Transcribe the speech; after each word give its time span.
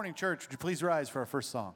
morning, 0.00 0.14
church, 0.14 0.46
would 0.46 0.52
you 0.52 0.56
please 0.56 0.82
rise 0.82 1.10
for 1.10 1.18
our 1.18 1.26
first 1.26 1.50
song? 1.50 1.74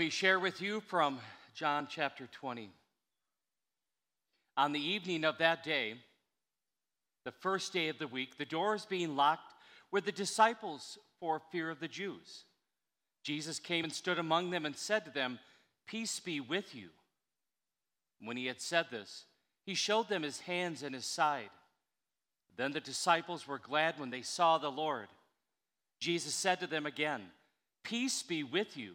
Me 0.00 0.08
share 0.08 0.40
with 0.40 0.62
you 0.62 0.80
from 0.80 1.18
John 1.52 1.86
chapter 1.86 2.26
20. 2.32 2.70
On 4.56 4.72
the 4.72 4.80
evening 4.80 5.26
of 5.26 5.36
that 5.36 5.62
day, 5.62 5.92
the 7.26 7.32
first 7.32 7.74
day 7.74 7.88
of 7.88 7.98
the 7.98 8.08
week, 8.08 8.38
the 8.38 8.46
doors 8.46 8.86
being 8.86 9.14
locked 9.14 9.52
were 9.92 10.00
the 10.00 10.10
disciples 10.10 10.96
for 11.18 11.42
fear 11.52 11.68
of 11.68 11.80
the 11.80 11.86
Jews. 11.86 12.44
Jesus 13.22 13.58
came 13.58 13.84
and 13.84 13.92
stood 13.92 14.18
among 14.18 14.48
them 14.48 14.64
and 14.64 14.74
said 14.74 15.04
to 15.04 15.10
them, 15.10 15.38
Peace 15.86 16.18
be 16.18 16.40
with 16.40 16.74
you. 16.74 16.88
When 18.22 18.38
he 18.38 18.46
had 18.46 18.62
said 18.62 18.86
this, 18.90 19.26
he 19.66 19.74
showed 19.74 20.08
them 20.08 20.22
his 20.22 20.40
hands 20.40 20.82
and 20.82 20.94
his 20.94 21.04
side. 21.04 21.50
Then 22.56 22.72
the 22.72 22.80
disciples 22.80 23.46
were 23.46 23.58
glad 23.58 24.00
when 24.00 24.08
they 24.08 24.22
saw 24.22 24.56
the 24.56 24.70
Lord. 24.70 25.08
Jesus 25.98 26.32
said 26.32 26.58
to 26.60 26.66
them 26.66 26.86
again, 26.86 27.20
Peace 27.84 28.22
be 28.22 28.42
with 28.42 28.78
you. 28.78 28.94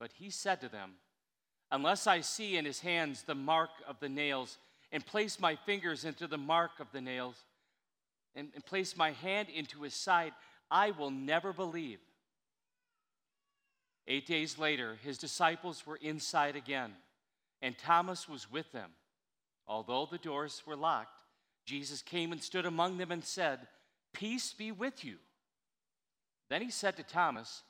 But 0.00 0.12
he 0.12 0.30
said 0.30 0.62
to 0.62 0.68
them, 0.68 0.94
Unless 1.70 2.08
I 2.08 2.22
see 2.22 2.56
in 2.56 2.64
his 2.64 2.80
hands 2.80 3.22
the 3.22 3.34
mark 3.34 3.70
of 3.86 4.00
the 4.00 4.08
nails, 4.08 4.58
and 4.90 5.06
place 5.06 5.38
my 5.38 5.54
fingers 5.54 6.04
into 6.04 6.26
the 6.26 6.38
mark 6.38 6.80
of 6.80 6.90
the 6.90 7.02
nails, 7.02 7.36
and, 8.34 8.48
and 8.54 8.64
place 8.64 8.96
my 8.96 9.12
hand 9.12 9.48
into 9.50 9.82
his 9.82 9.94
side, 9.94 10.32
I 10.70 10.90
will 10.90 11.10
never 11.10 11.52
believe. 11.52 12.00
Eight 14.08 14.26
days 14.26 14.58
later, 14.58 14.96
his 15.04 15.18
disciples 15.18 15.86
were 15.86 15.96
inside 15.96 16.56
again, 16.56 16.94
and 17.62 17.78
Thomas 17.78 18.28
was 18.28 18.50
with 18.50 18.72
them. 18.72 18.90
Although 19.68 20.08
the 20.10 20.18
doors 20.18 20.62
were 20.66 20.74
locked, 20.74 21.14
Jesus 21.66 22.02
came 22.02 22.32
and 22.32 22.42
stood 22.42 22.66
among 22.66 22.96
them 22.96 23.12
and 23.12 23.24
said, 23.24 23.68
Peace 24.12 24.52
be 24.52 24.72
with 24.72 25.04
you. 25.04 25.16
Then 26.48 26.62
he 26.62 26.70
said 26.70 26.96
to 26.96 27.04
Thomas, 27.04 27.62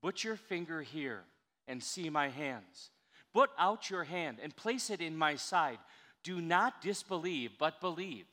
Put 0.00 0.22
your 0.22 0.36
finger 0.36 0.82
here 0.82 1.24
and 1.68 1.82
see 1.82 2.10
my 2.10 2.28
hands. 2.28 2.90
Put 3.32 3.50
out 3.58 3.90
your 3.90 4.04
hand 4.04 4.38
and 4.42 4.56
place 4.56 4.90
it 4.90 5.00
in 5.00 5.16
my 5.16 5.36
side. 5.36 5.78
Do 6.24 6.40
not 6.40 6.80
disbelieve, 6.80 7.52
but 7.58 7.80
believe. 7.80 8.24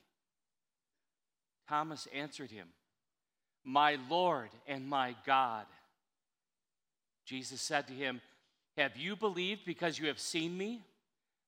Thomas 1.70 2.08
answered 2.14 2.50
him, 2.50 2.68
My 3.64 3.98
Lord 4.10 4.50
and 4.68 4.88
my 4.88 5.16
God. 5.26 5.66
Jesus 7.26 7.62
said 7.62 7.88
to 7.88 7.94
him, 7.94 8.22
Have 8.78 8.98
you 8.98 9.16
believed 9.16 9.62
because 9.66 10.00
you 10.00 10.08
have 10.08 10.20
seen 10.20 10.58
me? 10.58 10.82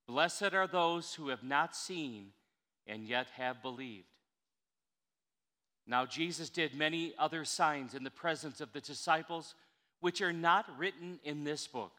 Blessed 0.08 0.53
are 0.53 0.67
those 0.67 1.13
who 1.13 1.29
have 1.29 1.44
not 1.44 1.75
seen 1.75 2.27
and 2.86 3.08
yet 3.08 3.27
have 3.36 3.62
believed. 3.62 4.06
Now, 5.86 6.06
Jesus 6.06 6.50
did 6.50 6.75
many 6.75 7.13
other 7.17 7.46
signs 7.46 7.94
in 7.94 8.03
the 8.03 8.12
presence 8.12 8.60
of 8.60 8.74
the 8.74 8.82
disciples, 8.82 9.56
which 10.00 10.22
are 10.22 10.34
not 10.34 10.66
written 10.77 11.20
in 11.24 11.44
this 11.44 11.68
book. 11.68 11.92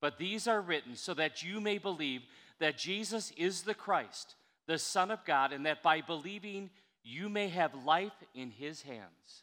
But 0.00 0.18
these 0.18 0.46
are 0.46 0.60
written 0.60 0.94
so 0.94 1.14
that 1.14 1.42
you 1.42 1.60
may 1.60 1.78
believe 1.78 2.22
that 2.60 2.78
Jesus 2.78 3.32
is 3.36 3.62
the 3.62 3.74
Christ, 3.74 4.34
the 4.66 4.78
Son 4.78 5.10
of 5.10 5.24
God, 5.24 5.52
and 5.52 5.66
that 5.66 5.82
by 5.82 6.00
believing 6.00 6.70
you 7.02 7.28
may 7.28 7.48
have 7.48 7.74
life 7.84 8.12
in 8.34 8.50
his 8.50 8.82
hands. 8.82 9.42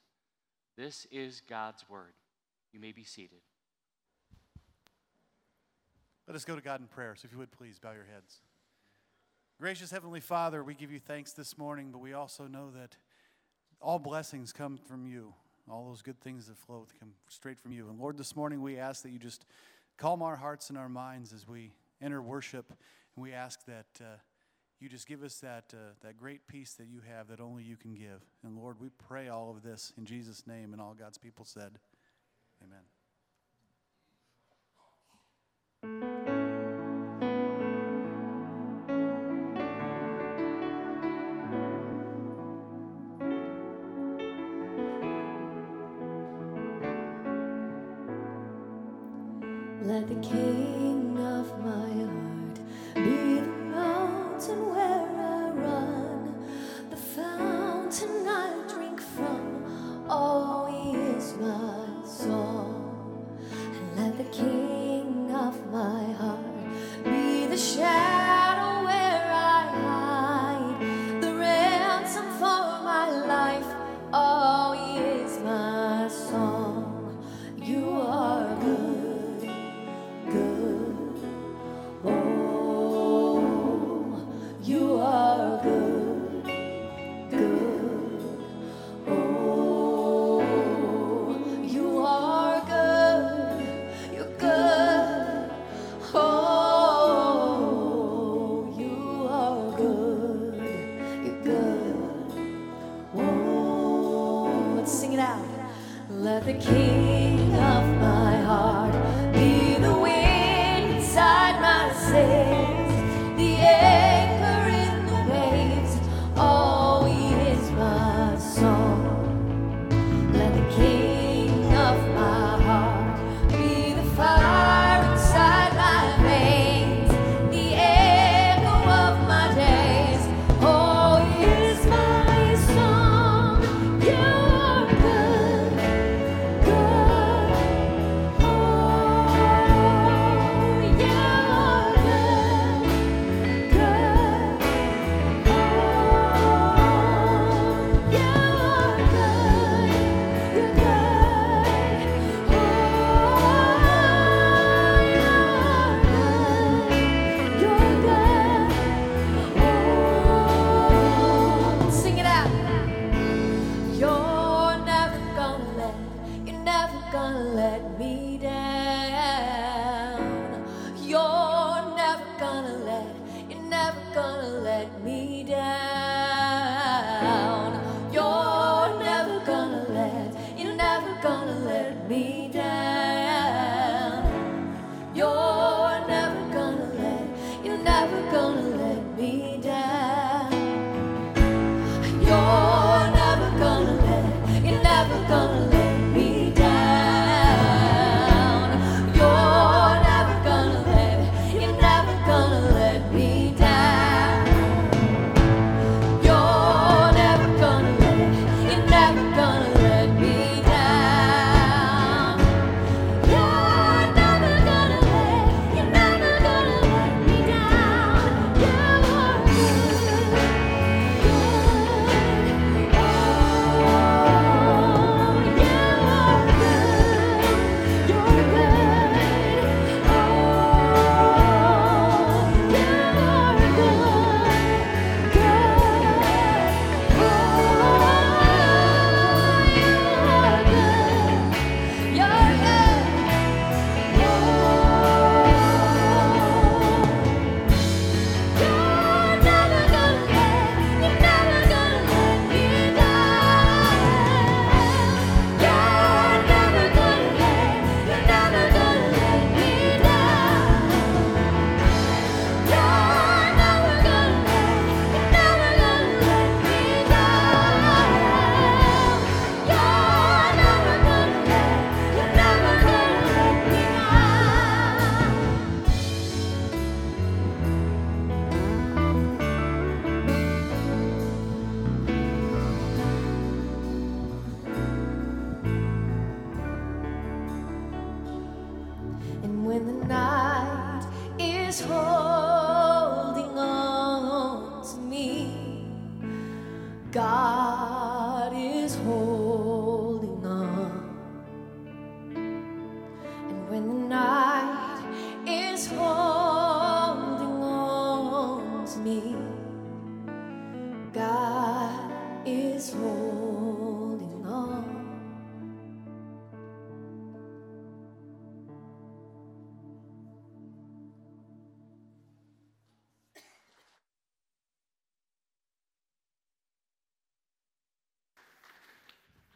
This 0.77 1.07
is 1.11 1.41
God's 1.49 1.83
word. 1.89 2.13
You 2.73 2.79
may 2.79 2.91
be 2.91 3.03
seated. 3.03 3.39
Let 6.27 6.35
us 6.35 6.45
go 6.45 6.55
to 6.55 6.61
God 6.61 6.81
in 6.81 6.87
prayer. 6.87 7.15
So 7.15 7.25
if 7.25 7.31
you 7.31 7.37
would 7.37 7.51
please 7.51 7.79
bow 7.79 7.91
your 7.91 8.05
heads. 8.11 8.41
Gracious 9.59 9.91
Heavenly 9.91 10.19
Father, 10.19 10.63
we 10.63 10.73
give 10.73 10.91
you 10.91 10.99
thanks 10.99 11.31
this 11.31 11.57
morning, 11.57 11.89
but 11.91 11.99
we 11.99 12.13
also 12.13 12.45
know 12.47 12.71
that 12.71 12.97
all 13.79 13.99
blessings 13.99 14.51
come 14.51 14.77
from 14.77 15.05
you. 15.05 15.33
All 15.69 15.87
those 15.87 16.01
good 16.01 16.19
things 16.21 16.47
that 16.47 16.57
flow 16.57 16.85
come 16.99 17.09
straight 17.27 17.59
from 17.59 17.71
you. 17.71 17.89
And 17.89 17.99
Lord, 17.99 18.17
this 18.17 18.35
morning 18.35 18.61
we 18.61 18.77
ask 18.77 19.01
that 19.03 19.09
you 19.09 19.19
just 19.19 19.45
calm 19.97 20.21
our 20.21 20.35
hearts 20.35 20.69
and 20.69 20.77
our 20.77 20.89
minds 20.89 21.33
as 21.33 21.47
we 21.47 21.71
enter 22.01 22.21
worship. 22.21 22.69
And 22.69 23.23
we 23.23 23.33
ask 23.33 23.65
that 23.65 23.87
uh, 23.99 24.17
you 24.79 24.89
just 24.89 25.07
give 25.07 25.23
us 25.23 25.39
that, 25.39 25.73
uh, 25.73 25.93
that 26.01 26.17
great 26.17 26.47
peace 26.47 26.73
that 26.73 26.87
you 26.87 27.01
have 27.09 27.27
that 27.29 27.39
only 27.39 27.63
you 27.63 27.77
can 27.77 27.95
give. 27.95 28.21
And 28.43 28.55
Lord, 28.55 28.79
we 28.79 28.89
pray 29.07 29.29
all 29.29 29.49
of 29.49 29.63
this 29.63 29.91
in 29.97 30.05
Jesus' 30.05 30.45
name. 30.45 30.73
And 30.73 30.81
all 30.81 30.93
God's 30.93 31.17
people 31.17 31.45
said, 31.45 31.79
Amen. 35.83 36.34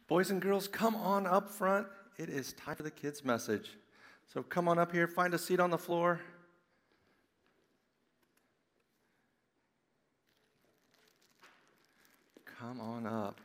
Boys 0.10 0.32
and 0.32 0.42
girls, 0.42 0.68
come 0.68 0.96
on 0.96 1.28
up 1.28 1.48
front. 1.48 1.86
It 2.18 2.30
is 2.30 2.54
time 2.54 2.76
for 2.76 2.82
the 2.82 2.90
kids' 2.90 3.24
message. 3.24 3.70
So 4.34 4.42
come 4.42 4.68
on 4.68 4.80
up 4.80 4.92
here, 4.92 5.08
find 5.08 5.36
a 5.36 5.38
seat 5.38 5.60
on 5.60 5.70
the 5.70 5.78
floor. 5.78 6.20
Come 12.60 12.82
on 12.82 13.06
up. 13.06 13.40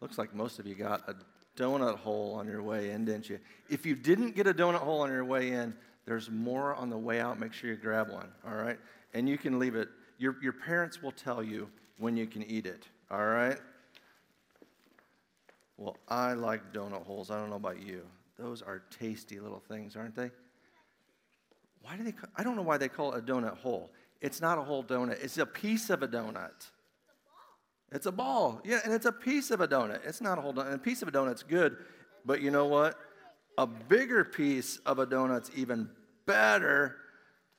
Looks 0.00 0.16
like 0.16 0.34
most 0.34 0.58
of 0.58 0.66
you 0.66 0.74
got 0.74 1.06
a 1.06 1.14
donut 1.54 1.98
hole 1.98 2.32
on 2.34 2.48
your 2.48 2.62
way 2.62 2.92
in, 2.92 3.04
didn't 3.04 3.28
you? 3.28 3.38
If 3.68 3.84
you 3.84 3.94
didn't 3.94 4.34
get 4.34 4.46
a 4.46 4.54
donut 4.54 4.80
hole 4.80 5.02
on 5.02 5.10
your 5.10 5.26
way 5.26 5.50
in, 5.50 5.74
there's 6.06 6.30
more 6.30 6.74
on 6.74 6.88
the 6.88 6.96
way 6.96 7.20
out. 7.20 7.38
Make 7.38 7.52
sure 7.52 7.68
you 7.68 7.76
grab 7.76 8.08
one, 8.08 8.28
all 8.48 8.56
right? 8.56 8.78
And 9.12 9.28
you 9.28 9.36
can 9.36 9.58
leave 9.58 9.74
it. 9.74 9.90
Your, 10.16 10.36
your 10.42 10.54
parents 10.54 11.02
will 11.02 11.12
tell 11.12 11.42
you 11.42 11.68
when 11.98 12.16
you 12.16 12.26
can 12.26 12.42
eat 12.42 12.64
it, 12.64 12.88
all 13.10 13.26
right? 13.26 13.58
Well, 15.80 15.96
I 16.08 16.34
like 16.34 16.74
donut 16.74 17.06
holes. 17.06 17.30
I 17.30 17.40
don't 17.40 17.48
know 17.48 17.56
about 17.56 17.80
you. 17.80 18.02
Those 18.38 18.60
are 18.60 18.82
tasty 18.90 19.40
little 19.40 19.62
things, 19.66 19.96
aren't 19.96 20.14
they? 20.14 20.30
Why 21.80 21.96
do 21.96 22.04
they? 22.04 22.12
I 22.36 22.44
don't 22.44 22.54
know 22.54 22.62
why 22.62 22.76
they 22.76 22.88
call 22.88 23.14
it 23.14 23.18
a 23.18 23.22
donut 23.22 23.56
hole. 23.56 23.90
It's 24.20 24.42
not 24.42 24.58
a 24.58 24.62
whole 24.62 24.84
donut. 24.84 25.24
It's 25.24 25.38
a 25.38 25.46
piece 25.46 25.88
of 25.88 26.02
a 26.02 26.08
donut. 26.08 26.68
It's 27.92 28.04
a 28.04 28.12
ball. 28.12 28.60
Yeah, 28.62 28.80
and 28.84 28.92
it's 28.92 29.06
a 29.06 29.12
piece 29.12 29.50
of 29.50 29.62
a 29.62 29.68
donut. 29.68 30.06
It's 30.06 30.20
not 30.20 30.36
a 30.36 30.42
whole 30.42 30.52
donut. 30.52 30.66
And 30.66 30.74
a 30.74 30.78
piece 30.78 31.00
of 31.00 31.08
a 31.08 31.12
donut's 31.12 31.42
good, 31.42 31.78
but 32.26 32.42
you 32.42 32.50
know 32.50 32.66
what? 32.66 32.96
A 33.56 33.66
bigger 33.66 34.22
piece 34.22 34.76
of 34.84 34.98
a 34.98 35.06
donut's 35.06 35.50
even 35.56 35.88
better. 36.26 36.96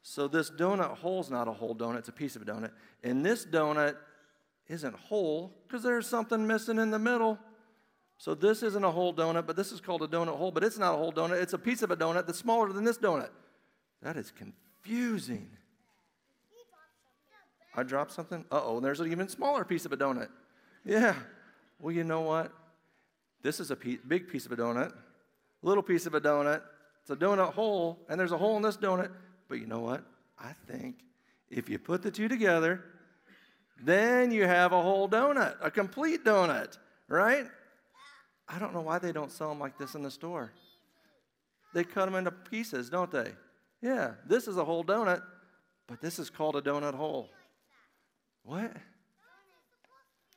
So 0.03 0.27
this 0.27 0.51
donut 0.51 0.95
hole's 0.97 1.31
not 1.31 1.47
a 1.47 1.51
whole 1.51 1.75
donut, 1.75 1.97
it's 1.97 2.09
a 2.09 2.13
piece 2.13 2.35
of 2.35 2.43
a 2.43 2.45
donut. 2.45 2.71
And 3.03 3.25
this 3.25 3.47
donut 3.47 3.95
isn't 4.67 4.95
whole 4.95 5.55
because 5.67 5.81
there's 5.81 6.07
something 6.07 6.45
missing 6.45 6.77
in 6.77 6.91
the 6.91 6.99
middle. 6.99 7.39
So 8.21 8.35
this 8.35 8.61
isn't 8.61 8.83
a 8.83 8.91
whole 8.91 9.15
donut, 9.15 9.47
but 9.47 9.55
this 9.55 9.71
is 9.71 9.81
called 9.81 10.03
a 10.03 10.07
donut 10.07 10.37
hole, 10.37 10.51
but 10.51 10.63
it's 10.63 10.77
not 10.77 10.93
a 10.93 10.97
whole 10.97 11.11
donut. 11.11 11.41
It's 11.41 11.53
a 11.53 11.57
piece 11.57 11.81
of 11.81 11.89
a 11.89 11.97
donut 11.97 12.27
that's 12.27 12.37
smaller 12.37 12.71
than 12.71 12.83
this 12.83 12.99
donut. 12.99 13.31
That 14.03 14.15
is 14.15 14.31
confusing. 14.31 15.49
I 17.75 17.81
dropped 17.81 18.11
something? 18.11 18.45
Uh 18.51 18.61
oh, 18.63 18.79
there's 18.79 18.99
an 18.99 19.11
even 19.11 19.27
smaller 19.27 19.65
piece 19.65 19.87
of 19.87 19.91
a 19.91 19.97
donut. 19.97 20.29
Yeah. 20.85 21.15
Well, 21.79 21.95
you 21.95 22.03
know 22.03 22.21
what? 22.21 22.53
This 23.41 23.59
is 23.59 23.71
a 23.71 23.75
pe- 23.75 23.97
big 24.07 24.27
piece 24.27 24.45
of 24.45 24.51
a 24.51 24.55
donut, 24.55 24.93
little 25.63 25.81
piece 25.81 26.05
of 26.05 26.13
a 26.13 26.21
donut. 26.21 26.61
It's 27.01 27.09
a 27.09 27.15
donut 27.15 27.53
hole, 27.53 28.05
and 28.07 28.19
there's 28.19 28.33
a 28.33 28.37
hole 28.37 28.55
in 28.55 28.61
this 28.61 28.77
donut. 28.77 29.09
But 29.49 29.57
you 29.57 29.65
know 29.65 29.79
what? 29.79 30.03
I 30.39 30.53
think 30.67 30.97
if 31.49 31.69
you 31.69 31.79
put 31.79 32.03
the 32.03 32.11
two 32.11 32.27
together, 32.27 32.83
then 33.83 34.29
you 34.29 34.45
have 34.45 34.73
a 34.73 34.81
whole 34.83 35.09
donut, 35.09 35.55
a 35.59 35.71
complete 35.71 36.23
donut, 36.23 36.77
right? 37.07 37.47
I 38.53 38.59
don't 38.59 38.73
know 38.73 38.81
why 38.81 38.99
they 38.99 39.11
don't 39.11 39.31
sell 39.31 39.49
them 39.49 39.59
like 39.59 39.77
this 39.77 39.95
in 39.95 40.03
the 40.03 40.11
store. 40.11 40.51
They 41.73 41.83
cut 41.83 42.05
them 42.05 42.15
into 42.15 42.31
pieces, 42.31 42.89
don't 42.89 43.09
they? 43.09 43.31
Yeah, 43.81 44.11
this 44.27 44.47
is 44.47 44.57
a 44.57 44.65
whole 44.65 44.83
donut, 44.83 45.21
but 45.87 46.01
this 46.01 46.19
is 46.19 46.29
called 46.29 46.55
a 46.55 46.61
donut 46.61 46.93
hole. 46.93 47.29
What? 48.43 48.73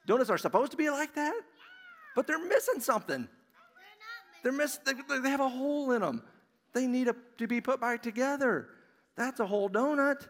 Donuts 0.07 0.31
are 0.31 0.39
supposed 0.39 0.71
to 0.71 0.77
be 0.77 0.91
like 0.91 1.15
that, 1.15 1.41
but 2.15 2.27
they're 2.27 2.45
missing 2.47 2.81
something. 2.81 3.27
They're 4.43 4.53
miss, 4.53 4.79
they, 4.85 5.31
have 5.31 5.41
a 5.41 5.49
hole 5.49 5.93
in 5.93 6.03
them. 6.03 6.23
They 6.75 6.87
need 6.87 7.09
a, 7.09 7.17
to 7.39 7.47
be 7.47 7.61
put 7.61 7.81
back 7.81 8.03
together. 8.03 8.69
That's 9.17 9.41
a 9.41 9.47
whole 9.47 9.71
donut. 9.71 10.29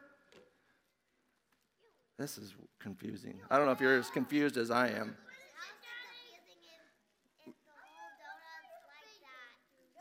This 2.18 2.38
is 2.38 2.54
confusing. 2.78 3.40
I 3.50 3.56
don't 3.56 3.66
know 3.66 3.72
if 3.72 3.80
you're 3.80 3.98
as 3.98 4.10
confused 4.10 4.56
as 4.56 4.70
I 4.70 4.88
am. 4.88 5.16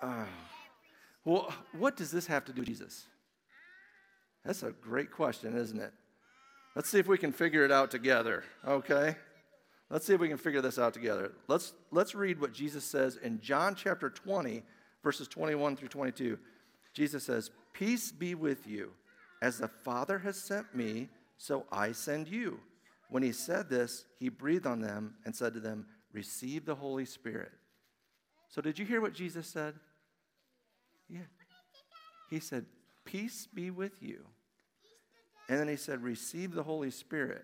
Ah. 0.04 0.28
well, 1.26 1.54
what 1.78 1.96
does 1.96 2.12
this 2.12 2.28
have 2.28 2.46
to 2.46 2.54
do 2.54 2.62
with 2.62 2.68
Jesus? 2.68 3.06
That's 4.46 4.64
a 4.64 4.72
great 4.72 5.12
question, 5.12 5.56
isn't 5.56 5.80
it? 5.80 5.94
Let's 6.76 6.90
see 6.90 7.00
if 7.00 7.08
we 7.08 7.18
can 7.18 7.32
figure 7.32 7.64
it 7.64 7.72
out 7.72 7.90
together, 7.90 8.44
okay? 8.68 9.16
Let's 9.90 10.06
see 10.06 10.14
if 10.14 10.20
we 10.20 10.28
can 10.28 10.38
figure 10.38 10.62
this 10.62 10.80
out 10.80 10.94
together. 10.94 11.32
Let's, 11.48 11.74
let's 11.92 12.16
read 12.16 12.42
what 12.42 12.52
Jesus 12.52 12.84
says 12.84 13.18
in 13.18 13.40
John 13.40 13.76
chapter 13.76 14.10
20, 14.10 14.64
verses 15.04 15.28
21 15.28 15.78
through 15.78 15.88
22. 15.88 16.38
Jesus 16.94 17.24
says, 17.24 17.52
Peace 17.74 18.12
be 18.12 18.36
with 18.36 18.68
you. 18.68 18.92
As 19.42 19.60
the 19.60 19.68
Father 19.68 20.20
has 20.20 20.38
sent 20.38 20.76
me, 20.76 21.10
so 21.38 21.66
I 21.72 21.92
send 21.92 22.28
you. 22.28 22.60
When 23.10 23.24
he 23.24 23.32
said 23.32 23.70
this, 23.70 24.06
he 24.20 24.30
breathed 24.30 24.66
on 24.66 24.82
them 24.82 25.14
and 25.26 25.36
said 25.36 25.54
to 25.54 25.60
them, 25.60 25.86
Receive 26.12 26.66
the 26.66 26.76
Holy 26.76 27.06
Spirit. 27.06 27.52
So, 28.50 28.62
did 28.62 28.78
you 28.78 28.86
hear 28.86 29.02
what 29.02 29.14
Jesus 29.14 29.48
said? 29.48 29.76
Yeah. 31.14 31.20
He 32.30 32.40
said, 32.40 32.66
Peace 33.06 33.48
be 33.54 33.70
with 33.70 34.02
you. 34.02 34.26
And 35.48 35.60
then 35.60 35.68
he 35.68 35.76
said, 35.76 36.02
Receive 36.02 36.54
the 36.54 36.64
Holy 36.64 36.90
Spirit. 36.90 37.44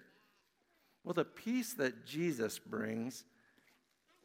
Well, 1.04 1.14
the 1.14 1.26
peace 1.26 1.74
that 1.76 2.06
Jesus 2.06 2.58
brings 2.58 3.24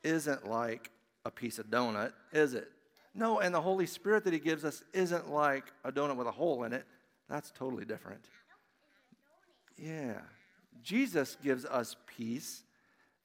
isn't 0.02 0.48
like 0.48 0.90
a 1.24 1.30
piece 1.30 1.58
of 1.58 1.66
donut, 1.66 2.12
is 2.32 2.54
it? 2.54 2.70
No, 3.14 3.40
and 3.40 3.54
the 3.54 3.60
Holy 3.60 3.86
Spirit 3.86 4.24
that 4.24 4.32
he 4.32 4.38
gives 4.38 4.64
us 4.64 4.82
isn't 4.92 5.30
like 5.30 5.64
a 5.84 5.92
donut 5.92 6.16
with 6.16 6.26
a 6.26 6.32
hole 6.32 6.64
in 6.64 6.72
it. 6.72 6.84
That's 7.28 7.50
totally 7.50 7.84
different. 7.84 8.24
Yeah. 9.76 10.20
Jesus 10.82 11.36
gives 11.42 11.64
us 11.64 11.96
peace 12.06 12.62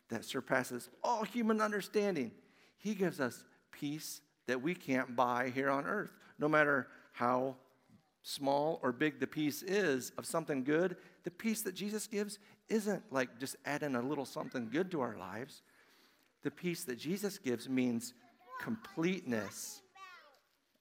that 0.09 0.25
surpasses 0.25 0.89
all 1.03 1.23
human 1.23 1.61
understanding. 1.61 2.31
He 2.77 2.93
gives 2.93 3.19
us 3.19 3.43
peace 3.71 4.21
that 4.49 4.61
we 4.61 4.73
can't 4.73 5.15
buy 5.15 5.51
here 5.53 5.69
on 5.69 5.85
earth. 5.85 6.11
No 6.39 6.49
matter 6.49 6.87
how 7.13 7.55
small 8.23 8.79
or 8.81 8.91
big 8.91 9.19
the 9.19 9.27
piece 9.27 9.61
is 9.61 10.11
of 10.17 10.25
something 10.25 10.63
good, 10.63 10.97
the 11.23 11.31
peace 11.31 11.61
that 11.61 11.75
Jesus 11.75 12.07
gives 12.07 12.39
isn't 12.67 13.03
like 13.11 13.39
just 13.39 13.55
adding 13.65 13.95
a 13.95 14.01
little 14.01 14.25
something 14.25 14.69
good 14.71 14.89
to 14.91 15.01
our 15.01 15.15
lives. 15.17 15.61
The 16.41 16.51
peace 16.51 16.83
that 16.85 16.97
Jesus 16.97 17.37
gives 17.37 17.69
means 17.69 18.13
completeness. 18.59 19.81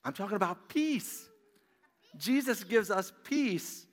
I'm 0.05 0.15
talking 0.15 0.37
about 0.37 0.69
peace. 0.69 1.29
Jesus 2.17 2.65
gives 2.65 2.91
us 2.91 3.13
peace. 3.23 3.87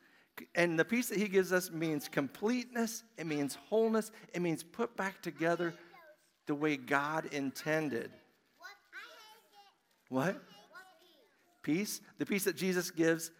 And 0.53 0.79
the 0.79 0.85
peace 0.85 1.09
that 1.09 1.17
he 1.17 1.27
gives 1.27 1.51
us 1.51 1.69
means 1.69 2.07
completeness, 2.07 3.03
it 3.17 3.25
means 3.25 3.57
wholeness, 3.69 4.11
it 4.33 4.41
means 4.41 4.63
put 4.63 4.95
back 4.95 5.21
together 5.21 5.73
the 6.45 6.55
way 6.55 6.77
God 6.77 7.25
intended. 7.33 8.11
What? 10.15 10.41
Peace. 11.61 11.99
The 12.19 12.25
peace 12.25 12.45
that 12.45 12.55
Jesus 12.55 12.89
gives 12.89 13.31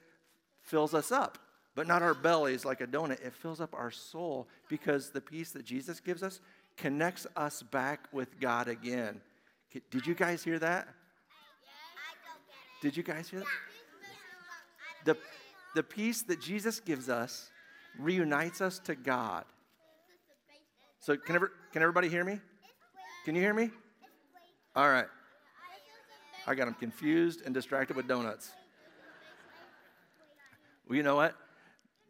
fills 0.62 0.94
us 0.94 1.10
up, 1.10 1.38
but 1.74 1.88
not 1.88 2.02
our 2.02 2.14
bellies 2.14 2.66
like 2.66 2.82
a 2.82 2.86
donut. 2.86 3.26
It 3.26 3.34
fills 3.34 3.62
up 3.62 3.74
our 3.74 3.92
soul 3.92 4.50
because 4.68 5.12
the 5.12 5.22
peace 5.22 5.52
that 5.52 5.64
Jesus 5.64 6.02
gives 6.02 6.22
us 6.22 6.42
connects 6.76 7.28
us 7.38 7.64
back 7.64 8.10
with 8.12 8.42
God 8.42 8.68
again. 8.68 9.22
Did 9.90 10.06
you 10.06 10.14
guys 10.16 10.44
hear 10.44 10.60
that? 10.60 10.90
Did 12.82 12.98
you 12.98 13.04
guys 13.04 13.30
hear 13.30 13.40
that? 13.40 13.48
The, 15.06 15.18
the 15.76 15.84
peace 15.84 16.24
that 16.24 16.42
Jesus 16.42 16.82
gives 16.82 17.08
us 17.08 17.52
reunites 17.98 18.60
us 18.60 18.80
to 18.80 18.96
God. 18.96 19.46
So, 21.00 21.16
can, 21.16 21.38
ever, 21.38 21.54
can 21.72 21.84
everybody 21.84 22.10
hear 22.10 22.26
me? 22.26 22.42
Can 23.24 23.34
you 23.34 23.42
hear 23.42 23.54
me? 23.54 23.70
All 24.76 24.90
right. 24.90 25.08
I 26.48 26.56
got 26.56 26.66
them 26.66 26.76
confused 26.76 27.42
and 27.46 27.54
distracted 27.54 27.96
with 27.96 28.08
donuts. 28.08 28.52
Well, 30.88 30.96
you 30.96 31.04
know 31.04 31.16
what? 31.16 31.36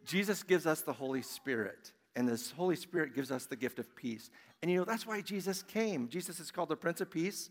Jesus 0.04 0.42
gives 0.42 0.66
us 0.66 0.82
the 0.82 0.92
Holy 0.92 1.22
Spirit, 1.22 1.92
and 2.14 2.28
this 2.28 2.50
Holy 2.50 2.76
Spirit 2.76 3.14
gives 3.14 3.30
us 3.30 3.46
the 3.46 3.56
gift 3.56 3.78
of 3.78 3.96
peace. 3.96 4.30
And 4.62 4.70
you 4.70 4.78
know, 4.78 4.84
that's 4.84 5.06
why 5.06 5.20
Jesus 5.20 5.62
came. 5.62 6.08
Jesus 6.08 6.38
is 6.38 6.50
called 6.50 6.68
the 6.68 6.76
Prince 6.76 7.00
of 7.00 7.10
Peace, 7.10 7.50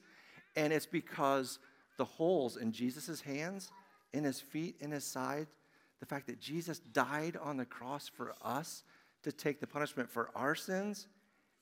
and 0.56 0.71
it's 0.71 0.86
because 0.86 1.60
the 1.98 2.06
holes 2.06 2.58
in 2.58 2.71
Jesus' 2.71 3.21
hands, 3.21 3.71
in 4.13 4.24
his 4.24 4.39
feet, 4.39 4.76
in 4.80 4.91
his 4.91 5.04
side, 5.04 5.48
the 6.00 6.06
the 6.06 6.10
fact 6.15 6.28
that 6.28 6.39
Jesus 6.39 6.78
died 6.93 7.36
on 7.41 7.58
the 7.58 7.65
cross 7.65 8.08
for 8.08 8.36
us 8.43 8.84
to 9.24 9.32
take 9.32 9.60
the 9.60 9.65
punishment 9.65 10.08
for 10.08 10.30
our 10.36 10.54
sins 10.54 11.08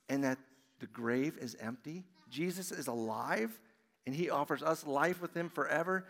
and 0.09 0.21
that 0.25 0.38
the 0.79 0.88
grave 0.88 1.38
is 1.39 1.55
empty. 1.62 2.03
Jesus 2.29 2.69
is 2.69 2.88
alive 2.88 3.57
and 4.05 4.15
he 4.15 4.29
offers 4.29 4.63
us 4.63 4.85
life 4.85 5.21
with 5.21 5.35
him 5.35 5.49
forever. 5.49 6.05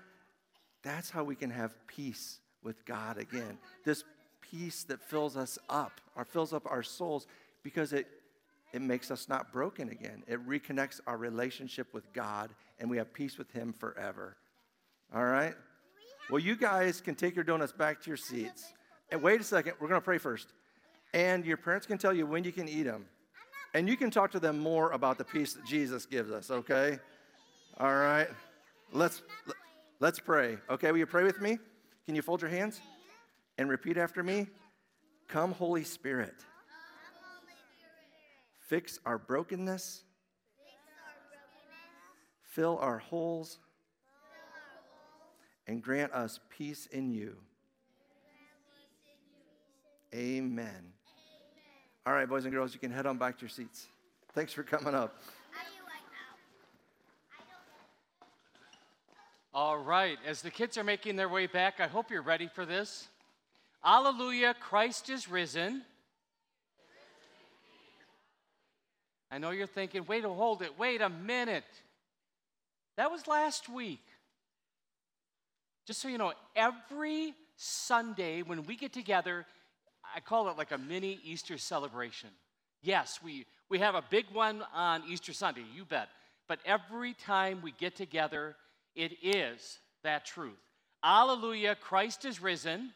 That's 0.84 1.10
how 1.10 1.24
we 1.24 1.36
can 1.36 1.50
have 1.52 1.76
peace 1.88 2.40
with 2.64 2.86
God 2.86 3.18
again. 3.18 3.58
This 3.86 4.04
peace 4.42 4.84
that 4.86 5.02
fills 5.02 5.38
us 5.38 5.58
up 5.70 6.02
or 6.16 6.26
fills 6.26 6.54
up 6.54 6.64
our 6.70 6.84
souls 6.84 7.28
because 7.64 7.94
it 7.94 8.08
it 8.74 8.82
makes 8.82 9.12
us 9.12 9.30
not 9.30 9.54
broken 9.54 9.90
again. 9.90 10.24
It 10.28 10.46
reconnects 10.48 11.00
our 11.06 11.16
relationship 11.16 11.94
with 11.94 12.12
God 12.12 12.50
and 12.80 12.90
we 12.90 12.98
have 12.98 13.14
peace 13.14 13.38
with 13.38 13.52
him 13.52 13.72
forever. 13.72 14.36
All 15.14 15.24
right? 15.24 15.54
Well, 16.32 16.40
you 16.40 16.56
guys 16.56 17.00
can 17.00 17.14
take 17.14 17.36
your 17.36 17.44
donuts 17.44 17.72
back 17.72 18.02
to 18.02 18.08
your 18.10 18.18
seats. 18.18 18.74
And 19.12 19.22
wait 19.22 19.40
a 19.40 19.44
second, 19.44 19.74
we're 19.80 19.90
going 19.90 20.02
to 20.02 20.06
pray 20.06 20.18
first. 20.18 20.48
And 21.14 21.46
your 21.46 21.58
parents 21.58 21.86
can 21.86 22.00
tell 22.00 22.14
you 22.14 22.26
when 22.26 22.44
you 22.44 22.52
can 22.52 22.68
eat 22.68 22.84
them. 22.84 23.06
And 23.76 23.88
you 23.88 23.96
can 23.96 24.10
talk 24.10 24.32
to 24.32 24.40
them 24.40 24.58
more 24.58 24.92
about 24.92 25.20
the 25.20 25.24
peace 25.24 25.54
that 25.54 25.66
Jesus 25.66 26.08
gives 26.08 26.32
us, 26.32 26.50
okay? 26.50 27.00
All 27.80 27.96
right. 27.96 28.28
Let's 28.92 29.24
let's 30.00 30.20
pray. 30.20 30.58
Okay, 30.70 30.92
will 30.92 31.00
you 31.00 31.06
pray 31.06 31.24
with 31.24 31.42
me? 31.42 31.58
Can 32.06 32.16
you 32.16 32.22
fold 32.22 32.42
your 32.42 32.52
hands 32.52 32.80
and 33.58 33.70
repeat 33.70 33.98
after 33.98 34.22
me? 34.22 34.48
Come 35.28 35.52
Holy 35.54 35.84
Spirit. 35.84 36.36
Fix 38.68 39.00
our 39.06 39.18
brokenness. 39.18 40.04
Fill 42.44 42.78
our 42.80 43.00
holes 43.00 43.58
and 45.66 45.82
grant 45.82 46.14
us 46.14 46.40
peace 46.50 46.86
in 46.88 47.12
you. 47.12 47.36
Amen. 50.14 50.94
All 52.06 52.14
right, 52.14 52.30
boys 52.30 52.46
and 52.46 52.54
girls, 52.54 52.74
you 52.74 52.80
can 52.80 52.92
head 52.92 53.08
on 53.08 53.18
back 53.18 53.38
to 53.38 53.42
your 53.42 53.50
seats. 53.50 53.88
Thanks 54.34 54.54
for 54.54 54.62
coming 54.62 54.94
up. 54.94 55.16
All 59.56 59.78
right, 59.78 60.18
as 60.26 60.42
the 60.42 60.50
kids 60.50 60.80
are 60.80 60.84
making 60.84 61.16
their 61.16 61.30
way 61.30 61.46
back, 61.46 61.80
I 61.80 61.86
hope 61.86 62.10
you're 62.10 62.24
ready 62.24 62.48
for 62.48 62.66
this. 62.66 63.08
Alleluia, 63.86 64.56
Christ 64.56 65.12
is 65.12 65.30
risen. 65.30 65.84
I 69.30 69.38
know 69.38 69.52
you're 69.52 69.68
thinking, 69.68 70.06
wait, 70.08 70.26
a 70.26 70.30
hold 70.30 70.64
it, 70.64 70.80
wait 70.80 71.02
a 71.02 71.10
minute. 71.10 71.66
That 72.98 73.12
was 73.12 73.28
last 73.28 73.70
week. 73.70 74.02
Just 75.86 76.02
so 76.02 76.08
you 76.08 76.18
know, 76.18 76.34
every 76.56 77.36
Sunday 77.56 78.42
when 78.42 78.66
we 78.66 78.76
get 78.76 78.92
together, 78.92 79.46
I 80.16 80.20
call 80.20 80.50
it 80.50 80.58
like 80.58 80.72
a 80.72 80.80
mini 80.80 81.20
Easter 81.24 81.60
celebration. 81.60 82.30
Yes, 82.82 83.20
we, 83.24 83.46
we 83.70 83.78
have 83.80 83.94
a 83.94 84.04
big 84.10 84.26
one 84.34 84.64
on 84.74 85.04
Easter 85.08 85.32
Sunday, 85.32 85.64
you 85.76 85.86
bet. 85.86 86.10
But 86.48 86.58
every 86.66 87.14
time 87.14 87.62
we 87.64 87.72
get 87.72 87.96
together, 87.96 88.56
it 88.96 89.14
is 89.22 89.80
that 90.04 90.26
truth. 90.26 90.60
Alleluia, 91.04 91.76
Christ 91.76 92.26
is 92.26 92.42
risen. 92.42 92.92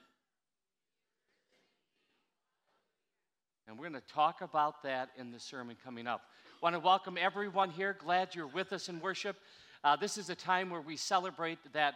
And 3.68 3.78
we're 3.78 3.90
going 3.90 4.02
to 4.02 4.14
talk 4.14 4.42
about 4.42 4.84
that 4.84 5.10
in 5.18 5.32
the 5.32 5.40
sermon 5.40 5.76
coming 5.84 6.08
up. 6.08 6.22
Want 6.62 6.74
to 6.74 6.80
welcome 6.80 7.18
everyone 7.20 7.70
here. 7.70 7.96
Glad 8.00 8.34
you're 8.34 8.48
with 8.48 8.72
us 8.72 8.88
in 8.88 9.02
worship. 9.02 9.36
Uh, 9.84 9.96
this 9.96 10.18
is 10.18 10.30
a 10.30 10.36
time 10.36 10.70
where 10.70 10.82
we 10.82 10.96
celebrate 10.96 11.60
that 11.74 11.96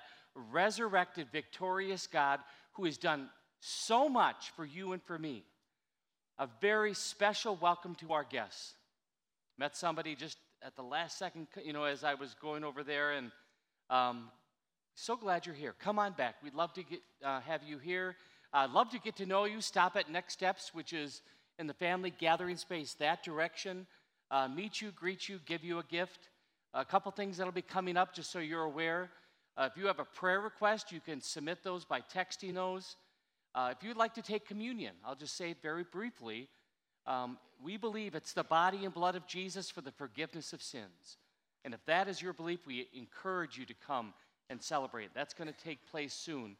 resurrected, 0.51 1.27
victorious 1.31 2.07
God 2.07 2.39
who 2.73 2.85
has 2.85 2.97
done 2.97 3.29
so 3.59 4.09
much 4.09 4.51
for 4.55 4.65
you 4.65 4.91
and 4.91 5.01
for 5.01 5.17
me. 5.17 5.45
A 6.39 6.47
very 6.59 6.93
special 6.93 7.55
welcome 7.55 7.95
to 7.95 8.13
our 8.13 8.23
guests. 8.23 8.73
Met 9.57 9.77
somebody 9.77 10.15
just 10.15 10.37
at 10.63 10.75
the 10.75 10.83
last 10.83 11.17
second, 11.17 11.47
you 11.63 11.73
know, 11.73 11.85
as 11.85 12.03
I 12.03 12.15
was 12.15 12.35
going 12.41 12.63
over 12.63 12.83
there, 12.83 13.11
and 13.11 13.31
um, 13.91 14.31
so 14.95 15.15
glad 15.15 15.45
you're 15.45 15.53
here. 15.53 15.75
Come 15.79 15.99
on 15.99 16.13
back. 16.13 16.35
We'd 16.43 16.55
love 16.55 16.73
to 16.73 16.83
get, 16.83 17.01
uh, 17.23 17.41
have 17.41 17.61
you 17.61 17.77
here. 17.77 18.15
I'd 18.53 18.71
love 18.71 18.89
to 18.91 18.99
get 18.99 19.17
to 19.17 19.25
know 19.25 19.45
you. 19.45 19.61
Stop 19.61 19.95
at 19.95 20.09
Next 20.09 20.33
Steps, 20.33 20.73
which 20.73 20.93
is 20.93 21.21
in 21.59 21.67
the 21.67 21.73
family 21.73 22.09
gathering 22.09 22.57
space, 22.57 22.93
that 22.95 23.23
direction. 23.23 23.85
Uh, 24.31 24.47
meet 24.47 24.81
you, 24.81 24.91
greet 24.91 25.27
you, 25.29 25.39
give 25.45 25.63
you 25.63 25.79
a 25.79 25.83
gift. 25.83 26.29
A 26.73 26.85
couple 26.85 27.11
things 27.11 27.37
that'll 27.37 27.51
be 27.51 27.61
coming 27.61 27.97
up 27.97 28.15
just 28.15 28.31
so 28.31 28.39
you're 28.39 28.63
aware. 28.63 29.11
Uh, 29.57 29.67
if 29.69 29.77
you 29.77 29.87
have 29.87 29.99
a 29.99 30.05
prayer 30.05 30.39
request, 30.39 30.91
you 30.91 31.01
can 31.01 31.21
submit 31.21 31.63
those 31.63 31.83
by 31.83 31.99
texting 31.99 32.53
those. 32.53 32.95
Uh, 33.53 33.73
if 33.77 33.85
you'd 33.85 33.97
like 33.97 34.13
to 34.13 34.21
take 34.21 34.47
communion, 34.47 34.93
I'll 35.05 35.15
just 35.15 35.35
say 35.35 35.51
it 35.51 35.57
very 35.61 35.83
briefly. 35.83 36.47
Um, 37.05 37.37
we 37.61 37.75
believe 37.75 38.15
it's 38.15 38.31
the 38.33 38.43
body 38.43 38.85
and 38.85 38.93
blood 38.93 39.15
of 39.15 39.27
Jesus 39.27 39.69
for 39.69 39.81
the 39.81 39.91
forgiveness 39.91 40.53
of 40.53 40.61
sins. 40.61 41.17
And 41.63 41.73
if 41.73 41.83
that 41.85 42.07
is 42.07 42.21
your 42.21 42.33
belief, 42.33 42.65
we 42.65 42.87
encourage 42.93 43.57
you 43.57 43.65
to 43.65 43.73
come 43.85 44.13
and 44.49 44.61
celebrate. 44.61 45.09
That's 45.13 45.33
going 45.33 45.47
to 45.47 45.63
take 45.63 45.85
place 45.89 46.13
soon. 46.13 46.57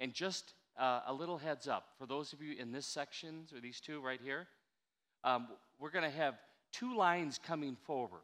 And 0.00 0.12
just 0.12 0.54
uh, 0.78 1.00
a 1.06 1.12
little 1.12 1.38
heads 1.38 1.68
up 1.68 1.88
for 1.98 2.06
those 2.06 2.32
of 2.32 2.40
you 2.40 2.54
in 2.58 2.72
this 2.72 2.86
section, 2.86 3.46
or 3.54 3.60
these 3.60 3.80
two 3.80 4.00
right 4.00 4.20
here, 4.22 4.46
um, 5.24 5.48
we're 5.78 5.90
going 5.90 6.10
to 6.10 6.16
have 6.16 6.34
two 6.72 6.96
lines 6.96 7.40
coming 7.44 7.76
forward. 7.86 8.20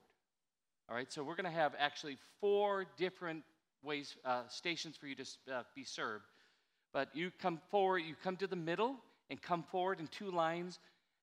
All 0.89 0.97
right, 0.97 1.11
so 1.11 1.23
we're 1.23 1.37
going 1.37 1.45
to 1.45 1.51
have 1.51 1.75
actually 1.79 2.19
four 2.41 2.87
different 2.97 3.43
ways, 3.83 4.17
uh, 4.25 4.43
stations 4.49 4.97
for 4.97 5.07
you 5.07 5.15
to 5.15 5.25
uh, 5.53 5.63
be 5.75 5.85
served. 5.85 6.25
But 6.93 7.09
you 7.15 7.33
come 7.41 7.61
forward, 7.71 8.01
you 8.01 8.15
come 8.23 8.37
to 8.37 8.47
the 8.47 8.57
middle 8.57 8.97
and 9.31 9.41
come 9.41 9.63
forward 9.63 10.01
in 10.01 10.07
two 10.09 10.31
lines, 10.31 10.79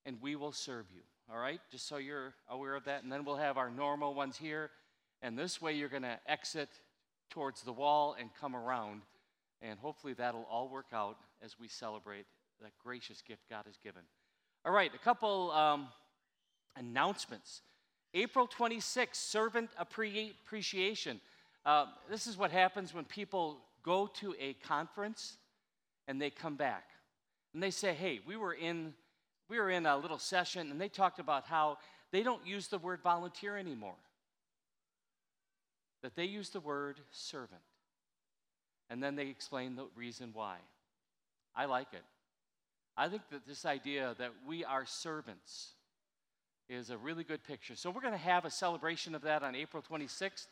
and 0.05 0.17
we 0.21 0.35
will 0.35 0.51
serve 0.51 0.85
you. 0.93 1.01
All 1.31 1.37
right, 1.37 1.61
just 1.71 1.87
so 1.87 1.97
you're 1.97 2.33
aware 2.49 2.75
of 2.75 2.85
that. 2.85 3.03
And 3.03 3.11
then 3.11 3.23
we'll 3.23 3.37
have 3.37 3.57
our 3.57 3.69
normal 3.69 4.15
ones 4.15 4.35
here. 4.35 4.71
And 5.21 5.37
this 5.37 5.61
way, 5.61 5.73
you're 5.73 5.89
going 5.89 6.03
to 6.03 6.19
exit 6.27 6.69
towards 7.29 7.61
the 7.61 7.73
wall 7.73 8.15
and 8.19 8.29
come 8.39 8.55
around. 8.55 9.01
And 9.61 9.77
hopefully, 9.79 10.13
that'll 10.13 10.47
all 10.49 10.69
work 10.69 10.87
out 10.93 11.17
as 11.43 11.59
we 11.59 11.67
celebrate 11.67 12.25
that 12.61 12.71
gracious 12.83 13.21
gift 13.21 13.41
God 13.49 13.63
has 13.65 13.77
given. 13.77 14.01
All 14.65 14.71
right, 14.71 14.91
a 14.93 14.97
couple 14.97 15.51
um, 15.51 15.87
announcements. 16.75 17.61
April 18.13 18.47
26th, 18.47 19.15
Servant 19.15 19.69
Appreciation. 19.77 21.21
Uh, 21.65 21.85
this 22.09 22.25
is 22.25 22.37
what 22.37 22.51
happens 22.51 22.93
when 22.93 23.05
people 23.05 23.59
go 23.83 24.07
to 24.07 24.35
a 24.39 24.53
conference 24.53 25.37
and 26.07 26.21
they 26.21 26.29
come 26.29 26.55
back. 26.55 26.85
And 27.53 27.61
they 27.61 27.71
say, 27.71 27.93
hey, 27.93 28.19
we 28.25 28.35
were 28.35 28.53
in, 28.53 28.93
we 29.47 29.59
were 29.59 29.69
in 29.69 29.85
a 29.85 29.97
little 29.97 30.17
session 30.17 30.71
and 30.71 30.81
they 30.81 30.89
talked 30.89 31.19
about 31.19 31.45
how 31.45 31.77
they 32.11 32.23
don't 32.23 32.45
use 32.45 32.67
the 32.67 32.79
word 32.79 33.01
volunteer 33.03 33.57
anymore, 33.57 33.95
that 36.01 36.15
they 36.15 36.25
use 36.25 36.49
the 36.49 36.59
word 36.59 36.99
servant. 37.11 37.61
And 38.89 39.03
then 39.03 39.15
they 39.15 39.27
explain 39.27 39.75
the 39.75 39.87
reason 39.95 40.31
why. 40.33 40.57
I 41.55 41.65
like 41.65 41.93
it. 41.93 42.03
I 42.97 43.07
think 43.07 43.23
that 43.31 43.47
this 43.47 43.65
idea 43.65 44.15
that 44.17 44.31
we 44.47 44.65
are 44.65 44.85
servants 44.85 45.73
is 46.67 46.89
a 46.89 46.97
really 46.97 47.23
good 47.23 47.43
picture. 47.43 47.75
So 47.75 47.89
we're 47.89 48.01
going 48.01 48.13
to 48.13 48.17
have 48.17 48.45
a 48.45 48.51
celebration 48.51 49.15
of 49.15 49.21
that 49.23 49.43
on 49.43 49.55
April 49.55 49.83
26th 49.89 50.47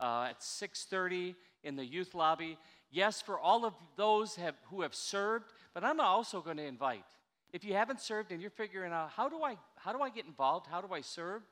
uh, 0.00 0.28
at 0.30 0.40
6:30 0.40 1.34
in 1.64 1.76
the 1.76 1.84
youth 1.84 2.14
lobby. 2.14 2.58
Yes, 2.90 3.20
for 3.20 3.38
all 3.38 3.64
of 3.64 3.74
those 3.96 4.36
have, 4.36 4.54
who 4.70 4.82
have 4.82 4.94
served, 4.94 5.52
but 5.74 5.84
I'm 5.84 6.00
also 6.00 6.40
going 6.40 6.58
to 6.58 6.64
invite. 6.64 7.04
If 7.52 7.64
you 7.64 7.74
haven't 7.74 8.00
served 8.00 8.30
and 8.30 8.40
you're 8.40 8.50
figuring 8.50 8.92
out 8.92 9.10
how 9.10 9.28
do 9.28 9.42
I 9.42 9.56
how 9.76 9.92
do 9.92 10.00
I 10.00 10.10
get 10.10 10.26
involved? 10.26 10.66
How 10.66 10.80
do 10.80 10.92
I 10.92 11.00
serve? 11.00 11.42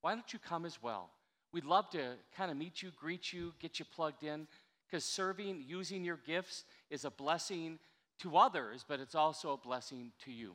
Why 0.00 0.14
don't 0.14 0.32
you 0.32 0.38
come 0.38 0.64
as 0.64 0.82
well? 0.82 1.10
We'd 1.56 1.64
love 1.64 1.88
to 1.92 2.16
kind 2.36 2.50
of 2.50 2.58
meet 2.58 2.82
you, 2.82 2.90
greet 3.00 3.32
you, 3.32 3.54
get 3.58 3.78
you 3.78 3.86
plugged 3.86 4.22
in 4.22 4.46
because 4.86 5.06
serving, 5.06 5.64
using 5.66 6.04
your 6.04 6.18
gifts 6.26 6.64
is 6.90 7.06
a 7.06 7.10
blessing 7.10 7.78
to 8.20 8.36
others, 8.36 8.84
but 8.86 9.00
it's 9.00 9.14
also 9.14 9.54
a 9.54 9.56
blessing 9.56 10.12
to 10.26 10.32
you. 10.32 10.52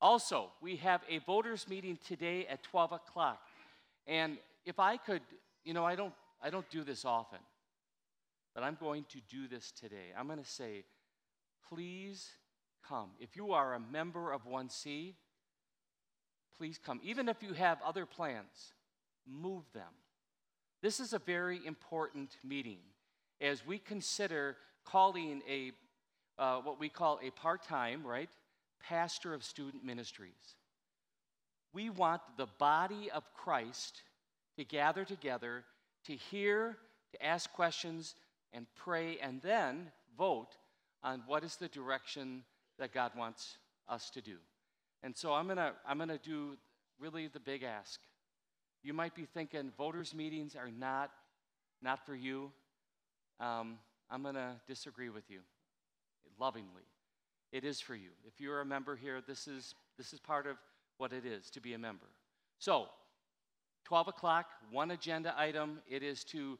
Also, 0.00 0.52
we 0.60 0.76
have 0.76 1.00
a 1.10 1.18
voters 1.18 1.66
meeting 1.68 1.98
today 2.06 2.46
at 2.46 2.62
12 2.62 2.92
o'clock. 2.92 3.40
And 4.06 4.38
if 4.64 4.78
I 4.78 4.98
could, 4.98 5.20
you 5.64 5.74
know, 5.74 5.84
I 5.84 5.96
don't, 5.96 6.14
I 6.40 6.48
don't 6.48 6.70
do 6.70 6.84
this 6.84 7.04
often, 7.04 7.40
but 8.54 8.62
I'm 8.62 8.76
going 8.78 9.06
to 9.08 9.18
do 9.28 9.48
this 9.48 9.72
today. 9.72 10.12
I'm 10.16 10.28
going 10.28 10.38
to 10.38 10.48
say, 10.48 10.84
please 11.68 12.30
come. 12.88 13.10
If 13.18 13.34
you 13.34 13.50
are 13.50 13.74
a 13.74 13.80
member 13.80 14.30
of 14.30 14.46
1C, 14.46 15.14
please 16.56 16.78
come. 16.78 17.00
Even 17.02 17.28
if 17.28 17.42
you 17.42 17.52
have 17.54 17.78
other 17.84 18.06
plans, 18.06 18.74
move 19.26 19.64
them. 19.74 19.90
This 20.84 21.00
is 21.00 21.14
a 21.14 21.18
very 21.18 21.64
important 21.64 22.36
meeting 22.44 22.76
as 23.40 23.66
we 23.66 23.78
consider 23.78 24.58
calling 24.84 25.40
a 25.48 25.72
uh, 26.38 26.58
what 26.58 26.78
we 26.78 26.90
call 26.90 27.18
a 27.22 27.30
part-time, 27.30 28.06
right, 28.06 28.28
pastor 28.86 29.32
of 29.32 29.42
student 29.42 29.82
ministries. 29.82 30.56
We 31.72 31.88
want 31.88 32.20
the 32.36 32.48
body 32.58 33.10
of 33.10 33.24
Christ 33.32 34.02
to 34.58 34.64
gather 34.64 35.06
together 35.06 35.64
to 36.04 36.12
hear, 36.12 36.76
to 37.12 37.24
ask 37.24 37.50
questions, 37.54 38.14
and 38.52 38.66
pray, 38.76 39.16
and 39.22 39.40
then 39.40 39.90
vote 40.18 40.58
on 41.02 41.22
what 41.26 41.44
is 41.44 41.56
the 41.56 41.68
direction 41.68 42.44
that 42.78 42.92
God 42.92 43.12
wants 43.16 43.56
us 43.88 44.10
to 44.10 44.20
do. 44.20 44.36
And 45.02 45.16
so 45.16 45.32
I'm 45.32 45.48
to 45.48 45.72
I'm 45.88 45.98
to 46.00 46.18
do 46.18 46.58
really 47.00 47.28
the 47.28 47.40
big 47.40 47.62
ask. 47.62 48.00
You 48.84 48.92
might 48.92 49.14
be 49.14 49.24
thinking 49.24 49.72
voters 49.76 50.14
meetings 50.14 50.54
are 50.54 50.70
not 50.70 51.10
not 51.82 52.04
for 52.06 52.14
you. 52.14 52.52
Um, 53.40 53.78
I'm 54.10 54.22
going 54.22 54.36
to 54.36 54.52
disagree 54.66 55.08
with 55.08 55.30
you 55.30 55.40
lovingly. 56.38 56.82
It 57.52 57.64
is 57.64 57.80
for 57.80 57.94
you. 57.94 58.10
If 58.26 58.40
you're 58.40 58.60
a 58.60 58.64
member 58.64 58.94
here, 58.94 59.20
this 59.26 59.48
is 59.48 59.74
this 59.96 60.12
is 60.12 60.20
part 60.20 60.46
of 60.46 60.56
what 60.98 61.12
it 61.12 61.24
is 61.24 61.50
to 61.50 61.60
be 61.60 61.72
a 61.72 61.78
member. 61.78 62.06
So, 62.58 62.88
12 63.84 64.08
o'clock, 64.08 64.46
one 64.70 64.90
agenda 64.90 65.34
item. 65.36 65.80
It 65.88 66.02
is 66.02 66.24
to 66.24 66.58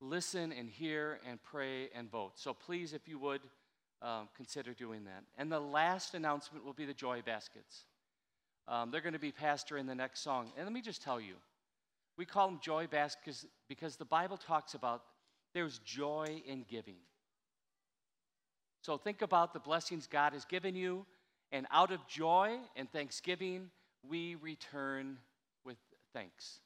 listen 0.00 0.52
and 0.52 0.68
hear 0.68 1.20
and 1.28 1.42
pray 1.42 1.88
and 1.94 2.10
vote. 2.10 2.32
So 2.36 2.54
please, 2.54 2.92
if 2.92 3.06
you 3.06 3.18
would, 3.18 3.42
um, 4.02 4.28
consider 4.36 4.72
doing 4.72 5.04
that. 5.04 5.24
And 5.36 5.52
the 5.52 5.60
last 5.60 6.14
announcement 6.14 6.64
will 6.64 6.72
be 6.72 6.86
the 6.86 6.94
joy 6.94 7.22
baskets. 7.24 7.84
Um, 8.66 8.90
they're 8.90 9.00
going 9.00 9.14
to 9.14 9.18
be 9.18 9.32
passed 9.32 9.68
during 9.68 9.86
the 9.86 9.94
next 9.94 10.20
song. 10.20 10.52
And 10.56 10.64
let 10.64 10.72
me 10.72 10.80
just 10.80 11.02
tell 11.02 11.20
you, 11.20 11.34
we 12.20 12.26
call 12.26 12.48
them 12.48 12.60
joy 12.62 12.86
baskets 12.86 13.46
because 13.66 13.96
the 13.96 14.04
Bible 14.04 14.36
talks 14.36 14.74
about 14.74 15.04
there's 15.54 15.78
joy 15.86 16.42
in 16.46 16.66
giving. 16.68 16.98
So 18.82 18.98
think 18.98 19.22
about 19.22 19.54
the 19.54 19.58
blessings 19.58 20.06
God 20.06 20.34
has 20.34 20.44
given 20.44 20.74
you, 20.76 21.06
and 21.50 21.66
out 21.70 21.90
of 21.90 22.06
joy 22.06 22.58
and 22.76 22.92
thanksgiving, 22.92 23.70
we 24.06 24.34
return 24.34 25.16
with 25.64 25.78
thanks. 26.12 26.60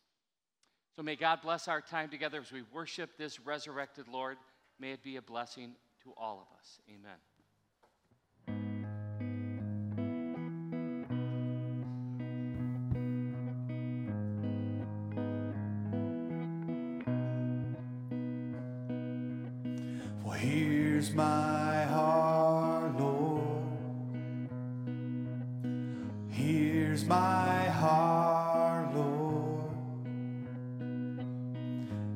So 0.96 1.04
may 1.04 1.14
God 1.14 1.38
bless 1.40 1.68
our 1.68 1.80
time 1.80 2.08
together 2.08 2.40
as 2.40 2.50
we 2.50 2.62
worship 2.72 3.16
this 3.16 3.38
resurrected 3.38 4.08
Lord. 4.08 4.38
May 4.80 4.90
it 4.90 5.04
be 5.04 5.14
a 5.18 5.22
blessing 5.22 5.76
to 6.02 6.12
all 6.16 6.44
of 6.50 6.58
us. 6.58 6.80
Amen. 6.88 7.33
Here's 21.04 21.16
my 21.16 21.84
heart, 21.84 22.98
Lord. 22.98 23.42
Here's 26.30 27.04
my 27.04 27.64
heart, 27.64 28.94
Lord. 28.94 29.70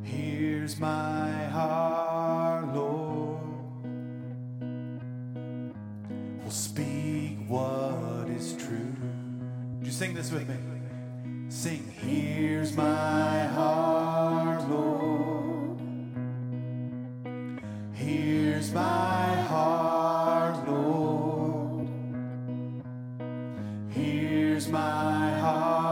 Here's 0.02 0.80
my 0.80 1.30
heart, 1.52 2.74
Lord. 2.74 3.42
Well, 6.40 6.50
speak 6.50 7.36
what 7.46 8.30
is 8.30 8.54
true. 8.54 8.96
Do 9.80 9.86
you 9.86 9.92
sing 9.92 10.14
this 10.14 10.32
with 10.32 10.48
me? 10.48 10.56
Sing, 11.50 11.92
here's 12.00 12.74
my 12.74 12.84
heart, 12.84 13.57
my 24.70 25.38
heart, 25.40 25.87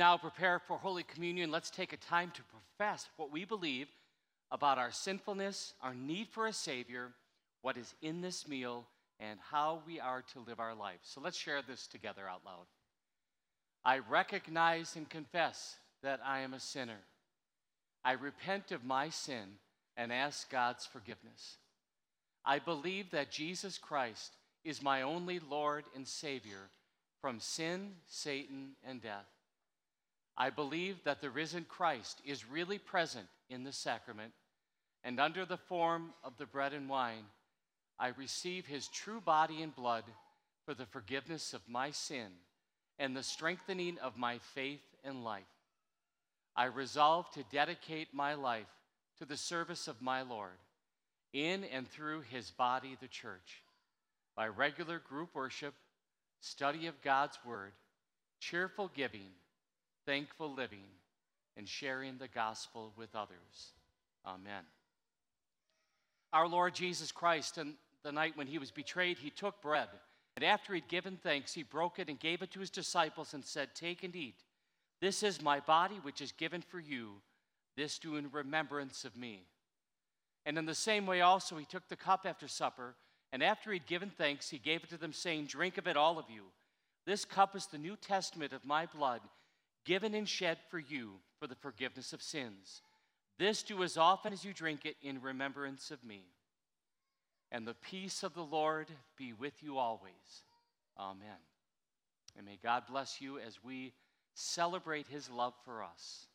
now 0.00 0.16
prepare 0.16 0.58
for 0.58 0.78
Holy 0.78 1.02
Communion, 1.02 1.50
let's 1.50 1.68
take 1.68 1.92
a 1.92 1.96
time 1.98 2.32
to 2.34 2.40
profess 2.44 3.10
what 3.18 3.30
we 3.30 3.44
believe 3.44 3.86
about 4.50 4.78
our 4.78 4.90
sinfulness, 4.90 5.74
our 5.82 5.92
need 5.92 6.26
for 6.30 6.46
a 6.46 6.54
Savior, 6.54 7.10
what 7.60 7.76
is 7.76 7.94
in 8.00 8.22
this 8.22 8.48
meal, 8.48 8.86
and 9.20 9.38
how 9.50 9.82
we 9.86 10.00
are 10.00 10.22
to 10.22 10.40
live 10.40 10.58
our 10.58 10.74
life. 10.74 11.00
So 11.02 11.20
let's 11.20 11.36
share 11.36 11.60
this 11.60 11.86
together 11.86 12.26
out 12.26 12.40
loud. 12.46 12.64
I 13.84 13.98
recognize 13.98 14.96
and 14.96 15.06
confess 15.06 15.76
that 16.02 16.20
I 16.24 16.40
am 16.40 16.54
a 16.54 16.60
sinner. 16.60 17.00
I 18.02 18.12
repent 18.12 18.72
of 18.72 18.82
my 18.82 19.10
sin 19.10 19.58
and 19.98 20.10
ask 20.10 20.50
God's 20.50 20.86
forgiveness. 20.86 21.58
I 22.42 22.58
believe 22.58 23.10
that 23.10 23.30
Jesus 23.30 23.76
Christ 23.76 24.32
is 24.64 24.82
my 24.82 25.02
only 25.02 25.40
Lord 25.40 25.84
and 25.94 26.08
Savior 26.08 26.70
from 27.20 27.38
sin, 27.38 27.96
Satan, 28.06 28.70
and 28.82 29.02
death. 29.02 29.26
I 30.40 30.48
believe 30.48 31.04
that 31.04 31.20
the 31.20 31.28
risen 31.28 31.66
Christ 31.68 32.22
is 32.24 32.48
really 32.48 32.78
present 32.78 33.26
in 33.50 33.62
the 33.62 33.74
sacrament, 33.74 34.32
and 35.04 35.20
under 35.20 35.44
the 35.44 35.58
form 35.58 36.14
of 36.24 36.38
the 36.38 36.46
bread 36.46 36.72
and 36.72 36.88
wine, 36.88 37.24
I 37.98 38.08
receive 38.16 38.64
his 38.64 38.88
true 38.88 39.20
body 39.20 39.60
and 39.60 39.76
blood 39.76 40.04
for 40.64 40.72
the 40.72 40.86
forgiveness 40.86 41.52
of 41.52 41.60
my 41.68 41.90
sin 41.90 42.28
and 42.98 43.14
the 43.14 43.22
strengthening 43.22 43.98
of 43.98 44.16
my 44.16 44.38
faith 44.54 44.80
and 45.04 45.24
life. 45.24 45.42
I 46.56 46.64
resolve 46.64 47.30
to 47.32 47.44
dedicate 47.52 48.14
my 48.14 48.32
life 48.32 48.72
to 49.18 49.26
the 49.26 49.36
service 49.36 49.88
of 49.88 50.00
my 50.00 50.22
Lord 50.22 50.56
in 51.34 51.64
and 51.64 51.86
through 51.86 52.22
his 52.22 52.50
body, 52.50 52.96
the 52.98 53.08
church, 53.08 53.62
by 54.34 54.48
regular 54.48 55.00
group 55.00 55.34
worship, 55.34 55.74
study 56.40 56.86
of 56.86 57.02
God's 57.02 57.38
word, 57.44 57.72
cheerful 58.40 58.90
giving, 58.94 59.28
thankful 60.10 60.52
living, 60.52 60.82
and 61.56 61.68
sharing 61.68 62.18
the 62.18 62.26
gospel 62.26 62.92
with 62.96 63.14
others. 63.14 63.74
Amen. 64.26 64.64
Our 66.32 66.48
Lord 66.48 66.74
Jesus 66.74 67.12
Christ, 67.12 67.58
in 67.58 67.74
the 68.02 68.10
night 68.10 68.36
when 68.36 68.48
he 68.48 68.58
was 68.58 68.72
betrayed, 68.72 69.18
he 69.18 69.30
took 69.30 69.62
bread. 69.62 69.86
And 70.34 70.44
after 70.44 70.74
he'd 70.74 70.88
given 70.88 71.16
thanks, 71.16 71.54
he 71.54 71.62
broke 71.62 72.00
it 72.00 72.08
and 72.08 72.18
gave 72.18 72.42
it 72.42 72.50
to 72.50 72.58
his 72.58 72.70
disciples 72.70 73.34
and 73.34 73.44
said, 73.44 73.68
Take 73.72 74.02
and 74.02 74.16
eat. 74.16 74.42
This 75.00 75.22
is 75.22 75.40
my 75.40 75.60
body, 75.60 76.00
which 76.02 76.20
is 76.20 76.32
given 76.32 76.60
for 76.60 76.80
you. 76.80 77.12
This 77.76 78.00
do 78.00 78.16
in 78.16 78.32
remembrance 78.32 79.04
of 79.04 79.16
me. 79.16 79.44
And 80.44 80.58
in 80.58 80.66
the 80.66 80.74
same 80.74 81.06
way, 81.06 81.20
also, 81.20 81.56
he 81.56 81.64
took 81.64 81.86
the 81.88 81.94
cup 81.94 82.26
after 82.26 82.48
supper, 82.48 82.96
and 83.32 83.44
after 83.44 83.70
he'd 83.70 83.86
given 83.86 84.10
thanks, 84.10 84.50
he 84.50 84.58
gave 84.58 84.82
it 84.82 84.90
to 84.90 84.98
them, 84.98 85.12
saying, 85.12 85.46
Drink 85.46 85.78
of 85.78 85.86
it, 85.86 85.96
all 85.96 86.18
of 86.18 86.28
you. 86.28 86.46
This 87.06 87.24
cup 87.24 87.54
is 87.54 87.66
the 87.66 87.78
New 87.78 87.94
Testament 87.94 88.52
of 88.52 88.64
my 88.64 88.86
blood, 88.86 89.20
given 89.84 90.14
and 90.14 90.28
shed 90.28 90.58
for 90.70 90.78
you 90.78 91.14
for 91.38 91.46
the 91.46 91.54
forgiveness 91.54 92.12
of 92.12 92.22
sins. 92.22 92.82
This 93.38 93.62
do 93.62 93.82
as 93.82 93.96
often 93.96 94.32
as 94.32 94.44
you 94.44 94.52
drink 94.52 94.84
it 94.84 94.96
in 95.02 95.22
remembrance 95.22 95.90
of 95.90 96.04
me. 96.04 96.24
And 97.50 97.66
the 97.66 97.74
peace 97.74 98.22
of 98.22 98.34
the 98.34 98.44
Lord 98.44 98.88
be 99.16 99.32
with 99.32 99.62
you 99.62 99.78
always. 99.78 100.44
Amen. 100.98 101.28
And 102.36 102.46
may 102.46 102.58
God 102.62 102.84
bless 102.88 103.20
you 103.20 103.38
as 103.38 103.64
we 103.64 103.92
celebrate 104.34 105.08
his 105.08 105.28
love 105.30 105.54
for 105.64 105.82
us. 105.82 106.26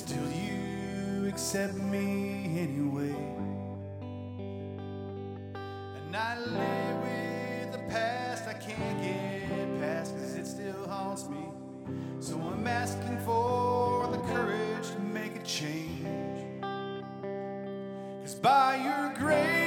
Still 0.00 0.32
you 0.32 1.28
accept 1.28 1.74
me 1.74 2.58
anyway. 2.58 3.14
And 5.94 6.16
I 6.16 6.38
live 6.38 7.02
with 7.02 7.72
the 7.72 7.84
past 7.90 8.48
I 8.48 8.54
can't 8.54 9.02
get 9.02 9.78
past, 9.78 10.16
cause 10.16 10.36
it 10.36 10.46
still 10.46 10.88
haunts 10.88 11.28
me. 11.28 11.44
So 12.18 12.40
I'm 12.40 12.66
asking 12.66 13.18
for 13.26 14.08
the 14.10 14.18
courage 14.32 14.90
to 14.90 15.00
make 15.00 15.36
a 15.36 15.42
change. 15.42 16.62
Cause 18.22 18.36
by 18.36 18.76
your 18.76 19.12
grace 19.18 19.59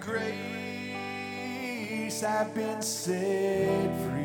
grace 0.00 0.34
I've 2.22 2.54
been 2.54 2.82
set 2.82 3.90
free. 4.04 4.19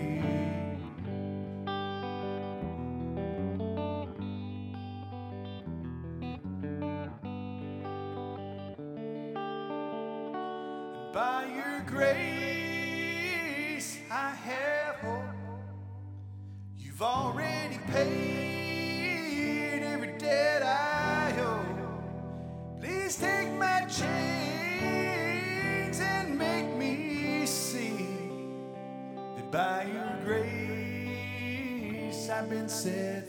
Grace 32.68 33.25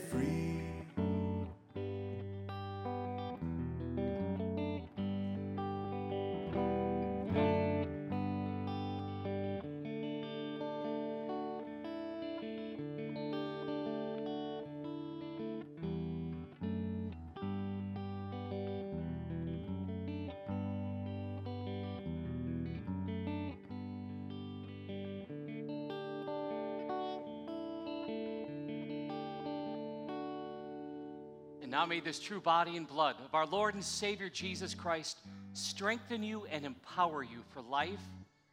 now 31.77 31.85
may 31.85 31.99
this 31.99 32.17
true 32.17 32.41
body 32.41 32.75
and 32.75 32.87
blood 32.87 33.17
of 33.23 33.35
our 33.35 33.45
Lord 33.45 33.75
and 33.75 33.83
Savior 33.83 34.29
Jesus 34.29 34.73
Christ 34.73 35.19
strengthen 35.53 36.23
you 36.23 36.47
and 36.49 36.65
empower 36.65 37.21
you 37.21 37.43
for 37.53 37.61
life, 37.61 38.01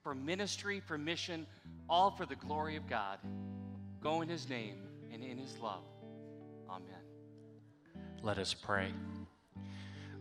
for 0.03 0.15
ministry, 0.15 0.79
for 0.79 0.99
mission, 0.99 1.47
all 1.89 2.11
for 2.11 2.27
the 2.27 2.35
glory 2.35 2.77
of 2.77 2.87
God. 2.87 3.19
Go 4.03 4.21
in 4.21 4.29
his 4.29 4.47
name 4.51 4.77
and 5.11 5.25
in 5.25 5.39
his 5.39 5.57
love. 5.59 5.85
Amen. 6.69 7.01
Let 8.23 8.37
us 8.37 8.53
pray. 8.53 8.93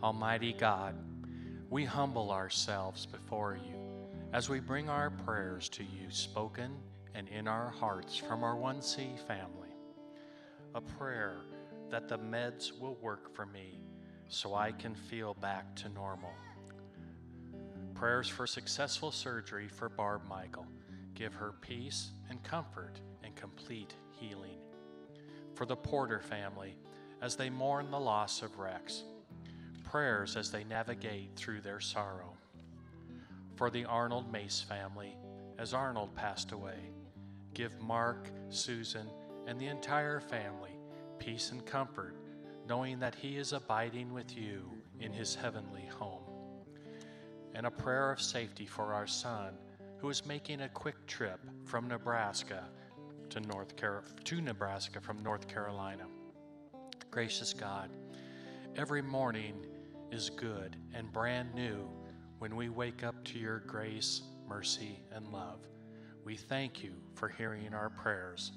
Almighty 0.02 0.54
God, 0.54 0.96
we 1.70 1.84
humble 1.84 2.32
ourselves 2.32 3.06
before 3.06 3.60
you 3.68 3.76
as 4.32 4.48
we 4.48 4.62
bring 4.62 4.88
our 4.88 5.10
prayers 5.10 5.68
to 5.68 5.84
you, 5.84 6.10
spoken 6.10 6.72
and 7.14 7.28
in 7.28 7.50
our 7.50 7.70
hearts 7.70 8.16
from 8.16 8.46
our 8.46 8.56
1C 8.56 9.20
family. 9.28 9.76
A 10.74 10.80
prayer 10.80 11.42
that 11.94 12.10
the 12.10 12.18
meds 12.18 12.72
will 12.80 12.96
work 13.04 13.32
for 13.36 13.46
me 13.46 13.80
so 14.28 14.56
I 14.56 14.72
can 14.72 14.96
feel 14.96 15.36
back 15.36 15.76
to 15.76 15.90
normal. 15.90 16.32
Prayers 17.94 18.28
for 18.28 18.48
successful 18.48 19.12
surgery 19.12 19.68
for 19.68 19.90
Barb 19.90 20.24
Michael. 20.28 20.66
Give 21.14 21.36
her 21.36 21.54
peace 21.62 22.10
and 22.32 22.44
comfort 22.44 23.00
and 23.24 23.36
complete 23.36 23.94
healing. 24.10 24.58
For 25.54 25.68
the 25.68 25.76
Porter 25.76 26.20
family 26.20 26.76
as 27.22 27.36
they 27.36 27.52
mourn 27.52 27.92
the 27.92 28.00
loss 28.00 28.42
of 28.42 28.58
Rex. 28.58 29.04
Prayers 29.84 30.36
as 30.36 30.50
they 30.50 30.64
navigate 30.64 31.36
through 31.36 31.62
their 31.62 31.80
sorrow. 31.80 32.34
For 33.56 33.70
the 33.70 33.86
Arnold 33.86 34.32
Mace 34.32 34.66
family 34.68 35.16
as 35.60 35.76
Arnold 35.76 36.16
passed 36.16 36.54
away. 36.54 36.90
Give 37.54 37.80
Mark, 37.80 38.32
Susan, 38.50 39.08
and 39.46 39.60
the 39.60 39.68
entire 39.68 40.20
family 40.20 40.73
peace 41.20 41.52
and 41.52 41.66
comfort, 41.66 42.16
knowing 42.68 43.00
that 43.00 43.16
he 43.16 43.38
is 43.38 43.54
abiding 43.54 44.14
with 44.14 44.38
you 44.38 44.72
in 45.00 45.12
his 45.12 45.36
heavenly 45.36 45.86
home. 45.86 46.24
And 47.56 47.66
a 47.66 47.72
prayer 47.72 48.12
of 48.12 48.22
safety 48.22 48.66
for 48.66 48.94
our 48.94 49.08
son, 49.08 49.54
who 50.00 50.10
is 50.10 50.26
making 50.26 50.62
a 50.62 50.70
quick 50.70 51.08
trip 51.08 51.40
from 51.66 51.88
Nebraska 51.88 52.66
to 53.30 53.40
North 53.40 53.76
Car- 53.78 54.04
to 54.26 54.42
Nebraska 54.42 55.00
from 55.00 55.22
North 55.24 55.48
Carolina. 55.48 56.06
Gracious 57.10 57.54
God, 57.54 57.90
every 58.76 59.02
morning 59.02 59.66
is 60.12 60.30
good 60.30 60.76
and 60.94 61.12
brand 61.12 61.54
new 61.56 61.90
when 62.40 62.56
we 62.56 62.70
wake 62.70 63.04
up 63.04 63.24
to 63.24 63.40
your 63.40 63.60
grace, 63.60 64.22
mercy, 64.48 65.00
and 65.12 65.28
love. 65.30 65.60
We 66.26 66.36
thank 66.36 66.84
you 66.84 66.94
for 67.16 67.30
hearing 67.30 67.74
our 67.74 67.90
prayers, 67.90 68.52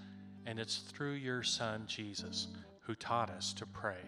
and 0.47 0.61
it's 0.61 0.79
through 0.79 1.15
your 1.15 1.43
Son, 1.43 1.85
Jesus, 1.87 2.47
who 2.81 2.95
taught 2.95 3.31
us 3.31 3.53
to 3.55 3.67
pray. 3.67 3.99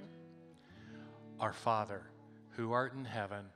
Our 1.40 1.52
Father, 1.52 2.02
who 2.50 2.72
art 2.72 2.94
in 2.94 3.04
heaven, 3.04 3.46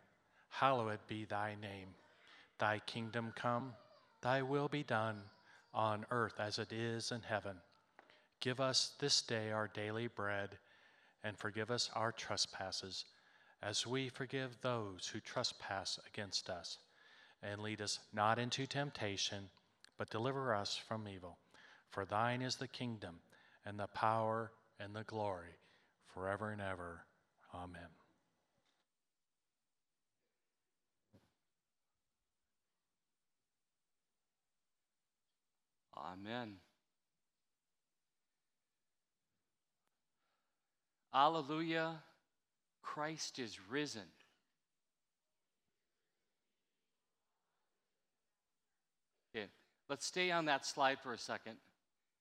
hallowed 0.49 0.99
be 1.07 1.24
thy 1.24 1.55
name. 1.61 1.89
Thy 2.59 2.80
kingdom 2.80 3.33
come, 3.37 3.72
thy 4.20 4.43
will 4.43 4.68
be 4.68 4.83
done, 4.83 5.22
on 5.72 6.05
earth 6.11 6.35
as 6.39 6.59
it 6.59 6.72
is 6.72 7.12
in 7.12 7.22
heaven. 7.22 7.57
Give 8.41 8.61
us 8.61 8.93
this 8.99 9.22
day 9.22 9.53
our 9.53 9.68
daily 9.68 10.09
bread, 10.09 10.59
and 11.24 11.39
forgive 11.39 11.70
us 11.70 11.89
our 11.95 12.11
trespasses, 12.12 13.05
as 13.62 13.87
we 13.87 14.09
forgive 14.09 14.59
those 14.61 15.09
who 15.12 15.20
trespass 15.20 15.99
against 16.12 16.51
us. 16.51 16.78
And 17.43 17.62
lead 17.62 17.80
us 17.80 18.01
not 18.12 18.39
into 18.39 18.66
temptation, 18.66 19.49
but 19.99 20.11
deliver 20.11 20.55
us 20.55 20.76
from 20.76 21.09
evil. 21.09 21.39
For 21.93 22.07
thine 22.07 22.40
is 22.40 22.57
the 22.57 22.66
kingdom, 22.66 23.16
and 23.66 23.78
the 23.78 23.86
power, 23.86 24.51
and 24.80 24.97
the 24.97 25.05
glory, 25.05 25.59
forever 26.14 26.51
and 26.51 26.61
ever. 26.61 27.05
Amen. 27.55 27.82
Amen. 35.95 36.55
Alleluia, 41.14 42.03
Christ 42.80 43.38
is 43.38 43.59
risen. 43.70 44.03
Okay, 49.36 49.47
let's 49.90 50.07
stay 50.07 50.30
on 50.30 50.47
that 50.47 50.64
slide 50.64 50.99
for 51.03 51.12
a 51.12 51.18
second. 51.18 51.57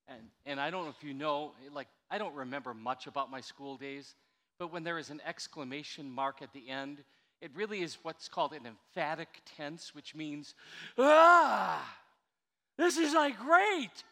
And, 0.08 0.20
and 0.46 0.60
I 0.60 0.70
don't 0.70 0.86
know 0.86 0.94
if 0.98 1.04
you 1.04 1.14
know, 1.14 1.52
like, 1.74 1.88
I 2.10 2.18
don't 2.18 2.36
remember 2.36 2.74
much 2.74 3.08
about 3.08 3.32
my 3.32 3.42
school 3.42 3.78
days, 3.78 4.16
but 4.60 4.72
when 4.72 4.84
there 4.84 4.98
is 4.98 5.10
an 5.10 5.22
exclamation 5.26 6.12
mark 6.12 6.42
at 6.42 6.54
the 6.54 6.70
end, 6.70 7.04
it 7.42 7.52
really 7.56 7.82
is 7.82 7.98
what's 8.04 8.28
called 8.28 8.54
an 8.54 8.66
emphatic 8.66 9.30
tense, 9.58 9.96
which 9.96 10.14
means, 10.14 10.54
ah, 10.98 11.98
this 12.78 12.98
is 12.98 13.14
like 13.14 13.40
great. 13.40 14.04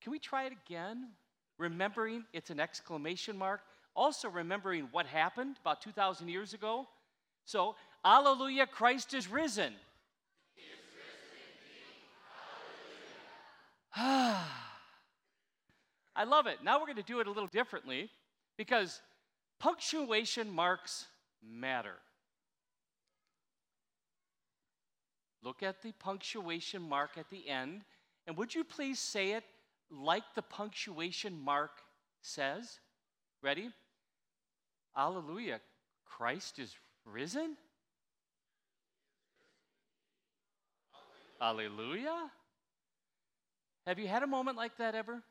Can 0.00 0.10
we 0.10 0.18
try 0.18 0.46
it 0.46 0.52
again? 0.66 1.10
Remembering 1.58 2.24
it's 2.32 2.50
an 2.50 2.58
exclamation 2.58 3.38
mark, 3.38 3.60
also 3.94 4.28
remembering 4.28 4.88
what 4.90 5.06
happened 5.06 5.56
about 5.60 5.80
2,000 5.80 6.28
years 6.28 6.54
ago. 6.54 6.88
So, 7.44 7.76
Alleluia, 8.04 8.66
Christ 8.66 9.14
is 9.14 9.28
risen. 9.28 9.74
I 13.96 14.44
love 16.26 16.46
it. 16.46 16.58
Now 16.62 16.78
we're 16.78 16.86
going 16.86 16.96
to 16.96 17.02
do 17.02 17.20
it 17.20 17.26
a 17.26 17.30
little 17.30 17.48
differently 17.48 18.10
because 18.56 19.00
punctuation 19.58 20.50
marks 20.50 21.06
matter. 21.42 21.96
Look 25.42 25.62
at 25.62 25.82
the 25.82 25.92
punctuation 25.92 26.82
mark 26.82 27.10
at 27.16 27.28
the 27.28 27.48
end, 27.48 27.82
and 28.26 28.36
would 28.36 28.54
you 28.54 28.64
please 28.64 28.98
say 28.98 29.32
it 29.32 29.44
like 29.90 30.22
the 30.34 30.42
punctuation 30.42 31.42
mark 31.42 31.72
says? 32.20 32.78
Ready? 33.42 33.70
Alleluia. 34.96 35.60
Christ 36.06 36.58
is 36.58 36.76
risen? 37.04 37.56
Hallelujah. 41.40 42.30
Have 43.86 43.98
you 43.98 44.08
had 44.08 44.22
a 44.22 44.26
moment 44.26 44.56
like 44.56 44.76
that 44.78 44.94
ever? 44.94 45.22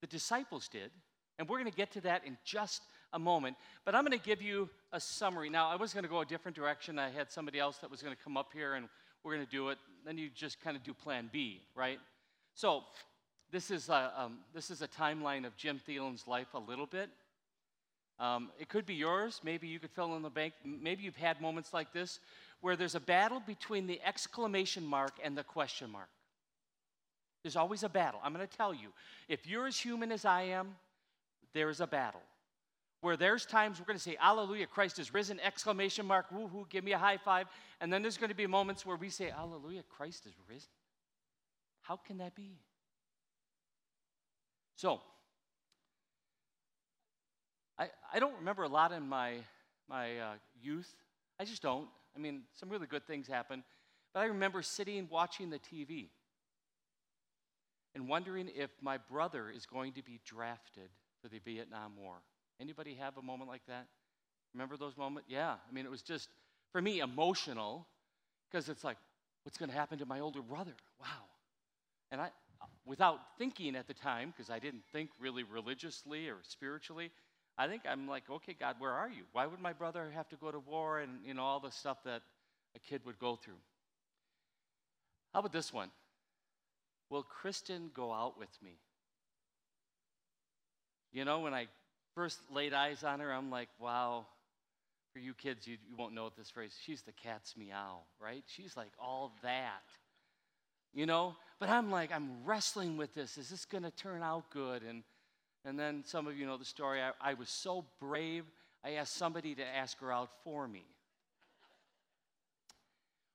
The 0.00 0.06
disciples 0.06 0.68
did. 0.68 0.90
And 1.38 1.48
we're 1.48 1.58
going 1.58 1.70
to 1.70 1.76
get 1.76 1.92
to 1.92 2.00
that 2.02 2.26
in 2.26 2.36
just 2.44 2.82
a 3.12 3.18
moment. 3.18 3.56
But 3.84 3.94
I'm 3.94 4.04
going 4.04 4.18
to 4.18 4.24
give 4.24 4.42
you 4.42 4.68
a 4.92 5.00
summary. 5.00 5.48
Now, 5.48 5.68
I 5.68 5.76
was 5.76 5.92
going 5.92 6.04
to 6.04 6.10
go 6.10 6.20
a 6.20 6.26
different 6.26 6.56
direction. 6.56 6.98
I 6.98 7.10
had 7.10 7.30
somebody 7.30 7.58
else 7.58 7.78
that 7.78 7.90
was 7.90 8.02
going 8.02 8.14
to 8.14 8.22
come 8.22 8.36
up 8.36 8.50
here 8.52 8.74
and 8.74 8.88
we're 9.24 9.34
going 9.34 9.46
to 9.46 9.50
do 9.50 9.68
it. 9.68 9.78
Then 10.04 10.18
you 10.18 10.30
just 10.34 10.60
kind 10.62 10.76
of 10.76 10.82
do 10.82 10.94
plan 10.94 11.30
B, 11.32 11.62
right? 11.74 11.98
So, 12.54 12.84
this 13.52 13.70
is 13.70 13.88
a, 13.88 14.12
um, 14.16 14.38
this 14.54 14.70
is 14.70 14.80
a 14.80 14.88
timeline 14.88 15.44
of 15.44 15.56
Jim 15.56 15.80
Thielen's 15.86 16.28
life 16.28 16.54
a 16.54 16.58
little 16.58 16.86
bit. 16.86 17.10
Um, 18.20 18.50
it 18.58 18.68
could 18.68 18.86
be 18.86 18.94
yours. 18.94 19.40
Maybe 19.42 19.66
you 19.66 19.78
could 19.78 19.90
fill 19.90 20.14
in 20.14 20.22
the 20.22 20.30
bank. 20.30 20.52
Maybe 20.64 21.02
you've 21.02 21.16
had 21.16 21.40
moments 21.40 21.72
like 21.72 21.92
this 21.92 22.20
where 22.60 22.76
there's 22.76 22.94
a 22.94 23.00
battle 23.00 23.42
between 23.44 23.86
the 23.86 24.00
exclamation 24.04 24.84
mark 24.84 25.12
and 25.24 25.36
the 25.36 25.42
question 25.42 25.90
mark. 25.90 26.08
There's 27.42 27.56
always 27.56 27.82
a 27.82 27.88
battle. 27.88 28.20
I'm 28.22 28.34
going 28.34 28.46
to 28.46 28.56
tell 28.56 28.74
you. 28.74 28.88
If 29.28 29.46
you're 29.46 29.66
as 29.66 29.78
human 29.78 30.12
as 30.12 30.24
I 30.24 30.42
am, 30.42 30.76
there 31.54 31.70
is 31.70 31.80
a 31.80 31.86
battle. 31.86 32.20
Where 33.00 33.16
there's 33.16 33.46
times 33.46 33.80
we're 33.80 33.86
going 33.86 33.96
to 33.96 34.02
say, 34.02 34.16
Hallelujah, 34.20 34.66
Christ 34.66 34.98
is 34.98 35.14
risen, 35.14 35.40
exclamation 35.40 36.06
mark, 36.06 36.26
woohoo, 36.30 36.68
give 36.68 36.84
me 36.84 36.92
a 36.92 36.98
high 36.98 37.16
five. 37.16 37.46
And 37.80 37.90
then 37.90 38.02
there's 38.02 38.18
going 38.18 38.28
to 38.28 38.36
be 38.36 38.46
moments 38.46 38.84
where 38.84 38.96
we 38.96 39.08
say, 39.08 39.30
Hallelujah, 39.34 39.82
Christ 39.88 40.26
is 40.26 40.34
risen. 40.48 40.68
How 41.80 41.96
can 41.96 42.18
that 42.18 42.34
be? 42.34 42.58
So, 44.76 45.00
I, 47.78 47.88
I 48.12 48.18
don't 48.18 48.34
remember 48.36 48.64
a 48.64 48.68
lot 48.68 48.92
in 48.92 49.08
my, 49.08 49.36
my 49.88 50.18
uh, 50.18 50.32
youth. 50.62 50.94
I 51.38 51.44
just 51.44 51.62
don't. 51.62 51.88
I 52.14 52.18
mean, 52.18 52.42
some 52.52 52.68
really 52.68 52.86
good 52.86 53.06
things 53.06 53.26
happen. 53.26 53.64
But 54.12 54.20
I 54.20 54.24
remember 54.26 54.60
sitting 54.60 55.08
watching 55.10 55.48
the 55.48 55.58
TV 55.58 56.08
and 57.94 58.08
wondering 58.08 58.50
if 58.54 58.70
my 58.80 58.98
brother 58.98 59.50
is 59.50 59.66
going 59.66 59.92
to 59.94 60.02
be 60.02 60.20
drafted 60.24 60.88
for 61.22 61.28
the 61.28 61.38
Vietnam 61.38 61.92
War. 61.96 62.16
Anybody 62.60 62.94
have 62.94 63.16
a 63.16 63.22
moment 63.22 63.50
like 63.50 63.66
that? 63.68 63.86
Remember 64.54 64.76
those 64.76 64.96
moments? 64.96 65.28
Yeah. 65.30 65.54
I 65.68 65.72
mean, 65.72 65.84
it 65.84 65.90
was 65.90 66.02
just, 66.02 66.28
for 66.72 66.80
me, 66.80 67.00
emotional 67.00 67.86
because 68.50 68.68
it's 68.68 68.84
like, 68.84 68.96
what's 69.44 69.58
going 69.58 69.70
to 69.70 69.76
happen 69.76 69.98
to 69.98 70.06
my 70.06 70.20
older 70.20 70.42
brother? 70.42 70.74
Wow. 71.00 71.06
And 72.10 72.20
I, 72.20 72.30
without 72.84 73.18
thinking 73.38 73.76
at 73.76 73.86
the 73.86 73.94
time, 73.94 74.32
because 74.36 74.50
I 74.50 74.58
didn't 74.58 74.82
think 74.92 75.10
really 75.20 75.44
religiously 75.44 76.28
or 76.28 76.38
spiritually, 76.42 77.10
I 77.56 77.68
think 77.68 77.82
I'm 77.88 78.08
like, 78.08 78.24
okay, 78.30 78.56
God, 78.58 78.76
where 78.78 78.92
are 78.92 79.08
you? 79.08 79.22
Why 79.32 79.46
would 79.46 79.60
my 79.60 79.72
brother 79.72 80.10
have 80.14 80.28
to 80.30 80.36
go 80.36 80.50
to 80.50 80.58
war 80.58 81.00
and, 81.00 81.24
you 81.24 81.34
know, 81.34 81.42
all 81.42 81.60
the 81.60 81.70
stuff 81.70 81.98
that 82.04 82.22
a 82.74 82.78
kid 82.78 83.02
would 83.04 83.18
go 83.18 83.36
through? 83.36 83.58
How 85.32 85.40
about 85.40 85.52
this 85.52 85.72
one? 85.72 85.90
Will 87.10 87.24
Kristen 87.24 87.90
go 87.92 88.12
out 88.12 88.38
with 88.38 88.50
me? 88.62 88.78
You 91.12 91.24
know, 91.24 91.40
when 91.40 91.52
I 91.52 91.66
first 92.14 92.38
laid 92.52 92.72
eyes 92.72 93.02
on 93.02 93.20
her, 93.20 93.32
I'm 93.32 93.50
like, 93.50 93.68
wow. 93.78 94.26
For 95.12 95.18
you 95.18 95.34
kids, 95.34 95.66
you, 95.66 95.76
you 95.88 95.96
won't 95.96 96.14
know 96.14 96.22
what 96.22 96.36
this 96.36 96.50
phrase. 96.50 96.72
She's 96.84 97.02
the 97.02 97.12
cat's 97.12 97.56
meow, 97.56 97.98
right? 98.20 98.44
She's 98.46 98.76
like 98.76 98.92
all 98.96 99.32
that. 99.42 99.82
You 100.94 101.04
know? 101.04 101.34
But 101.58 101.68
I'm 101.68 101.90
like, 101.90 102.12
I'm 102.12 102.44
wrestling 102.44 102.96
with 102.96 103.12
this. 103.12 103.36
Is 103.36 103.50
this 103.50 103.64
going 103.64 103.82
to 103.82 103.90
turn 103.90 104.22
out 104.22 104.48
good? 104.50 104.82
And, 104.84 105.02
and 105.64 105.76
then 105.76 106.04
some 106.06 106.28
of 106.28 106.38
you 106.38 106.46
know 106.46 106.56
the 106.56 106.64
story. 106.64 107.00
I, 107.02 107.10
I 107.20 107.34
was 107.34 107.48
so 107.48 107.86
brave, 107.98 108.44
I 108.84 108.92
asked 108.92 109.16
somebody 109.16 109.56
to 109.56 109.64
ask 109.64 109.98
her 109.98 110.12
out 110.12 110.30
for 110.44 110.68
me. 110.68 110.84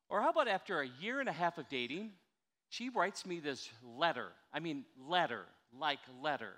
Or 0.08 0.22
how 0.22 0.30
about 0.30 0.48
after 0.48 0.80
a 0.80 0.88
year 1.02 1.20
and 1.20 1.28
a 1.28 1.34
half 1.34 1.58
of 1.58 1.68
dating, 1.68 2.12
she 2.76 2.90
writes 2.90 3.26
me 3.26 3.40
this 3.40 3.70
letter. 3.98 4.28
I 4.54 4.60
mean, 4.60 4.84
letter, 5.08 5.46
like 5.80 6.00
letter. 6.22 6.52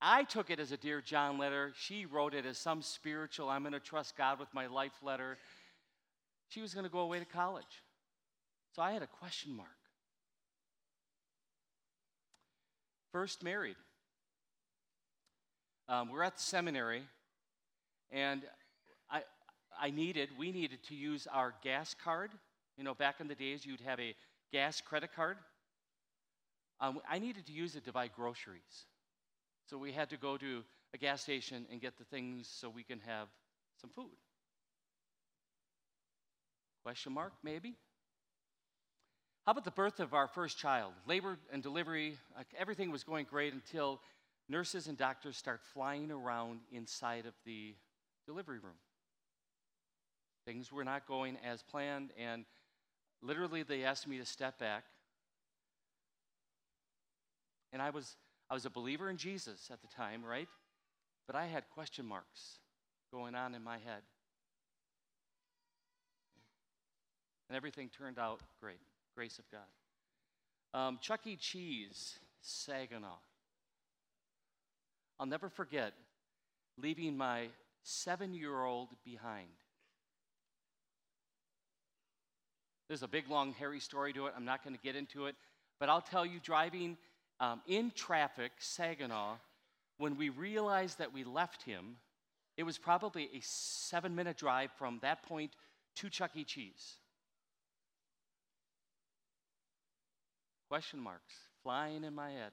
I 0.00 0.24
took 0.24 0.50
it 0.50 0.58
as 0.58 0.72
a 0.72 0.78
Dear 0.78 1.02
John 1.02 1.36
letter. 1.36 1.72
She 1.78 2.06
wrote 2.06 2.32
it 2.32 2.46
as 2.46 2.56
some 2.56 2.80
spiritual, 2.80 3.50
I'm 3.50 3.62
going 3.62 3.74
to 3.74 3.80
trust 3.80 4.16
God 4.16 4.38
with 4.38 4.48
my 4.54 4.66
life 4.66 4.94
letter. 5.02 5.36
She 6.48 6.62
was 6.62 6.72
going 6.72 6.84
to 6.84 6.90
go 6.90 7.00
away 7.00 7.18
to 7.18 7.26
college. 7.26 7.82
So 8.74 8.80
I 8.80 8.92
had 8.92 9.02
a 9.02 9.06
question 9.06 9.54
mark. 9.54 9.68
First 13.12 13.42
married. 13.42 13.76
Um, 15.88 16.10
we're 16.10 16.22
at 16.22 16.36
the 16.36 16.42
seminary, 16.42 17.02
and 18.10 18.42
I, 19.10 19.20
I 19.78 19.90
needed, 19.90 20.30
we 20.38 20.50
needed 20.50 20.82
to 20.88 20.94
use 20.94 21.28
our 21.30 21.54
gas 21.62 21.94
card. 22.02 22.30
You 22.78 22.84
know, 22.84 22.94
back 22.94 23.20
in 23.20 23.28
the 23.28 23.34
days, 23.34 23.64
you'd 23.64 23.80
have 23.82 24.00
a 24.00 24.14
gas 24.52 24.80
credit 24.80 25.10
card. 25.14 25.36
Um, 26.80 27.00
I 27.08 27.18
needed 27.18 27.46
to 27.46 27.52
use 27.52 27.76
it 27.76 27.84
to 27.84 27.92
buy 27.92 28.08
groceries. 28.08 28.86
So 29.66 29.78
we 29.78 29.92
had 29.92 30.10
to 30.10 30.16
go 30.16 30.36
to 30.36 30.62
a 30.94 30.98
gas 30.98 31.22
station 31.22 31.66
and 31.70 31.80
get 31.80 31.98
the 31.98 32.04
things 32.04 32.48
so 32.48 32.68
we 32.68 32.82
can 32.82 33.00
have 33.00 33.28
some 33.80 33.90
food. 33.90 34.16
Question 36.84 37.12
mark, 37.12 37.32
maybe? 37.42 37.74
How 39.44 39.52
about 39.52 39.64
the 39.64 39.70
birth 39.70 40.00
of 40.00 40.14
our 40.14 40.28
first 40.28 40.58
child? 40.58 40.92
Labor 41.06 41.38
and 41.52 41.62
delivery, 41.62 42.16
like 42.36 42.48
everything 42.58 42.90
was 42.90 43.04
going 43.04 43.26
great 43.28 43.52
until 43.52 44.00
nurses 44.48 44.86
and 44.86 44.96
doctors 44.96 45.36
start 45.36 45.60
flying 45.72 46.10
around 46.10 46.60
inside 46.72 47.26
of 47.26 47.34
the 47.44 47.74
delivery 48.26 48.58
room. 48.58 48.74
Things 50.46 50.70
were 50.70 50.84
not 50.84 51.06
going 51.06 51.36
as 51.44 51.62
planned, 51.62 52.10
and 52.18 52.44
literally 53.22 53.62
they 53.62 53.84
asked 53.84 54.06
me 54.06 54.18
to 54.18 54.24
step 54.24 54.58
back. 54.58 54.84
And 57.72 57.82
I 57.82 57.90
was 57.90 58.16
I 58.48 58.54
was 58.54 58.64
a 58.64 58.70
believer 58.70 59.10
in 59.10 59.16
Jesus 59.16 59.68
at 59.72 59.80
the 59.82 59.88
time, 59.88 60.24
right? 60.24 60.48
But 61.26 61.36
I 61.36 61.46
had 61.46 61.64
question 61.74 62.06
marks 62.06 62.60
going 63.12 63.34
on 63.34 63.54
in 63.54 63.62
my 63.62 63.78
head. 63.78 64.02
And 67.48 67.56
everything 67.56 67.88
turned 67.88 68.18
out 68.18 68.40
great. 68.60 68.80
Grace 69.14 69.38
of 69.38 69.44
God. 69.50 70.78
Um, 70.78 70.98
Chuck 71.00 71.26
E. 71.26 71.36
Cheese, 71.36 72.18
Saginaw. 72.42 73.18
I'll 75.18 75.26
never 75.26 75.48
forget 75.48 75.94
leaving 76.78 77.16
my 77.16 77.48
seven 77.82 78.34
year 78.34 78.62
old 78.64 78.88
behind. 79.04 79.48
There's 82.88 83.02
a 83.02 83.08
big, 83.08 83.28
long, 83.28 83.52
hairy 83.52 83.80
story 83.80 84.12
to 84.12 84.26
it. 84.26 84.34
I'm 84.36 84.44
not 84.44 84.62
going 84.62 84.76
to 84.76 84.82
get 84.82 84.96
into 84.96 85.26
it. 85.26 85.34
But 85.80 85.88
I'll 85.88 86.00
tell 86.00 86.24
you, 86.24 86.38
driving 86.40 86.96
um, 87.40 87.60
in 87.66 87.90
traffic, 87.90 88.52
Saginaw, 88.58 89.36
when 89.98 90.16
we 90.16 90.28
realized 90.28 90.98
that 90.98 91.12
we 91.12 91.24
left 91.24 91.62
him, 91.62 91.96
it 92.56 92.62
was 92.62 92.78
probably 92.78 93.24
a 93.34 93.40
seven 93.42 94.14
minute 94.14 94.36
drive 94.36 94.70
from 94.78 94.98
that 95.02 95.22
point 95.22 95.52
to 95.96 96.08
Chuck 96.08 96.30
E. 96.34 96.44
Cheese. 96.44 96.94
Question 100.68 101.00
marks 101.00 101.34
flying 101.62 102.04
in 102.04 102.14
my 102.14 102.30
head. 102.30 102.52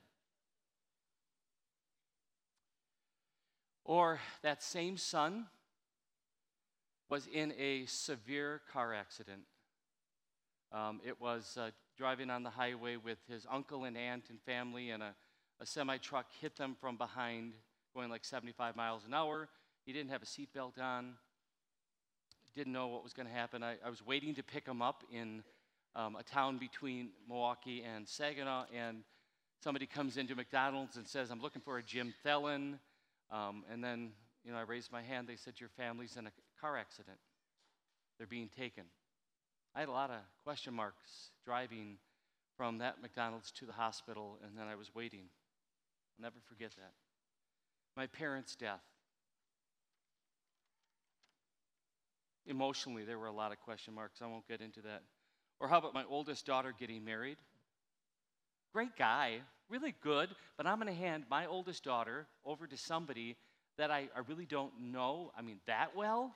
Or 3.86 4.20
that 4.42 4.64
same 4.64 4.98
son 4.98 5.48
was 7.10 7.28
in 7.32 7.54
a 7.60 7.86
severe 7.86 8.62
car 8.72 8.94
accident. 8.94 9.42
Um, 10.74 11.00
it 11.06 11.22
was 11.22 11.58
uh, 11.60 11.70
driving 11.98 12.30
on 12.30 12.44
the 12.44 12.50
highway 12.50 12.96
with 12.98 13.20
his 13.30 13.46
uncle 13.50 13.84
and 13.84 13.96
aunt 13.96 14.26
and 14.30 14.42
family, 14.42 14.90
and 14.90 15.04
a, 15.04 15.14
a 15.62 15.66
semi 15.66 15.98
truck 15.98 16.26
hit 16.42 16.56
them 16.56 16.76
from 16.82 16.98
behind, 16.98 17.54
going 17.94 18.10
like 18.10 18.26
75 18.26 18.76
miles 18.76 19.04
an 19.06 19.14
hour. 19.14 19.48
He 19.86 19.94
didn't 19.94 20.10
have 20.10 20.24
a 20.24 20.26
seatbelt 20.26 20.82
on, 20.82 21.14
didn't 22.56 22.74
know 22.74 22.88
what 22.88 23.04
was 23.04 23.14
going 23.14 23.28
to 23.28 23.34
happen. 23.34 23.64
I, 23.64 23.76
I, 23.86 23.90
was 23.90 24.06
waiting 24.06 24.36
to 24.36 24.44
pick 24.44 24.68
him 24.68 24.82
up 24.82 25.04
in 25.12 25.44
um, 25.96 26.16
a 26.16 26.24
town 26.24 26.58
between 26.58 27.10
Milwaukee 27.28 27.84
and 27.84 28.08
Saginaw, 28.08 28.66
and 28.76 29.04
somebody 29.64 29.86
comes 29.86 30.18
into 30.18 30.36
McDonald's 30.36 30.98
and 30.98 31.08
says, 31.08 31.32
I'm 31.32 31.42
looking 31.42 31.62
for 31.62 31.78
a 31.78 31.84
Jim 31.84 32.14
Thelen. 32.26 32.80
Um, 33.32 33.64
and 33.72 33.84
then, 33.84 34.12
you 34.44 34.52
know, 34.52 34.58
I 34.58 34.62
raised 34.62 34.92
my 34.92 35.02
hand. 35.02 35.28
They 35.28 35.36
said, 35.36 35.60
Your 35.60 35.70
family's 35.70 36.18
in 36.18 36.28
a 36.28 36.32
car 36.62 36.78
accident. 36.78 37.18
They're 38.18 38.28
being 38.28 38.50
taken. 38.50 38.84
I 39.76 39.80
had 39.80 39.90
a 39.90 39.92
lot 39.92 40.12
of 40.12 40.18
question 40.44 40.74
marks 40.74 41.32
driving 41.46 41.98
from 42.58 42.78
that 42.78 43.02
McDonald's 43.02 43.52
to 43.54 43.66
the 43.66 43.74
hospital, 43.74 44.38
and 44.44 44.58
then 44.58 44.68
I 44.68 44.76
was 44.76 44.94
waiting. 44.94 45.26
I'll 46.18 46.24
never 46.24 46.36
forget 46.48 46.72
that. 46.78 46.94
My 47.98 48.08
parents' 48.08 48.56
death. 48.56 48.84
Emotionally, 52.46 53.04
there 53.04 53.18
were 53.18 53.28
a 53.28 53.32
lot 53.32 53.52
of 53.52 53.60
question 53.62 53.94
marks. 53.94 54.22
I 54.22 54.28
won't 54.28 54.48
get 54.48 54.62
into 54.62 54.82
that. 54.82 55.02
Or 55.60 55.68
how 55.68 55.80
about 55.80 55.94
my 55.94 56.04
oldest 56.08 56.46
daughter 56.46 56.74
getting 56.78 57.04
married? 57.04 57.38
Great 58.74 58.96
guy, 58.98 59.40
really 59.70 59.96
good, 60.02 60.30
but 60.58 60.68
I'm 60.68 60.80
going 60.80 60.88
to 60.88 61.00
hand 61.00 61.26
my 61.30 61.46
oldest 61.46 61.84
daughter 61.84 62.28
over 62.46 62.68
to 62.68 62.78
somebody 62.78 63.38
that 63.78 63.90
I, 63.90 64.10
I 64.16 64.20
really 64.28 64.46
don't 64.46 64.74
know, 64.80 65.32
I 65.38 65.42
mean, 65.42 65.60
that 65.68 65.96
well, 65.96 66.36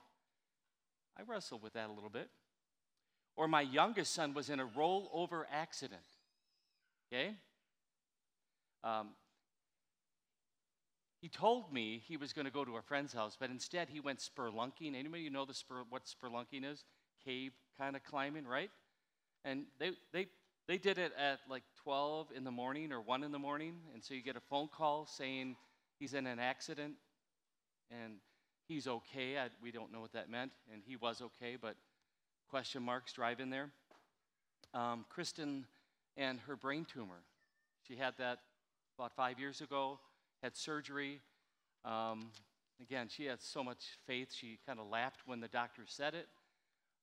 I 1.18 1.24
wrestle 1.24 1.60
with 1.60 1.74
that 1.74 1.90
a 1.90 1.94
little 1.94 2.10
bit. 2.10 2.30
Or 3.38 3.48
my 3.48 3.62
youngest 3.62 4.14
son 4.14 4.34
was 4.34 4.50
in 4.50 4.60
a 4.60 4.66
rollover 4.66 5.44
accident. 5.52 6.02
Okay? 7.08 7.36
Um, 8.84 9.10
he 11.22 11.30
told 11.30 11.72
me 11.72 12.02
he 12.08 12.18
was 12.18 12.34
going 12.34 12.46
to 12.46 12.52
go 12.52 12.66
to 12.66 12.78
a 12.78 12.82
friend's 12.82 13.14
house, 13.14 13.38
but 13.40 13.50
instead 13.50 13.90
he 13.90 14.00
went 14.00 14.20
spelunking. 14.20 14.96
Anybody 14.96 15.30
know 15.30 15.46
the 15.46 15.54
spur, 15.54 15.84
what 15.90 16.04
spelunking 16.06 16.70
is? 16.70 16.84
Cave 17.24 17.54
kind 17.80 17.96
of 17.96 18.04
climbing, 18.04 18.46
right? 18.46 18.70
And 19.46 19.66
they, 19.80 19.92
they, 20.12 20.28
they 20.68 20.78
did 20.78 20.98
it 20.98 21.14
at 21.18 21.40
like 21.50 21.64
12 21.84 22.30
in 22.36 22.44
the 22.44 22.52
morning 22.52 22.92
or 22.92 23.02
1 23.02 23.24
in 23.24 23.32
the 23.32 23.40
morning. 23.40 23.76
And 23.94 24.04
so 24.04 24.14
you 24.14 24.22
get 24.22 24.36
a 24.36 24.42
phone 24.42 24.68
call 24.68 25.06
saying 25.06 25.56
he's 26.00 26.14
in 26.14 26.28
an 26.28 26.40
accident 26.40 26.94
and 27.90 28.14
he's 28.68 28.88
okay. 28.88 29.38
I, 29.38 29.50
we 29.62 29.72
don't 29.72 29.92
know 29.92 30.02
what 30.02 30.14
that 30.14 30.30
meant. 30.30 30.52
And 30.72 30.82
he 30.86 30.96
was 30.96 31.22
okay, 31.22 31.56
but 31.60 31.76
question 32.50 32.84
marks 32.84 33.14
drive 33.14 33.40
in 33.40 33.50
there. 33.50 33.70
Um, 34.74 35.06
Kristen 35.10 35.66
and 36.16 36.40
her 36.42 36.56
brain 36.56 36.86
tumor. 36.86 37.24
She 37.88 37.96
had 37.96 38.14
that 38.18 38.40
about 38.98 39.14
five 39.16 39.40
years 39.40 39.62
ago, 39.62 40.00
had 40.42 40.56
surgery. 40.56 41.22
Um, 41.86 42.32
again, 42.82 43.08
she 43.10 43.26
had 43.26 43.42
so 43.42 43.64
much 43.64 43.98
faith, 44.06 44.34
she 44.34 44.60
kind 44.66 44.80
of 44.80 44.88
laughed 44.88 45.22
when 45.26 45.40
the 45.40 45.48
doctor 45.48 45.84
said 45.86 46.14
it. 46.14 46.28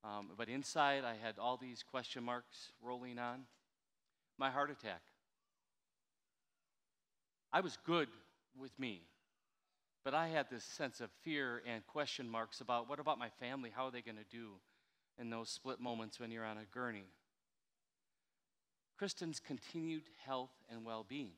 Um, 0.02 0.30
but 0.36 0.48
inside, 0.48 1.04
I 1.04 1.14
had 1.14 1.38
all 1.38 1.56
these 1.56 1.82
question 1.82 2.22
marks 2.24 2.72
rolling 2.82 3.18
on. 3.18 3.44
My 4.38 4.50
heart 4.50 4.70
attack. 4.70 5.00
I 7.52 7.60
was 7.60 7.78
good 7.86 8.08
with 8.58 8.76
me, 8.78 9.02
but 10.04 10.12
I 10.12 10.28
had 10.28 10.50
this 10.50 10.64
sense 10.64 11.00
of 11.00 11.08
fear 11.22 11.62
and 11.66 11.86
question 11.86 12.28
marks 12.28 12.60
about 12.60 12.88
what 12.88 12.98
about 12.98 13.18
my 13.18 13.28
family? 13.40 13.70
How 13.74 13.86
are 13.86 13.90
they 13.92 14.02
going 14.02 14.16
to 14.16 14.36
do 14.36 14.54
in 15.18 15.30
those 15.30 15.48
split 15.48 15.80
moments 15.80 16.18
when 16.18 16.30
you're 16.30 16.44
on 16.44 16.58
a 16.58 16.64
gurney? 16.72 17.06
Kristen's 18.98 19.40
continued 19.40 20.02
health 20.24 20.52
and 20.70 20.84
well 20.84 21.04
being 21.08 21.32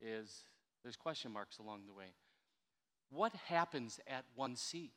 is 0.00 0.44
there's 0.82 0.96
question 0.96 1.32
marks 1.32 1.58
along 1.58 1.82
the 1.86 1.92
way. 1.92 2.14
What 3.10 3.32
happens 3.46 4.00
at 4.06 4.24
1C? 4.38 4.90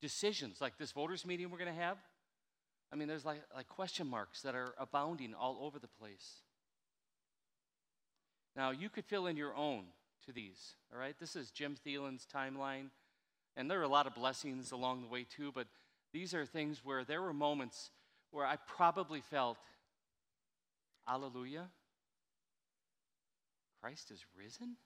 Decisions 0.00 0.60
like 0.60 0.78
this 0.78 0.92
voters 0.92 1.26
meeting 1.26 1.50
we're 1.50 1.58
going 1.58 1.74
to 1.74 1.80
have. 1.80 1.98
I 2.92 2.96
mean, 2.96 3.08
there's 3.08 3.24
like, 3.24 3.42
like 3.54 3.68
question 3.68 4.06
marks 4.06 4.42
that 4.42 4.54
are 4.54 4.74
abounding 4.78 5.34
all 5.34 5.58
over 5.62 5.78
the 5.78 5.88
place. 5.88 6.42
Now, 8.54 8.70
you 8.70 8.90
could 8.90 9.06
fill 9.06 9.26
in 9.26 9.36
your 9.36 9.54
own 9.54 9.84
to 10.26 10.32
these, 10.32 10.74
all 10.92 10.98
right? 10.98 11.14
This 11.18 11.36
is 11.36 11.50
Jim 11.50 11.76
Thielen's 11.86 12.26
timeline, 12.32 12.90
and 13.56 13.70
there 13.70 13.80
are 13.80 13.84
a 13.84 13.88
lot 13.88 14.06
of 14.06 14.14
blessings 14.14 14.72
along 14.72 15.02
the 15.02 15.08
way, 15.08 15.24
too, 15.24 15.52
but 15.54 15.66
these 16.12 16.34
are 16.34 16.44
things 16.44 16.80
where 16.84 17.04
there 17.04 17.22
were 17.22 17.32
moments 17.32 17.90
where 18.30 18.46
I 18.46 18.56
probably 18.56 19.20
felt, 19.20 19.58
Hallelujah, 21.06 21.68
Christ 23.80 24.10
is 24.10 24.24
risen? 24.38 24.76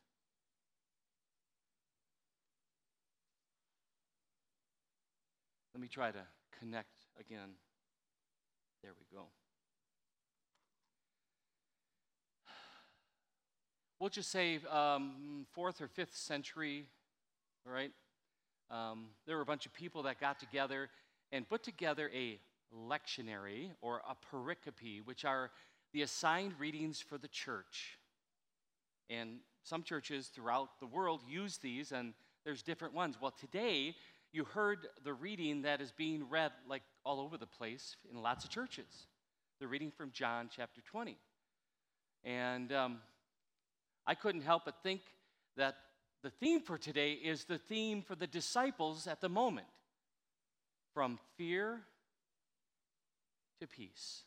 Let 5.75 5.83
me 5.83 5.89
try 5.89 6.11
to 6.11 6.23
connect 6.59 7.05
again. 7.21 7.51
There 8.83 8.93
we 8.99 9.05
go. 9.15 9.27
We'll 13.99 14.11
just 14.11 14.31
say 14.31 14.59
um, 14.71 15.47
fourth 15.53 15.81
or 15.81 15.89
fifth 15.89 16.15
century, 16.15 16.87
all 17.67 17.73
right? 17.73 17.91
Um, 18.71 19.07
there 19.27 19.37
were 19.37 19.43
a 19.43 19.47
bunch 19.47 19.67
of 19.67 19.73
people 19.73 20.03
that 20.05 20.21
got 20.21 20.39
together 20.41 20.89
and 21.33 21.49
put 21.49 21.63
together 21.63 22.11
a 22.15 22.39
lectionary 22.75 23.71
or 23.81 24.03
a 24.09 24.17
pericope, 24.35 25.05
which 25.05 25.25
are 25.25 25.51
the 25.93 26.03
assigned 26.03 26.53
readings 26.59 27.01
for 27.01 27.19
the 27.19 27.29
church. 27.29 27.99
And 29.09 29.39
some 29.63 29.83
churches 29.83 30.29
throughout 30.29 30.81
the 30.81 30.87
world 30.87 31.21
use 31.29 31.59
these, 31.59 31.93
and 31.93 32.15
there's 32.45 32.63
different 32.63 32.95
ones. 32.95 33.17
Well, 33.21 33.33
today, 33.33 33.95
you 34.33 34.45
heard 34.45 34.87
the 35.05 35.15
reading 35.15 35.63
that 35.63 35.81
is 35.81 35.93
being 35.93 36.29
read 36.29 36.53
like 36.69 36.83
all 37.05 37.21
over 37.21 37.39
the 37.39 37.47
place 37.47 37.97
in 38.11 38.21
lots 38.21 38.45
of 38.45 38.51
churches. 38.51 39.07
The 39.61 39.69
reading 39.69 39.91
from 39.91 40.11
John 40.11 40.51
chapter 40.55 40.81
20. 40.83 41.17
And 42.25 42.73
um, 42.73 42.99
I 44.07 44.15
couldn't 44.15 44.43
help 44.43 44.65
but 44.65 44.83
think 44.83 45.01
that 45.57 45.77
the 46.27 46.31
theme 46.31 46.61
for 46.61 46.77
today 46.77 47.13
is 47.13 47.45
the 47.45 47.57
theme 47.57 48.03
for 48.03 48.17
the 48.17 48.27
disciples 48.27 49.07
at 49.07 49.21
the 49.21 49.29
moment 49.29 49.69
from 50.93 51.21
fear 51.37 51.83
to 53.61 53.67
peace. 53.69 54.25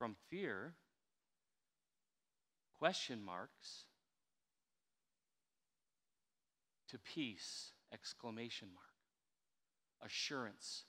From 0.00 0.16
fear, 0.28 0.72
question 2.80 3.24
marks, 3.24 3.84
to 6.88 6.98
peace, 6.98 7.70
exclamation 7.92 8.66
mark. 8.74 10.10
Assurance, 10.10 10.86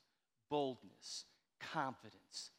boldness, 0.49 1.25
confidence. 1.59 2.49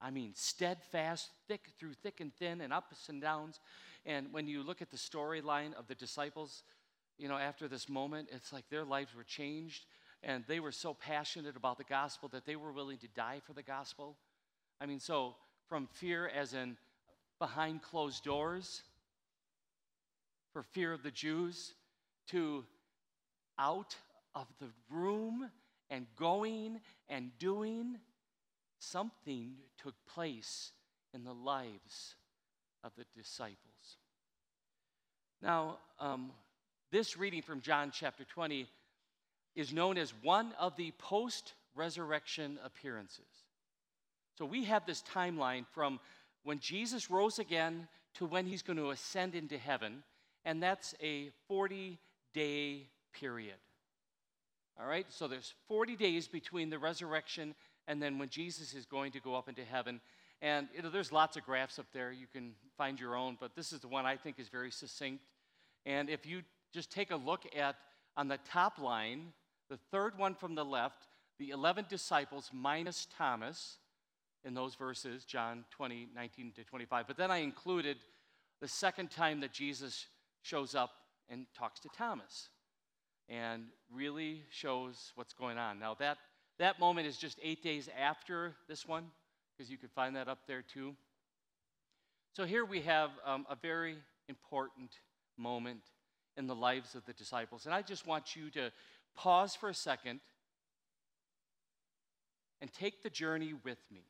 I 0.00 0.10
mean, 0.10 0.32
steadfast, 0.34 1.30
thick 1.48 1.68
through 1.78 1.94
thick 1.94 2.20
and 2.20 2.34
thin, 2.34 2.60
and 2.60 2.72
ups 2.72 3.08
and 3.08 3.20
downs. 3.20 3.60
And 4.04 4.32
when 4.32 4.46
you 4.46 4.62
look 4.62 4.82
at 4.82 4.90
the 4.90 4.96
storyline 4.96 5.74
of 5.74 5.86
the 5.88 5.94
disciples, 5.94 6.62
you 7.18 7.28
know, 7.28 7.36
after 7.36 7.66
this 7.66 7.88
moment, 7.88 8.28
it's 8.30 8.52
like 8.52 8.68
their 8.68 8.84
lives 8.84 9.14
were 9.16 9.24
changed, 9.24 9.86
and 10.22 10.44
they 10.46 10.60
were 10.60 10.72
so 10.72 10.94
passionate 10.94 11.56
about 11.56 11.78
the 11.78 11.84
gospel 11.84 12.28
that 12.30 12.44
they 12.44 12.56
were 12.56 12.72
willing 12.72 12.98
to 12.98 13.08
die 13.08 13.40
for 13.46 13.52
the 13.52 13.62
gospel. 13.62 14.16
I 14.80 14.86
mean, 14.86 15.00
so 15.00 15.36
from 15.68 15.86
fear, 15.86 16.28
as 16.28 16.52
in 16.52 16.76
behind 17.38 17.82
closed 17.82 18.22
doors, 18.22 18.82
for 20.52 20.62
fear 20.62 20.92
of 20.92 21.02
the 21.02 21.10
Jews, 21.10 21.74
to 22.28 22.64
out 23.58 23.96
of 24.34 24.46
the 24.60 24.68
room 24.90 25.50
and 25.90 26.06
going 26.16 26.80
and 27.08 27.30
doing, 27.38 27.98
something 28.78 29.54
took 29.82 29.94
place 30.06 30.72
in 31.14 31.24
the 31.24 31.32
lives 31.32 32.14
of 32.84 32.92
the 32.96 33.04
disciples. 33.16 33.98
Now, 35.42 35.78
um, 35.98 36.30
this 36.90 37.16
reading 37.16 37.42
from 37.42 37.60
John 37.60 37.90
chapter 37.92 38.24
20 38.24 38.66
is 39.54 39.72
known 39.72 39.98
as 39.98 40.12
one 40.22 40.52
of 40.58 40.76
the 40.76 40.92
post 40.98 41.54
resurrection 41.74 42.58
appearances. 42.64 43.24
So 44.38 44.44
we 44.44 44.64
have 44.64 44.86
this 44.86 45.02
timeline 45.02 45.66
from 45.72 45.98
when 46.44 46.58
Jesus 46.58 47.10
rose 47.10 47.38
again 47.38 47.88
to 48.14 48.26
when 48.26 48.46
he's 48.46 48.62
going 48.62 48.76
to 48.76 48.90
ascend 48.90 49.34
into 49.34 49.58
heaven, 49.58 50.02
and 50.44 50.62
that's 50.62 50.94
a 51.02 51.30
40 51.48 51.98
day 52.34 52.88
period. 53.12 53.56
All 54.78 54.86
right, 54.86 55.06
so 55.08 55.26
there's 55.26 55.54
40 55.68 55.96
days 55.96 56.28
between 56.28 56.68
the 56.68 56.78
resurrection 56.78 57.54
and 57.86 58.02
then 58.02 58.18
when 58.18 58.28
Jesus 58.28 58.74
is 58.74 58.86
going 58.86 59.12
to 59.12 59.20
go 59.20 59.34
up 59.34 59.48
into 59.48 59.64
heaven. 59.64 60.00
And 60.42 60.68
you 60.74 60.82
know, 60.82 60.90
there's 60.90 61.12
lots 61.12 61.36
of 61.36 61.44
graphs 61.44 61.78
up 61.78 61.86
there. 61.92 62.12
You 62.12 62.26
can 62.32 62.52
find 62.76 63.00
your 63.00 63.16
own, 63.16 63.36
but 63.40 63.54
this 63.54 63.72
is 63.72 63.80
the 63.80 63.88
one 63.88 64.04
I 64.04 64.16
think 64.16 64.38
is 64.38 64.48
very 64.48 64.70
succinct. 64.70 65.22
And 65.84 66.10
if 66.10 66.26
you 66.26 66.42
just 66.72 66.90
take 66.90 67.10
a 67.10 67.16
look 67.16 67.44
at 67.56 67.76
on 68.16 68.28
the 68.28 68.38
top 68.50 68.78
line, 68.78 69.32
the 69.70 69.78
third 69.90 70.18
one 70.18 70.34
from 70.34 70.54
the 70.54 70.64
left, 70.64 71.06
the 71.38 71.50
11 71.50 71.86
disciples 71.88 72.50
minus 72.52 73.06
Thomas 73.16 73.78
in 74.44 74.54
those 74.54 74.74
verses, 74.74 75.24
John 75.24 75.64
20, 75.70 76.08
19 76.14 76.52
to 76.56 76.64
25. 76.64 77.06
But 77.06 77.16
then 77.16 77.30
I 77.30 77.38
included 77.38 77.98
the 78.60 78.68
second 78.68 79.10
time 79.10 79.40
that 79.40 79.52
Jesus 79.52 80.06
shows 80.42 80.74
up 80.74 80.90
and 81.28 81.46
talks 81.56 81.80
to 81.80 81.88
Thomas 81.88 82.48
and 83.28 83.64
really 83.92 84.42
shows 84.50 85.12
what's 85.16 85.32
going 85.32 85.58
on. 85.58 85.78
Now, 85.78 85.94
that, 85.94 86.18
that 86.58 86.80
moment 86.80 87.06
is 87.06 87.16
just 87.16 87.38
eight 87.42 87.62
days 87.62 87.88
after 87.98 88.54
this 88.68 88.86
one, 88.86 89.04
because 89.56 89.70
you 89.70 89.76
can 89.76 89.88
find 89.90 90.16
that 90.16 90.28
up 90.28 90.40
there 90.46 90.62
too. 90.62 90.94
So, 92.34 92.44
here 92.44 92.64
we 92.64 92.82
have 92.82 93.10
um, 93.24 93.46
a 93.48 93.56
very 93.56 93.96
important 94.28 94.90
moment 95.38 95.80
in 96.36 96.46
the 96.46 96.54
lives 96.54 96.94
of 96.94 97.04
the 97.06 97.12
disciples. 97.12 97.64
And 97.64 97.74
I 97.74 97.82
just 97.82 98.06
want 98.06 98.36
you 98.36 98.50
to 98.50 98.70
pause 99.14 99.54
for 99.54 99.68
a 99.68 99.74
second 99.74 100.20
and 102.60 102.72
take 102.72 103.02
the 103.02 103.10
journey 103.10 103.54
with 103.64 103.78
me. 103.90 104.02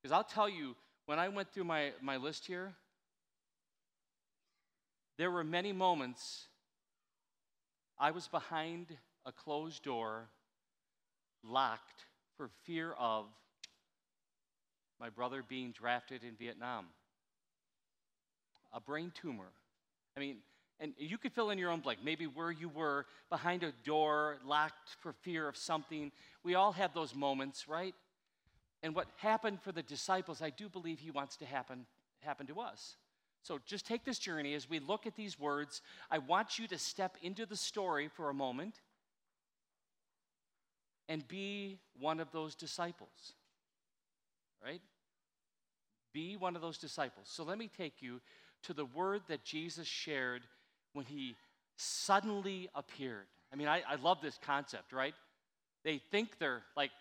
Because 0.00 0.12
I'll 0.12 0.24
tell 0.24 0.48
you, 0.48 0.76
when 1.06 1.18
I 1.18 1.28
went 1.28 1.52
through 1.52 1.64
my, 1.64 1.92
my 2.00 2.16
list 2.16 2.46
here, 2.46 2.74
there 5.18 5.30
were 5.30 5.44
many 5.44 5.72
moments 5.72 6.46
I 7.98 8.12
was 8.12 8.28
behind 8.28 8.86
a 9.26 9.32
closed 9.32 9.82
door, 9.82 10.28
locked 11.42 12.04
for 12.36 12.50
fear 12.64 12.92
of 12.98 13.26
my 14.98 15.08
brother 15.08 15.42
being 15.46 15.72
drafted 15.72 16.22
in 16.24 16.34
Vietnam. 16.36 16.86
a 18.72 18.80
brain 18.80 19.10
tumor. 19.20 19.48
I 20.16 20.20
mean, 20.20 20.36
and 20.78 20.94
you 20.96 21.18
could 21.18 21.32
fill 21.32 21.50
in 21.50 21.58
your 21.58 21.70
own 21.70 21.80
blank, 21.80 21.98
maybe 22.04 22.26
where 22.26 22.52
you 22.52 22.68
were 22.68 23.06
behind 23.28 23.64
a 23.64 23.72
door, 23.84 24.38
locked 24.46 24.96
for 25.00 25.12
fear 25.12 25.48
of 25.48 25.56
something. 25.56 26.12
We 26.44 26.54
all 26.54 26.72
have 26.72 26.94
those 26.94 27.14
moments, 27.14 27.68
right? 27.68 27.94
And 28.82 28.94
what 28.94 29.08
happened 29.16 29.60
for 29.60 29.72
the 29.72 29.82
disciples, 29.82 30.40
I 30.40 30.50
do 30.50 30.68
believe 30.68 31.00
he 31.00 31.10
wants 31.10 31.36
to 31.38 31.46
happen 31.46 31.86
happen 32.20 32.46
to 32.46 32.60
us. 32.60 32.96
So 33.42 33.58
just 33.64 33.86
take 33.86 34.04
this 34.04 34.18
journey 34.18 34.54
as 34.54 34.68
we 34.68 34.78
look 34.78 35.06
at 35.06 35.16
these 35.16 35.38
words. 35.38 35.80
I 36.10 36.18
want 36.18 36.58
you 36.58 36.66
to 36.68 36.78
step 36.78 37.16
into 37.22 37.46
the 37.46 37.56
story 37.56 38.08
for 38.08 38.28
a 38.28 38.34
moment 38.34 38.74
and 41.10 41.26
be 41.26 41.76
one 41.98 42.20
of 42.20 42.30
those 42.30 42.54
disciples. 42.54 43.34
Right? 44.64 44.80
Be 46.14 46.36
one 46.36 46.54
of 46.54 46.62
those 46.62 46.78
disciples. 46.78 47.28
So 47.28 47.42
let 47.42 47.58
me 47.58 47.68
take 47.76 48.00
you 48.00 48.20
to 48.62 48.72
the 48.72 48.84
word 48.84 49.22
that 49.28 49.44
Jesus 49.44 49.88
shared 49.88 50.42
when 50.92 51.04
he 51.04 51.34
suddenly 51.76 52.68
appeared. 52.74 53.26
I 53.52 53.56
mean, 53.56 53.66
I, 53.66 53.82
I 53.88 53.96
love 53.96 54.18
this 54.22 54.38
concept, 54.46 54.92
right? 54.92 55.14
They 55.82 56.00
think 56.12 56.38
they're 56.38 56.62
like 56.76 56.92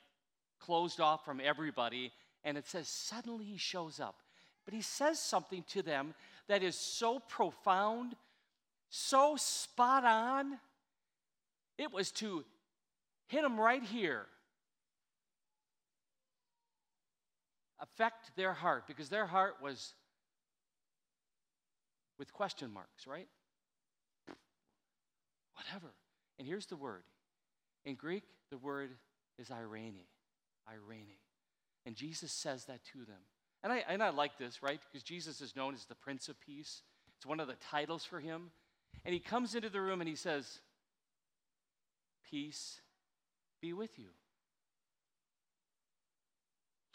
closed 0.60 1.00
off 1.00 1.24
from 1.24 1.40
everybody, 1.40 2.12
and 2.44 2.58
it 2.58 2.68
says 2.68 2.88
suddenly 2.88 3.46
he 3.46 3.58
shows 3.58 4.00
up. 4.00 4.16
But 4.66 4.74
he 4.74 4.82
says 4.82 5.20
something 5.20 5.64
to 5.70 5.84
them 5.84 6.16
that 6.48 6.64
is 6.64 6.76
so 6.76 7.20
profound, 7.20 8.16
so 8.90 9.36
spot 9.38 10.04
on. 10.04 10.58
It 11.78 11.94
was 11.94 12.12
to 12.14 12.44
hit 13.30 13.44
them 13.44 13.60
right 13.60 13.84
here, 13.84 14.26
affect 17.80 18.36
their 18.36 18.54
heart, 18.54 18.86
because 18.88 19.10
their 19.10 19.28
heart 19.28 19.56
was 19.62 19.94
with 22.18 22.34
question 22.34 22.74
marks, 22.74 23.08
right? 23.08 23.28
Whatever. 25.54 25.94
And 26.38 26.48
here's 26.48 26.66
the 26.66 26.76
word. 26.76 27.04
In 27.86 27.96
Greek, 27.96 28.24
the 28.50 28.58
word 28.58 28.90
is 29.38 29.52
irene. 29.52 30.06
Irene. 30.68 31.20
And 31.86 31.96
Jesus 31.96 32.32
says 32.32 32.66
that 32.66 32.84
to 32.94 33.00
them. 33.00 33.22
And 33.64 33.72
I, 33.72 33.84
and 33.88 34.02
I 34.02 34.10
like 34.10 34.38
this, 34.38 34.64
right? 34.64 34.80
Because 34.92 35.04
Jesus 35.04 35.40
is 35.40 35.56
known 35.56 35.74
as 35.74 35.86
the 35.86 35.96
Prince 35.96 36.30
of 36.30 36.40
Peace. 36.42 36.82
It's 37.18 37.26
one 37.26 37.40
of 37.40 37.48
the 37.48 37.58
titles 37.70 38.06
for 38.06 38.20
him. 38.20 38.52
And 39.06 39.14
he 39.14 39.20
comes 39.20 39.54
into 39.54 39.70
the 39.70 39.82
room 39.82 40.02
and 40.02 40.10
he 40.10 40.16
says, 40.16 40.60
Peace 42.30 42.82
be 43.62 43.74
with 43.74 43.98
you. 43.98 44.10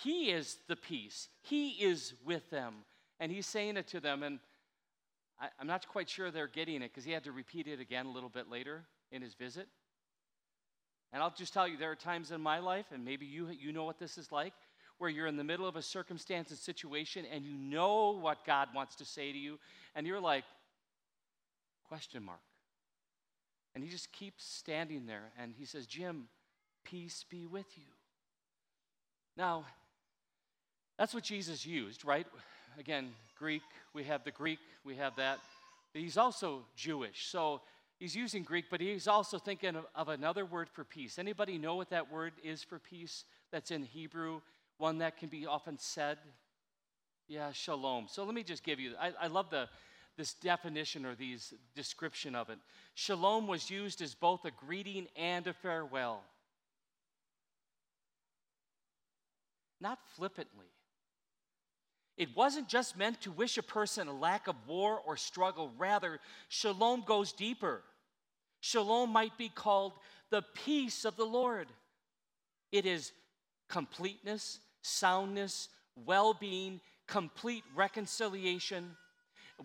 He 0.03 0.31
is 0.31 0.59
the 0.69 0.77
peace, 0.77 1.29
He 1.43 1.71
is 1.71 2.15
with 2.25 2.49
them. 2.51 2.75
And 3.21 3.31
He's 3.31 3.47
saying 3.47 3.77
it 3.77 3.87
to 3.89 4.01
them. 4.01 4.23
And 4.23 4.41
I, 5.41 5.47
I'm 5.61 5.69
not 5.69 5.87
quite 5.89 6.11
sure 6.11 6.31
they're 6.31 6.49
getting 6.49 6.83
it 6.83 6.91
because 6.93 7.05
He 7.05 7.13
had 7.13 7.25
to 7.25 7.33
repeat 7.33 7.69
it 7.69 7.81
again 7.81 8.07
a 8.07 8.11
little 8.11 8.29
bit 8.29 8.51
later 8.51 8.83
in 9.13 9.23
His 9.23 9.35
visit. 9.35 9.69
And 11.13 11.23
I'll 11.23 11.33
just 11.37 11.55
tell 11.55 11.69
you, 11.69 11.77
there 11.77 11.93
are 11.93 11.97
times 11.97 12.33
in 12.33 12.41
my 12.41 12.59
life, 12.59 12.87
and 12.93 13.05
maybe 13.05 13.25
you, 13.25 13.49
you 13.49 13.73
know 13.73 13.85
what 13.85 14.01
this 14.01 14.19
is 14.19 14.33
like, 14.33 14.53
where 14.99 15.09
you're 15.09 15.29
in 15.29 15.37
the 15.37 15.45
middle 15.45 15.67
of 15.67 15.77
a 15.77 15.83
circumstance 15.83 16.51
and 16.51 16.59
situation 16.59 17.25
and 17.33 17.45
you 17.45 17.57
know 17.57 18.19
what 18.21 18.45
God 18.45 18.69
wants 18.75 18.97
to 18.97 19.05
say 19.05 19.31
to 19.31 19.39
you, 19.39 19.59
and 19.95 20.07
you're 20.07 20.21
like, 20.21 20.45
question 21.89 22.25
mark. 22.25 22.41
And 23.75 23.83
he 23.83 23.91
just 23.91 24.11
keeps 24.13 24.45
standing 24.45 25.07
there 25.07 25.33
and 25.39 25.53
he 25.57 25.65
says, 25.65 25.87
Jim, 25.87 26.29
peace 26.85 27.25
be 27.29 27.47
with 27.47 27.67
you. 27.77 27.85
Now, 29.37 29.65
that's 30.99 31.15
what 31.15 31.25
Jesus 31.25 31.67
used, 31.67 32.05
right? 32.05 32.27
Again, 32.79 33.11
Greek, 33.37 33.63
we 33.93 34.05
have 34.05 34.25
the 34.25 34.31
Greek, 34.31 34.59
we 34.85 34.97
have 34.97 35.17
that. 35.17 35.39
He's 35.93 36.17
also 36.17 36.65
Jewish. 36.77 37.27
So 37.27 37.61
he's 37.99 38.15
using 38.15 38.43
Greek, 38.43 38.67
but 38.71 38.81
he's 38.81 39.09
also 39.09 39.39
thinking 39.39 39.77
of, 39.77 39.87
of 39.95 40.09
another 40.09 40.45
word 40.45 40.69
for 40.69 40.85
peace. 40.85 41.19
Anybody 41.19 41.59
know 41.59 41.77
what 41.77 41.91
that 41.91 42.13
word 42.13 42.33
is 42.43 42.63
for 42.63 42.79
peace 42.79 43.25
that's 43.51 43.71
in 43.71 43.83
Hebrew? 43.83 44.41
One 44.79 44.99
that 44.99 45.17
can 45.17 45.29
be 45.29 45.47
often 45.47 45.79
said? 45.79 46.19
Yeah, 47.29 47.53
shalom. 47.53 48.07
So 48.09 48.25
let 48.25 48.35
me 48.35 48.43
just 48.43 48.63
give 48.63 48.79
you, 48.79 48.93
I, 49.01 49.13
I 49.23 49.27
love 49.29 49.51
the, 49.51 49.69
this 50.17 50.35
definition 50.35 51.07
or 51.07 51.15
these 51.15 51.55
description 51.75 52.35
of 52.35 52.51
it. 52.51 52.59
Shalom 52.95 53.47
was 53.47 53.71
used 53.71 54.03
as 54.03 54.15
both 54.15 54.45
a 54.45 54.51
greeting 54.51 55.07
and 55.17 55.47
a 55.47 55.53
farewell. 55.53 56.23
Not 59.85 59.99
flippantly. 60.17 60.65
It 62.17 62.35
wasn't 62.35 62.69
just 62.69 62.97
meant 62.97 63.21
to 63.21 63.31
wish 63.31 63.59
a 63.59 63.63
person 63.63 64.09
a 64.09 64.15
lack 64.15 64.49
of 64.49 64.57
war 64.67 64.99
or 65.05 65.19
struggle. 65.19 65.71
Rather, 65.77 66.21
shalom 66.49 67.05
goes 67.07 67.33
deeper. 67.33 67.83
Shalom 68.61 69.11
might 69.11 69.37
be 69.37 69.51
called 69.51 69.93
the 70.31 70.43
peace 70.55 71.05
of 71.05 71.17
the 71.17 71.27
Lord. 71.27 71.69
It 72.73 72.87
is 72.87 73.13
completeness, 73.69 74.59
soundness, 74.81 75.69
well 76.07 76.33
being, 76.33 76.81
complete 77.07 77.65
reconciliation. 77.77 78.97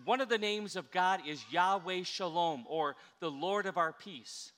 One 0.04 0.20
of 0.20 0.28
the 0.28 0.36
names 0.36 0.76
of 0.76 0.90
God 0.90 1.22
is 1.26 1.42
Yahweh 1.50 2.02
Shalom, 2.02 2.66
or 2.68 2.94
the 3.20 3.30
Lord 3.30 3.64
of 3.64 3.78
our 3.78 3.94
peace. 3.94 4.52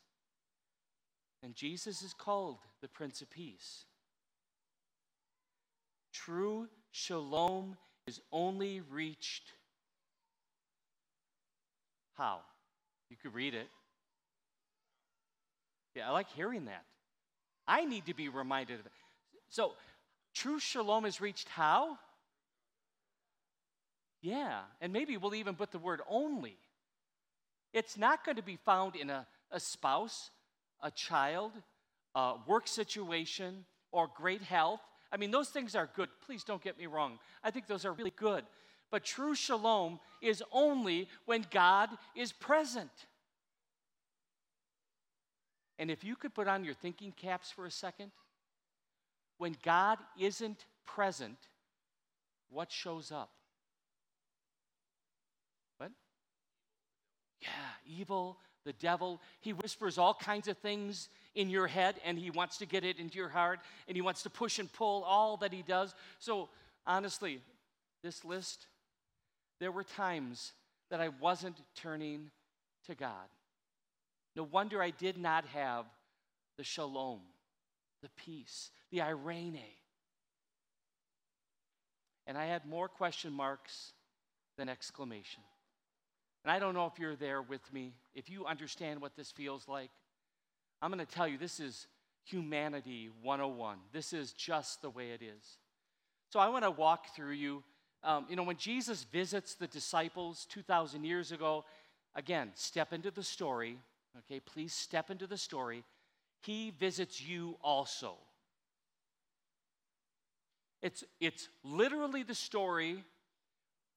And 1.41 1.55
Jesus 1.55 2.03
is 2.03 2.15
called 2.15 2.59
the 2.81 2.89
Prince 2.89 3.23
of 3.23 3.31
Peace. 3.31 3.85
True 6.13 6.69
shalom 6.91 7.77
is 8.07 8.21
only 8.31 8.81
reached 8.81 9.53
how? 12.15 12.41
You 13.11 13.17
could 13.17 13.35
read 13.35 13.55
it. 13.55 13.69
Yeah, 15.95 16.09
I 16.09 16.13
like 16.13 16.29
hearing 16.31 16.67
that. 16.67 16.85
I 17.67 17.85
need 17.85 18.07
to 18.07 18.15
be 18.15 18.29
reminded 18.29 18.81
of 18.81 18.87
it. 18.87 18.93
So, 19.49 19.73
true 20.35 20.59
shalom 20.59 21.05
is 21.05 21.21
reached 21.21 21.49
how? 21.49 21.99
Yeah, 24.21 24.61
and 24.81 24.93
maybe 24.93 25.17
we'll 25.17 25.35
even 25.35 25.57
put 25.57 25.73
the 25.73 25.79
word 25.79 26.01
only. 26.09 26.57
It's 27.73 27.97
not 27.97 28.25
going 28.25 28.37
to 28.37 28.43
be 28.43 28.59
found 28.65 28.95
in 28.95 29.11
a, 29.11 29.27
a 29.51 29.59
spouse, 29.59 30.31
a 30.83 30.91
child, 30.91 31.53
a 32.15 32.35
work 32.47 32.69
situation, 32.69 33.65
or 33.91 34.09
great 34.15 34.43
health. 34.43 34.81
I 35.13 35.19
mean, 35.19 35.31
those 35.31 35.51
things 35.51 35.75
are 35.75 35.89
good. 35.95 36.09
Please 36.25 36.43
don't 36.43 36.63
get 36.63 36.79
me 36.79 36.87
wrong. 36.87 37.19
I 37.45 37.51
think 37.51 37.67
those 37.67 37.85
are 37.85 37.93
really 37.93 38.15
good. 38.17 38.45
But 38.91 39.05
true 39.05 39.35
shalom 39.35 40.01
is 40.23 40.43
only 40.51 41.09
when 41.27 41.47
God 41.51 41.91
is 42.17 42.33
present. 42.33 42.91
And 45.79 45.91
if 45.91 46.03
you 46.03 46.17
could 46.17 46.35
put 46.35 46.49
on 46.49 46.65
your 46.65 46.75
thinking 46.75 47.13
caps 47.13 47.51
for 47.51 47.67
a 47.67 47.71
second, 47.71 48.13
when 49.37 49.57
God 49.63 49.99
isn't 50.19 50.65
present, 50.87 51.39
what 52.51 52.71
shows 52.71 53.11
up? 53.11 53.31
What? 55.79 55.91
Yeah, 57.41 57.49
evil, 57.87 58.39
the 58.65 58.73
devil. 58.75 59.21
He 59.41 59.53
whispers 59.53 59.99
all 59.99 60.15
kinds 60.15 60.49
of 60.49 60.59
things 60.59 61.09
in 61.35 61.51
your 61.51 61.67
head 61.67 61.97
and 62.05 62.19
he 62.19 62.31
wants 62.31 62.59
to 62.59 62.67
get 62.67 62.85
it 62.85 62.99
into 62.99 63.17
your 63.17 63.29
heart 63.29 63.61
and 63.89 63.97
he 63.97 64.03
wants 64.03 64.23
to 64.23 64.31
push 64.31 64.59
and 64.59 64.73
pull 64.73 65.03
all 65.05 65.37
that 65.39 65.53
he 65.53 65.63
does. 65.63 65.95
So, 66.19 66.49
honestly, 66.87 67.41
this 68.03 68.25
list, 68.25 68.67
there 69.61 69.73
were 69.73 69.85
times 69.85 70.53
that 70.91 71.01
I 71.01 71.09
wasn't 71.21 71.57
turning 71.75 72.31
to 72.87 72.95
God. 72.95 73.29
No 74.35 74.45
wonder 74.45 74.83
I 74.83 74.91
did 74.91 75.19
not 75.19 75.45
have 75.47 75.87
the 76.57 76.65
shalom, 76.65 77.21
the 78.03 78.09
peace, 78.17 78.71
the 78.91 79.03
irene. 79.03 79.59
And 82.27 82.39
I 82.39 82.47
had 82.47 82.67
more 82.67 82.89
question 82.89 83.33
marks 83.33 83.93
than 84.57 84.69
exclamation. 84.69 85.43
And 86.45 86.51
I 86.51 86.59
don't 86.59 86.75
know 86.75 86.87
if 86.87 86.99
you're 86.99 87.17
there 87.17 87.41
with 87.41 87.73
me, 87.73 87.93
if 88.15 88.29
you 88.29 88.47
understand 88.47 89.01
what 89.01 89.17
this 89.17 89.31
feels 89.31 89.69
like. 89.69 89.91
I'm 90.81 90.91
going 90.93 91.05
to 91.05 91.13
tell 91.13 91.29
you 91.29 91.39
this 91.39 91.61
is 91.61 91.87
humanity 92.25 93.11
101. 93.23 93.79
This 93.93 94.13
is 94.13 94.33
just 94.33 94.83
the 94.83 94.91
way 94.91 95.11
it 95.11 95.23
is. 95.23 95.59
So 96.31 96.41
I 96.41 96.49
want 96.49 96.65
to 96.65 96.71
walk 96.71 97.15
through 97.15 97.33
you. 97.33 97.63
Um, 98.03 98.27
you 98.29 98.37
know, 98.37 98.43
when 98.43 98.57
Jesus 98.57 99.05
visits 99.05 99.55
the 99.55 99.69
disciples 99.69 100.47
2,000 100.51 101.05
years 101.05 101.31
ago, 101.31 101.65
again, 102.17 102.51
step 102.55 102.93
into 102.93 103.11
the 103.11 103.23
story. 103.23 103.79
Okay, 104.19 104.41
please 104.41 104.73
step 104.73 105.11
into 105.11 105.27
the 105.27 105.37
story. 105.37 105.85
He 106.41 106.71
visits 106.71 107.21
you 107.21 107.57
also. 107.63 108.15
It's, 110.83 111.05
it's 111.21 111.49
literally 111.63 112.25
the 112.25 112.35
story 112.35 113.05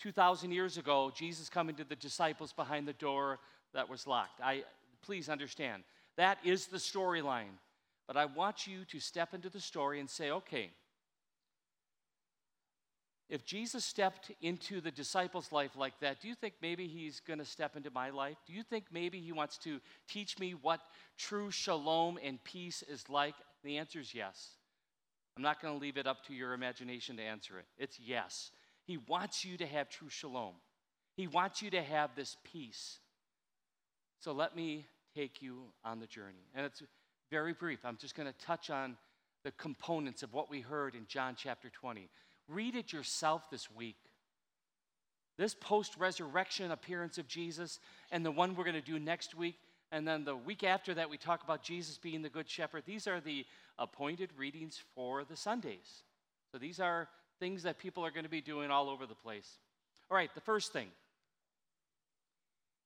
2,000 0.06 0.52
years 0.52 0.78
ago, 0.78 1.12
Jesus 1.16 1.50
coming 1.50 1.76
to 1.78 1.84
the 1.84 1.96
disciples 1.96 2.54
behind 2.54 2.88
the 2.88 2.94
door 2.94 3.40
that 3.74 3.90
was 3.90 4.06
locked. 4.06 4.40
I, 4.40 4.64
please 5.02 5.30
understand, 5.30 5.82
that 6.16 6.38
is 6.46 6.68
the 6.68 6.78
storyline. 6.78 7.58
But 8.06 8.16
I 8.16 8.26
want 8.26 8.68
you 8.68 8.86
to 8.92 9.00
step 9.00 9.34
into 9.34 9.50
the 9.50 9.60
story 9.60 10.00
and 10.00 10.08
say, 10.08 10.30
okay, 10.30 10.70
If 13.28 13.44
Jesus 13.44 13.84
stepped 13.84 14.32
into 14.44 14.80
the 14.80 14.92
disciples' 14.92 15.52
life 15.52 15.72
like 15.76 16.00
that, 16.02 16.22
do 16.22 16.28
you 16.28 16.36
think 16.36 16.54
maybe 16.62 16.86
he's 16.86 17.20
going 17.20 17.40
to 17.40 17.46
step 17.46 17.76
into 17.76 17.90
my 17.90 18.12
life? 18.12 18.38
Do 18.46 18.54
you 18.54 18.62
think 18.62 18.86
maybe 18.92 19.20
he 19.20 19.32
wants 19.32 19.58
to 19.64 19.80
teach 20.08 20.38
me 20.38 20.52
what 20.54 20.82
true 21.18 21.50
shalom 21.50 22.20
and 22.24 22.38
peace 22.44 22.84
is 22.88 23.10
like? 23.10 23.34
The 23.64 23.80
answer 23.80 24.00
is 24.00 24.14
yes. 24.14 24.50
I'm 25.36 25.42
not 25.42 25.60
going 25.60 25.74
to 25.74 25.80
leave 25.80 25.98
it 25.98 26.06
up 26.06 26.24
to 26.28 26.36
your 26.36 26.54
imagination 26.54 27.18
to 27.18 27.24
answer 27.24 27.58
it. 27.58 27.66
It's 27.80 28.00
yes. 28.00 28.52
He 28.86 28.98
wants 28.98 29.44
you 29.44 29.58
to 29.58 29.66
have 29.66 29.90
true 29.90 30.10
shalom, 30.10 30.54
he 31.16 31.28
wants 31.28 31.62
you 31.62 31.70
to 31.72 31.82
have 31.82 32.16
this 32.16 32.38
peace. 32.44 33.00
So 34.20 34.32
let 34.32 34.56
me 34.56 34.86
take 35.16 35.42
you 35.42 35.64
on 35.84 36.00
the 36.00 36.08
journey. 36.08 36.48
And 36.56 36.66
it's 36.66 36.82
very 37.30 37.54
brief. 37.54 37.80
I'm 37.84 37.98
just 37.98 38.16
going 38.16 38.28
to 38.28 38.46
touch 38.46 38.70
on 38.70 38.98
the 39.44 39.52
components 39.52 40.24
of 40.24 40.34
what 40.34 40.50
we 40.50 40.62
heard 40.62 40.96
in 40.96 41.06
John 41.08 41.36
chapter 41.38 41.70
20. 41.70 42.10
Read 42.48 42.76
it 42.76 42.92
yourself 42.92 43.50
this 43.52 43.70
week. 43.70 43.98
This 45.38 45.54
post 45.54 45.98
resurrection 45.98 46.72
appearance 46.72 47.18
of 47.18 47.28
Jesus 47.28 47.80
and 48.12 48.26
the 48.26 48.32
one 48.32 48.56
we're 48.56 48.64
going 48.64 48.76
to 48.76 48.82
do 48.82 49.00
next 49.00 49.36
week, 49.36 49.56
and 49.92 50.08
then 50.08 50.24
the 50.24 50.36
week 50.36 50.64
after 50.64 50.94
that, 50.94 51.10
we 51.10 51.18
talk 51.18 51.44
about 51.44 51.62
Jesus 51.62 51.98
being 51.98 52.22
the 52.22 52.30
Good 52.30 52.50
Shepherd. 52.50 52.84
These 52.86 53.08
are 53.08 53.20
the 53.20 53.46
appointed 53.78 54.32
readings 54.38 54.82
for 54.96 55.24
the 55.24 55.36
Sundays. 55.36 56.04
So 56.52 56.58
these 56.58 56.80
are 56.80 57.08
things 57.40 57.64
that 57.64 57.78
people 57.78 58.06
are 58.06 58.12
going 58.12 58.24
to 58.24 58.30
be 58.30 58.42
doing 58.42 58.72
all 58.72 58.90
over 58.90 59.06
the 59.06 59.16
place. 59.16 59.50
All 60.10 60.18
right, 60.18 60.34
the 60.36 60.42
first 60.42 60.72
thing. 60.72 60.88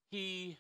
He, 0.09 0.57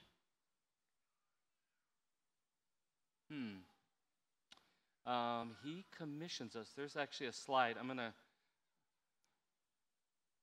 hmm, 3.31 5.11
um, 5.11 5.55
he 5.63 5.85
commissions 5.97 6.55
us. 6.55 6.69
There's 6.75 6.95
actually 6.95 7.27
a 7.27 7.33
slide. 7.33 7.75
I'm 7.79 7.87
going 7.87 7.97
to 7.97 8.13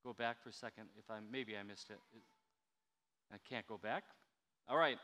go 0.04 0.12
back 0.12 0.42
for 0.42 0.48
a 0.48 0.52
second. 0.52 0.86
If 0.98 1.10
I 1.10 1.18
maybe 1.30 1.56
I 1.56 1.62
missed 1.62 1.90
it. 1.90 1.98
I 3.32 3.36
can't 3.48 3.66
go 3.66 3.78
back. 3.78 4.04
All 4.68 4.76
right. 4.76 4.98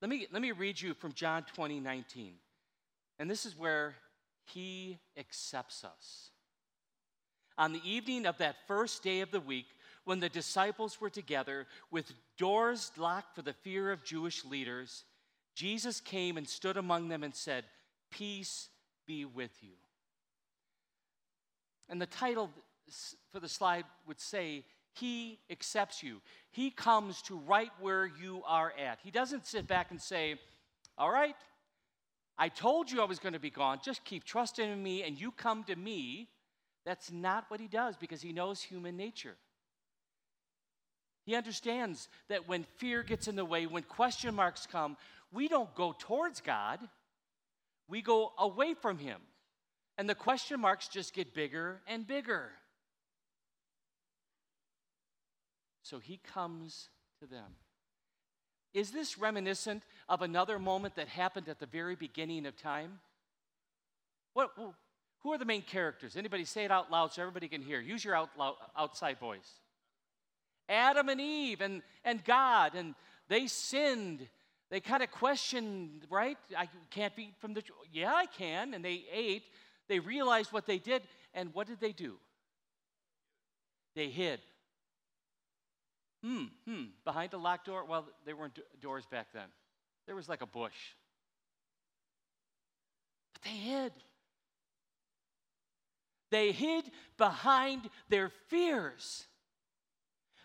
Let 0.00 0.08
me 0.10 0.26
let 0.32 0.42
me 0.42 0.52
read 0.52 0.80
you 0.80 0.94
from 0.94 1.12
John 1.12 1.44
20, 1.54 1.80
19. 1.80 2.34
And 3.18 3.30
this 3.30 3.46
is 3.46 3.56
where 3.56 3.94
he 4.44 4.98
accepts 5.16 5.84
us. 5.84 6.30
On 7.56 7.72
the 7.72 7.88
evening 7.88 8.26
of 8.26 8.38
that 8.38 8.56
first 8.66 9.02
day 9.02 9.20
of 9.20 9.30
the 9.30 9.40
week, 9.40 9.66
when 10.04 10.20
the 10.20 10.28
disciples 10.28 11.00
were 11.00 11.10
together 11.10 11.66
with 11.90 12.12
doors 12.36 12.90
locked 12.96 13.34
for 13.34 13.42
the 13.42 13.52
fear 13.52 13.90
of 13.90 14.04
Jewish 14.04 14.44
leaders, 14.44 15.04
Jesus 15.54 16.00
came 16.00 16.36
and 16.36 16.48
stood 16.48 16.76
among 16.76 17.08
them 17.08 17.22
and 17.22 17.34
said, 17.34 17.64
Peace 18.10 18.68
be 19.06 19.24
with 19.24 19.52
you. 19.62 19.74
And 21.88 22.00
the 22.00 22.06
title 22.06 22.50
for 23.32 23.40
the 23.40 23.48
slide 23.48 23.84
would 24.06 24.20
say, 24.20 24.64
He 24.92 25.38
accepts 25.50 26.02
you. 26.02 26.20
He 26.50 26.70
comes 26.70 27.22
to 27.22 27.38
right 27.38 27.70
where 27.80 28.06
you 28.06 28.42
are 28.46 28.72
at. 28.78 28.98
He 29.02 29.10
doesn't 29.10 29.46
sit 29.46 29.66
back 29.66 29.90
and 29.90 30.00
say, 30.00 30.36
All 30.98 31.10
right, 31.10 31.36
I 32.36 32.48
told 32.48 32.90
you 32.90 33.00
I 33.00 33.04
was 33.04 33.18
going 33.18 33.32
to 33.32 33.38
be 33.38 33.50
gone. 33.50 33.78
Just 33.82 34.04
keep 34.04 34.24
trusting 34.24 34.68
in 34.68 34.82
me 34.82 35.02
and 35.02 35.20
you 35.20 35.30
come 35.30 35.64
to 35.64 35.76
me. 35.76 36.28
That's 36.84 37.10
not 37.10 37.46
what 37.48 37.60
he 37.60 37.68
does 37.68 37.96
because 37.96 38.20
he 38.20 38.32
knows 38.32 38.60
human 38.60 38.96
nature. 38.96 39.36
He 41.24 41.34
understands 41.34 42.08
that 42.28 42.48
when 42.48 42.64
fear 42.76 43.02
gets 43.02 43.28
in 43.28 43.36
the 43.36 43.44
way, 43.44 43.66
when 43.66 43.82
question 43.82 44.34
marks 44.34 44.66
come, 44.66 44.96
we 45.32 45.48
don't 45.48 45.74
go 45.74 45.94
towards 45.98 46.40
God, 46.40 46.78
we 47.88 48.02
go 48.02 48.32
away 48.38 48.74
from 48.74 48.98
him. 48.98 49.20
And 49.96 50.08
the 50.08 50.14
question 50.14 50.60
marks 50.60 50.88
just 50.88 51.14
get 51.14 51.34
bigger 51.34 51.80
and 51.86 52.06
bigger. 52.06 52.50
So 55.82 55.98
he 55.98 56.18
comes 56.18 56.88
to 57.20 57.26
them. 57.26 57.56
Is 58.72 58.90
this 58.90 59.18
reminiscent 59.18 59.84
of 60.08 60.20
another 60.20 60.58
moment 60.58 60.96
that 60.96 61.08
happened 61.08 61.48
at 61.48 61.60
the 61.60 61.66
very 61.66 61.94
beginning 61.94 62.44
of 62.44 62.56
time? 62.56 62.98
What, 64.32 64.50
who 65.24 65.32
are 65.32 65.38
the 65.38 65.46
main 65.46 65.62
characters? 65.62 66.16
Anybody 66.16 66.44
say 66.44 66.64
it 66.64 66.70
out 66.70 66.90
loud 66.92 67.14
so 67.14 67.22
everybody 67.22 67.48
can 67.48 67.62
hear. 67.62 67.80
Use 67.80 68.04
your 68.04 68.14
out 68.14 68.28
loud, 68.38 68.56
outside 68.76 69.18
voice. 69.18 69.50
Adam 70.68 71.08
and 71.08 71.20
Eve 71.20 71.62
and, 71.62 71.82
and 72.04 72.22
God, 72.24 72.74
and 72.74 72.94
they 73.28 73.46
sinned. 73.46 74.28
They 74.70 74.80
kind 74.80 75.02
of 75.02 75.10
questioned, 75.10 76.06
right? 76.10 76.36
I 76.56 76.68
can't 76.90 77.16
be 77.16 77.32
from 77.40 77.54
the. 77.54 77.62
Yeah, 77.90 78.12
I 78.12 78.26
can. 78.26 78.74
And 78.74 78.84
they 78.84 79.04
ate. 79.10 79.44
They 79.88 79.98
realized 79.98 80.52
what 80.52 80.66
they 80.66 80.78
did. 80.78 81.02
And 81.32 81.52
what 81.54 81.66
did 81.66 81.80
they 81.80 81.92
do? 81.92 82.16
They 83.96 84.08
hid. 84.08 84.40
Hmm, 86.22 86.44
hmm. 86.66 86.84
Behind 87.04 87.32
a 87.32 87.38
locked 87.38 87.66
door? 87.66 87.84
Well, 87.84 88.06
there 88.24 88.36
weren't 88.36 88.54
do- 88.54 88.62
doors 88.80 89.04
back 89.06 89.28
then. 89.32 89.48
There 90.06 90.16
was 90.16 90.28
like 90.28 90.42
a 90.42 90.46
bush. 90.46 90.94
But 93.34 93.42
they 93.42 93.56
hid. 93.56 93.92
They 96.34 96.50
hid 96.50 96.90
behind 97.16 97.88
their 98.08 98.28
fears. 98.48 99.24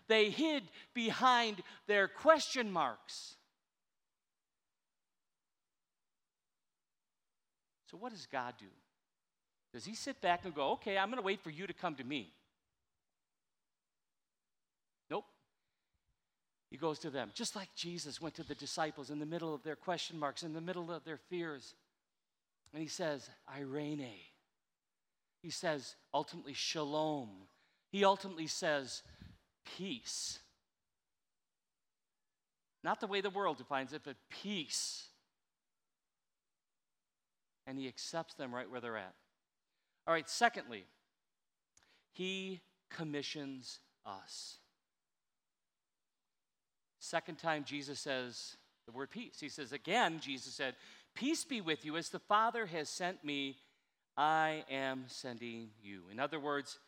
They 0.06 0.30
hid 0.30 0.62
behind 0.94 1.64
their 1.88 2.06
question 2.06 2.70
marks. 2.70 3.34
So, 7.90 7.96
what 7.96 8.12
does 8.12 8.28
God 8.30 8.54
do? 8.60 8.66
Does 9.74 9.84
He 9.84 9.96
sit 9.96 10.20
back 10.20 10.44
and 10.44 10.54
go, 10.54 10.70
okay, 10.74 10.96
I'm 10.96 11.08
going 11.08 11.20
to 11.20 11.26
wait 11.26 11.42
for 11.42 11.50
you 11.50 11.66
to 11.66 11.72
come 11.72 11.96
to 11.96 12.04
me? 12.04 12.32
Nope. 15.10 15.24
He 16.70 16.76
goes 16.76 17.00
to 17.00 17.10
them, 17.10 17.32
just 17.34 17.56
like 17.56 17.74
Jesus 17.74 18.20
went 18.20 18.36
to 18.36 18.44
the 18.44 18.54
disciples 18.54 19.10
in 19.10 19.18
the 19.18 19.26
middle 19.26 19.52
of 19.52 19.64
their 19.64 19.74
question 19.74 20.20
marks, 20.20 20.44
in 20.44 20.52
the 20.52 20.60
middle 20.60 20.92
of 20.92 21.02
their 21.02 21.18
fears. 21.18 21.74
And 22.72 22.80
He 22.80 22.88
says, 22.88 23.28
Eirene. 23.52 24.29
He 25.42 25.50
says, 25.50 25.96
ultimately, 26.12 26.52
shalom. 26.52 27.30
He 27.90 28.04
ultimately 28.04 28.46
says, 28.46 29.02
peace. 29.76 30.38
Not 32.82 33.00
the 33.00 33.06
way 33.06 33.20
the 33.20 33.30
world 33.30 33.58
defines 33.58 33.92
it, 33.92 34.02
but 34.04 34.16
peace. 34.28 35.06
And 37.66 37.78
he 37.78 37.88
accepts 37.88 38.34
them 38.34 38.54
right 38.54 38.70
where 38.70 38.80
they're 38.80 38.96
at. 38.96 39.14
All 40.06 40.14
right, 40.14 40.28
secondly, 40.28 40.84
he 42.12 42.60
commissions 42.90 43.80
us. 44.04 44.56
Second 46.98 47.38
time 47.38 47.64
Jesus 47.64 48.00
says 48.00 48.56
the 48.86 48.92
word 48.92 49.10
peace. 49.10 49.36
He 49.40 49.48
says, 49.48 49.72
again, 49.72 50.20
Jesus 50.20 50.52
said, 50.54 50.74
Peace 51.14 51.44
be 51.44 51.60
with 51.60 51.84
you. 51.84 51.96
As 51.96 52.08
the 52.08 52.18
Father 52.18 52.66
has 52.66 52.88
sent 52.88 53.24
me, 53.24 53.56
I 54.20 54.64
am 54.70 55.04
sending 55.06 55.70
you. 55.82 56.02
In 56.12 56.20
other 56.20 56.38
words, 56.38 56.78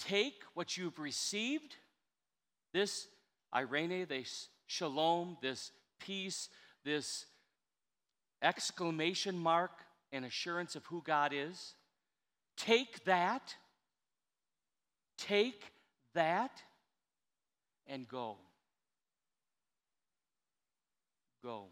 take 0.00 0.42
what 0.54 0.76
you've 0.76 0.98
received, 0.98 1.76
this 2.72 3.06
eirene, 3.54 4.08
this 4.08 4.48
shalom, 4.66 5.36
this 5.42 5.70
peace, 6.00 6.48
this 6.84 7.26
exclamation 8.42 9.38
mark 9.38 9.70
and 10.10 10.24
assurance 10.24 10.74
of 10.74 10.84
who 10.86 11.04
God 11.06 11.32
is. 11.32 11.74
Take 12.56 13.04
that, 13.04 13.54
take 15.18 15.70
that, 16.14 16.64
and 17.86 18.08
go. 18.08 18.38
Go. 21.44 21.68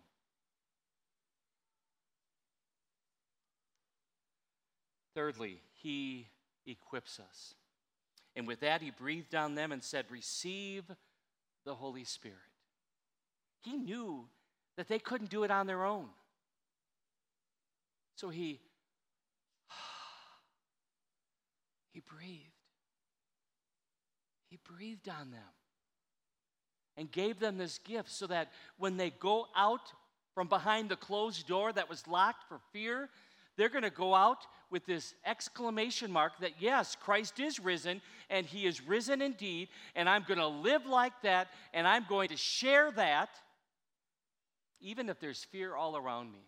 Thirdly, 5.19 5.59
he 5.83 6.29
equips 6.65 7.19
us. 7.19 7.55
And 8.37 8.47
with 8.47 8.61
that, 8.61 8.81
he 8.81 8.93
breathed 8.93 9.35
on 9.35 9.57
them 9.57 9.73
and 9.73 9.83
said, 9.83 10.05
Receive 10.11 10.85
the 11.65 11.75
Holy 11.75 12.05
Spirit. 12.05 12.39
He 13.63 13.79
knew 13.79 14.29
that 14.77 14.87
they 14.87 15.01
couldn't 15.01 15.31
do 15.31 15.43
it 15.43 15.51
on 15.51 15.67
their 15.67 15.85
own. 15.85 16.07
So 18.15 18.29
he, 18.29 18.61
he 21.93 21.99
breathed. 21.99 22.45
He 24.51 24.59
breathed 24.73 25.09
on 25.09 25.33
them 25.33 25.41
and 26.97 27.11
gave 27.11 27.41
them 27.41 27.59
this 27.59 27.79
gift 27.79 28.13
so 28.13 28.29
that 28.29 28.53
when 28.77 28.97
they 28.97 29.11
go 29.11 29.49
out 29.57 29.93
from 30.33 30.47
behind 30.47 30.89
the 30.89 30.97
closed 30.97 31.49
door 31.49 31.73
that 31.73 31.91
was 31.91 32.07
locked 32.07 32.45
for 32.49 32.61
fear, 32.73 33.11
they're 33.59 33.69
going 33.69 33.83
to 33.83 33.91
go 33.91 34.15
out 34.15 34.47
with 34.71 34.87
this 34.87 35.15
exclamation 35.27 36.11
mark 36.11 36.33
that 36.41 36.53
yes, 36.61 36.97
Christ 36.99 37.41
is 37.41 37.59
risen 37.59 38.01
and 38.31 38.47
he 38.47 38.67
is 38.67 38.81
risen 38.81 39.21
indeed, 39.21 39.69
and 39.97 40.09
I'm 40.09 40.25
going 40.27 40.39
to 40.39 40.47
live 40.47 40.87
like 40.87 41.13
that 41.23 41.49
and 41.75 41.87
I'm 41.87 42.07
going 42.09 42.29
to 42.29 42.37
share 42.37 42.91
that 42.93 43.29
even 44.81 45.09
if 45.09 45.19
there's 45.19 45.45
fear 45.45 45.75
all 45.75 45.97
around 45.97 46.31
me. 46.31 46.39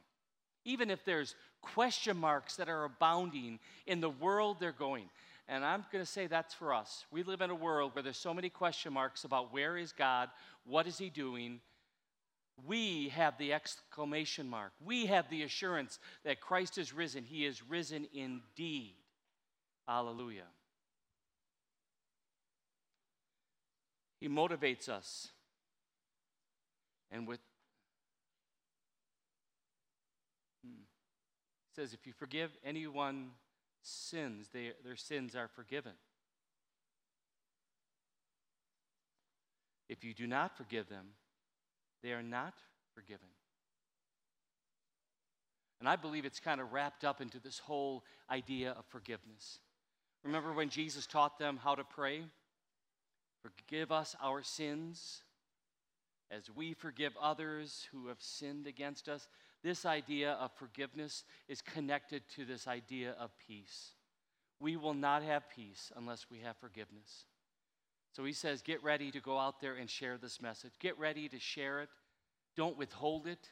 Even 0.65 0.91
if 0.91 1.05
there's 1.05 1.35
question 1.63 2.17
marks 2.17 2.57
that 2.57 2.69
are 2.69 2.85
abounding 2.85 3.59
in 3.87 4.01
the 4.01 4.11
world 4.11 4.59
they're 4.61 4.73
going. 4.73 5.11
And 5.49 5.65
I'm 5.65 5.85
going 5.91 6.05
to 6.05 6.11
say 6.11 6.29
that's 6.29 6.55
for 6.55 6.73
us. 6.73 7.07
We 7.11 7.25
live 7.25 7.41
in 7.41 7.51
a 7.51 7.55
world 7.57 7.95
where 7.95 8.05
there's 8.05 8.17
so 8.17 8.33
many 8.33 8.51
question 8.51 8.93
marks 8.93 9.25
about 9.25 9.53
where 9.53 9.77
is 9.77 9.91
God, 9.91 10.29
what 10.65 10.87
is 10.87 10.97
He 10.97 11.11
doing. 11.11 11.61
We 12.67 13.09
have 13.11 13.39
the 13.39 13.53
exclamation 13.53 14.49
mark. 14.49 14.73
We 14.85 15.07
have 15.07 15.29
the 15.31 15.43
assurance 15.43 15.99
that 16.25 16.41
Christ 16.41 16.79
is 16.79 16.93
risen. 16.93 17.25
He 17.25 17.45
is 17.47 17.63
risen 17.63 18.07
indeed. 18.13 18.95
Hallelujah. 19.87 20.47
He 24.21 24.29
motivates 24.29 24.89
us. 24.89 25.29
And 27.11 27.27
with 27.27 27.41
Hmm. 30.65 30.83
says 31.75 31.95
if 31.95 32.07
you 32.07 32.13
forgive 32.13 32.51
anyone 32.65 33.31
sins, 33.83 34.49
they, 34.53 34.73
their 34.85 34.97
sins 34.97 35.35
are 35.35 35.49
forgiven. 35.49 35.93
If 39.89 40.05
you 40.05 40.15
do 40.15 40.27
not 40.27 40.57
forgive 40.57 40.89
them, 40.89 41.07
they 42.03 42.13
are 42.13 42.23
not 42.23 42.55
forgiven. 42.95 43.29
And 45.81 45.89
I 45.89 45.97
believe 45.97 46.25
it's 46.25 46.41
kind 46.41 46.61
of 46.61 46.73
wrapped 46.73 47.05
up 47.05 47.21
into 47.21 47.41
this 47.41 47.59
whole 47.59 48.05
idea 48.31 48.73
of 48.73 48.85
forgiveness. 48.87 49.59
Remember 50.23 50.53
when 50.53 50.69
Jesus 50.69 51.07
taught 51.07 51.39
them 51.39 51.59
how 51.63 51.75
to 51.75 51.85
pray? 51.85 52.23
Forgive 53.43 53.91
us 53.91 54.15
our 54.23 54.43
sins 54.43 55.23
as 56.31 56.51
we 56.55 56.75
forgive 56.75 57.13
others 57.21 57.89
who 57.91 58.09
have 58.09 58.21
sinned 58.21 58.67
against 58.67 59.09
us. 59.09 59.27
This 59.63 59.87
idea 59.87 60.33
of 60.33 60.53
forgiveness 60.53 61.25
is 61.49 61.63
connected 61.63 62.23
to 62.37 62.45
this 62.45 62.69
idea 62.69 63.15
of 63.19 63.31
peace. 63.47 63.93
We 64.61 64.77
will 64.77 64.95
not 64.95 65.23
have 65.23 65.49
peace 65.49 65.91
unless 65.97 66.27
we 66.31 66.41
have 66.41 66.57
forgiveness. 66.59 67.25
So 68.13 68.25
he 68.25 68.33
says, 68.33 68.63
get 68.63 68.83
ready 68.83 69.11
to 69.13 69.21
go 69.21 69.39
out 69.39 69.61
there 69.61 69.75
and 69.75 69.89
share 69.89 70.19
this 70.19 70.43
message. 70.43 70.73
Get 70.81 70.99
ready 70.99 71.29
to 71.29 71.39
share 71.39 71.81
it. 71.81 71.89
Don't 72.57 72.77
withhold 72.77 73.27
it, 73.27 73.49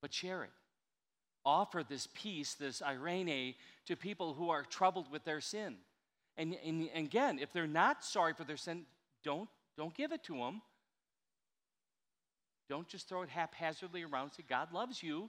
but 0.00 0.12
share 0.12 0.44
it. 0.44 0.50
Offer 1.44 1.84
this 1.86 2.08
peace, 2.14 2.54
this 2.54 2.80
eirene, 2.80 3.54
to 3.86 3.96
people 3.96 4.32
who 4.32 4.48
are 4.48 4.62
troubled 4.62 5.10
with 5.10 5.24
their 5.24 5.42
sin. 5.42 5.76
And, 6.36 6.56
and, 6.64 6.88
again, 6.94 7.38
if 7.38 7.52
they're 7.52 7.66
not 7.66 8.02
sorry 8.02 8.32
for 8.32 8.44
their 8.44 8.56
sin, 8.56 8.86
don't, 9.22 9.48
don't 9.76 9.94
give 9.94 10.10
it 10.10 10.24
to 10.24 10.34
them. 10.38 10.62
Don't 12.68 12.88
just 12.88 13.08
throw 13.08 13.22
it 13.22 13.28
haphazardly 13.28 14.02
around 14.02 14.32
say, 14.32 14.42
God 14.48 14.72
loves 14.72 15.02
you. 15.02 15.28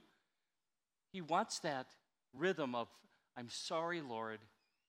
He 1.12 1.20
wants 1.20 1.58
that 1.60 1.86
rhythm 2.34 2.74
of, 2.74 2.88
I'm 3.36 3.50
sorry, 3.50 4.00
Lord, 4.00 4.40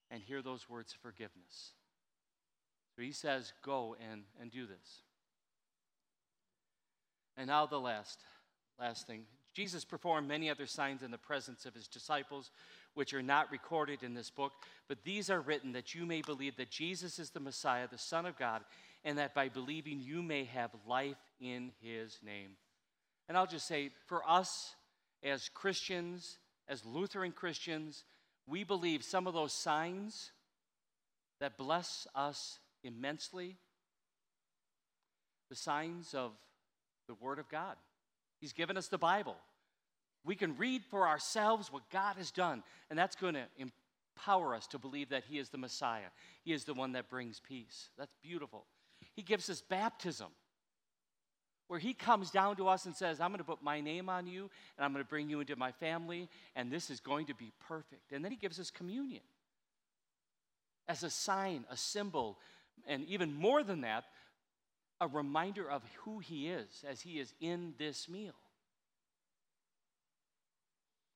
and 0.09 0.23
hear 0.23 0.41
those 0.41 0.69
words 0.69 0.93
of 0.93 0.99
forgiveness. 0.99 1.73
So 2.97 3.03
he 3.03 3.11
says, 3.11 3.53
Go 3.63 3.95
and, 4.11 4.23
and 4.41 4.51
do 4.51 4.65
this. 4.65 5.01
And 7.37 7.47
now 7.47 7.67
the 7.67 7.79
last, 7.79 8.19
last 8.79 9.05
thing. 9.05 9.25
Jesus 9.53 9.85
performed 9.85 10.27
many 10.27 10.49
other 10.49 10.65
signs 10.65 11.03
in 11.03 11.11
the 11.11 11.17
presence 11.17 11.65
of 11.67 11.75
his 11.75 11.87
disciples, 11.87 12.49
which 12.95 13.13
are 13.13 13.21
not 13.21 13.51
recorded 13.51 14.01
in 14.01 14.15
this 14.15 14.31
book, 14.31 14.51
but 14.87 15.03
these 15.03 15.29
are 15.29 15.41
written 15.41 15.73
that 15.73 15.93
you 15.93 16.05
may 16.05 16.21
believe 16.21 16.57
that 16.57 16.71
Jesus 16.71 17.19
is 17.19 17.29
the 17.29 17.39
Messiah, 17.39 17.87
the 17.87 17.97
Son 17.97 18.25
of 18.25 18.37
God, 18.37 18.63
and 19.03 19.17
that 19.19 19.35
by 19.35 19.49
believing 19.49 19.99
you 19.99 20.23
may 20.23 20.45
have 20.45 20.71
life 20.87 21.17
in 21.39 21.71
his 21.81 22.17
name. 22.23 22.51
And 23.27 23.37
I'll 23.37 23.47
just 23.47 23.67
say, 23.67 23.91
for 24.07 24.27
us 24.27 24.75
as 25.23 25.49
Christians, 25.49 26.39
as 26.67 26.85
Lutheran 26.85 27.31
Christians, 27.31 28.03
we 28.47 28.63
believe 28.63 29.03
some 29.03 29.27
of 29.27 29.33
those 29.33 29.53
signs 29.53 30.31
that 31.39 31.57
bless 31.57 32.07
us 32.15 32.59
immensely, 32.83 33.57
the 35.49 35.55
signs 35.55 36.13
of 36.13 36.31
the 37.07 37.13
Word 37.15 37.39
of 37.39 37.49
God. 37.49 37.75
He's 38.39 38.53
given 38.53 38.77
us 38.77 38.87
the 38.87 38.97
Bible. 38.97 39.35
We 40.25 40.35
can 40.35 40.57
read 40.57 40.83
for 40.83 41.07
ourselves 41.07 41.71
what 41.71 41.89
God 41.89 42.17
has 42.17 42.31
done, 42.31 42.63
and 42.89 42.99
that's 42.99 43.15
going 43.15 43.35
to 43.35 43.45
empower 43.57 44.53
us 44.55 44.67
to 44.67 44.77
believe 44.77 45.09
that 45.09 45.23
He 45.29 45.39
is 45.39 45.49
the 45.49 45.57
Messiah. 45.57 46.09
He 46.43 46.53
is 46.53 46.65
the 46.65 46.73
one 46.73 46.91
that 46.93 47.09
brings 47.09 47.39
peace. 47.39 47.89
That's 47.97 48.15
beautiful. 48.21 48.65
He 49.15 49.21
gives 49.21 49.49
us 49.49 49.61
baptism, 49.61 50.27
where 51.67 51.79
He 51.79 51.93
comes 51.93 52.29
down 52.29 52.57
to 52.57 52.67
us 52.67 52.85
and 52.85 52.95
says, 52.95 53.21
I'm 53.21 53.29
going 53.29 53.39
to 53.39 53.45
put 53.45 53.63
my 53.63 53.79
name 53.79 54.09
on 54.09 54.27
you, 54.27 54.49
and 54.77 54.83
I'm 54.83 54.91
going 54.91 55.03
to 55.03 55.09
bring 55.09 55.29
you 55.29 55.39
into 55.39 55.55
my 55.55 55.71
family, 55.71 56.27
and 56.55 56.69
this 56.71 56.89
is 56.89 56.99
going 56.99 57.27
to 57.27 57.35
be 57.35 57.53
perfect. 57.67 58.11
And 58.11 58.23
then 58.23 58.31
He 58.31 58.37
gives 58.37 58.59
us 58.59 58.69
communion 58.69 59.23
as 60.89 61.03
a 61.03 61.09
sign, 61.09 61.65
a 61.69 61.77
symbol, 61.77 62.37
and 62.85 63.03
even 63.05 63.33
more 63.33 63.63
than 63.63 63.81
that, 63.81 64.05
a 64.99 65.07
reminder 65.07 65.69
of 65.69 65.83
who 66.03 66.19
He 66.19 66.49
is 66.49 66.83
as 66.87 67.01
He 67.01 67.19
is 67.19 67.33
in 67.39 67.73
this 67.77 68.09
meal. 68.09 68.33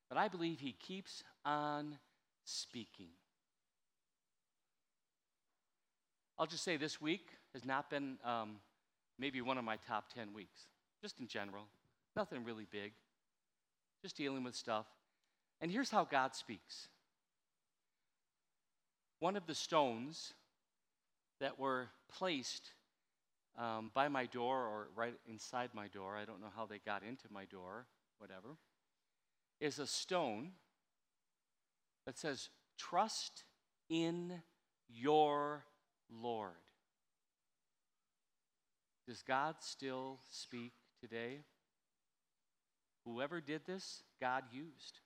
But 0.09 0.17
I 0.17 0.27
believe 0.27 0.59
He 0.59 0.73
keeps 0.73 1.23
on 1.45 1.97
speaking. 2.43 3.09
I'll 6.37 6.47
just 6.47 6.63
say 6.63 6.77
this 6.77 6.99
week 6.99 7.29
has 7.53 7.65
not 7.65 7.89
been 7.89 8.17
um, 8.25 8.57
maybe 9.19 9.41
one 9.41 9.57
of 9.57 9.63
my 9.63 9.77
top 9.87 10.11
10 10.13 10.33
weeks, 10.33 10.67
just 11.01 11.19
in 11.19 11.27
general. 11.27 11.65
Nothing 12.15 12.43
really 12.43 12.65
big, 12.69 12.93
just 14.03 14.17
dealing 14.17 14.43
with 14.43 14.55
stuff. 14.55 14.87
And 15.61 15.71
here's 15.71 15.91
how 15.91 16.03
God 16.03 16.35
speaks 16.35 16.87
one 19.19 19.35
of 19.35 19.45
the 19.45 19.53
stones 19.53 20.33
that 21.41 21.59
were 21.59 21.89
placed 22.17 22.71
um, 23.57 23.91
by 23.93 24.07
my 24.07 24.27
door 24.27 24.57
or 24.57 24.87
right 24.95 25.15
inside 25.27 25.71
my 25.73 25.87
door, 25.87 26.15
I 26.15 26.23
don't 26.23 26.39
know 26.39 26.51
how 26.55 26.65
they 26.65 26.79
got 26.85 27.03
into 27.03 27.25
my 27.31 27.45
door, 27.45 27.87
whatever, 28.19 28.57
is 29.59 29.79
a 29.79 29.87
stone 29.87 30.51
that 32.05 32.17
says, 32.17 32.49
Trust 32.77 33.43
in 33.89 34.41
your 34.87 35.65
Lord. 36.09 36.53
Does 39.07 39.23
God 39.23 39.55
still 39.59 40.19
speak 40.29 40.73
today? 40.99 41.39
Whoever 43.03 43.41
did 43.41 43.61
this, 43.65 44.03
God 44.19 44.43
used. 44.51 44.99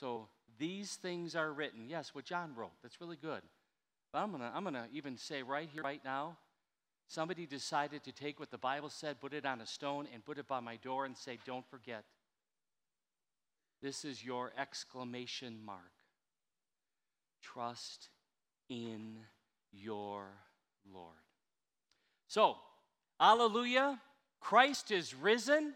So 0.00 0.28
these 0.58 0.94
things 0.96 1.34
are 1.34 1.52
written. 1.52 1.88
Yes, 1.88 2.14
what 2.14 2.24
John 2.24 2.52
wrote, 2.54 2.72
that's 2.82 3.00
really 3.00 3.16
good. 3.16 3.42
But 4.12 4.20
I'm 4.20 4.30
gonna, 4.30 4.50
I'm 4.54 4.64
gonna 4.64 4.86
even 4.92 5.16
say 5.16 5.42
right 5.42 5.68
here, 5.72 5.82
right 5.82 6.02
now, 6.04 6.36
somebody 7.08 7.46
decided 7.46 8.04
to 8.04 8.12
take 8.12 8.38
what 8.38 8.50
the 8.50 8.58
Bible 8.58 8.90
said, 8.90 9.20
put 9.20 9.32
it 9.32 9.44
on 9.44 9.60
a 9.60 9.66
stone, 9.66 10.06
and 10.12 10.24
put 10.24 10.38
it 10.38 10.46
by 10.46 10.60
my 10.60 10.76
door 10.76 11.04
and 11.04 11.16
say, 11.16 11.38
Don't 11.44 11.68
forget. 11.68 12.04
This 13.82 14.04
is 14.04 14.24
your 14.24 14.52
exclamation 14.56 15.58
mark. 15.64 15.80
Trust 17.42 18.08
in 18.70 19.16
your 19.72 20.28
Lord. 20.90 21.12
So, 22.28 22.56
hallelujah. 23.20 24.00
Christ 24.40 24.90
is 24.90 25.14
risen. 25.14 25.74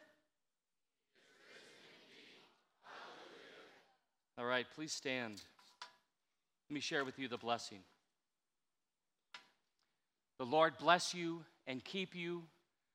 All 4.39 4.45
right, 4.45 4.67
please 4.77 4.93
stand. 4.93 5.43
Let 6.71 6.75
me 6.75 6.79
share 6.79 7.05
with 7.05 7.19
you 7.19 7.27
the 7.27 7.37
blessing. 7.37 7.81
The 10.39 10.47
Lord 10.47 10.79
bless 10.79 11.13
you 11.13 11.45
and 11.67 11.85
keep 11.85 12.15
you. 12.15 12.45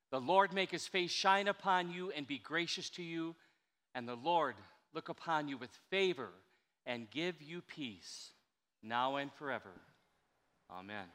The 0.10 0.22
Lord 0.22 0.54
make 0.54 0.72
his 0.72 0.88
face 0.88 1.12
shine 1.12 1.50
upon 1.50 1.92
you 1.92 2.12
and 2.12 2.26
be 2.26 2.38
gracious 2.38 2.90
to 2.92 3.04
you. 3.04 3.36
And 3.94 4.08
the 4.08 4.16
Lord 4.16 4.56
look 4.94 5.10
upon 5.10 5.50
you 5.50 5.58
with 5.58 5.72
favor 5.90 6.30
and 6.86 7.12
give 7.12 7.42
you 7.42 7.62
peace 7.62 8.32
now 8.82 9.18
and 9.18 9.30
forever. 9.34 9.72
Amen. 10.72 11.08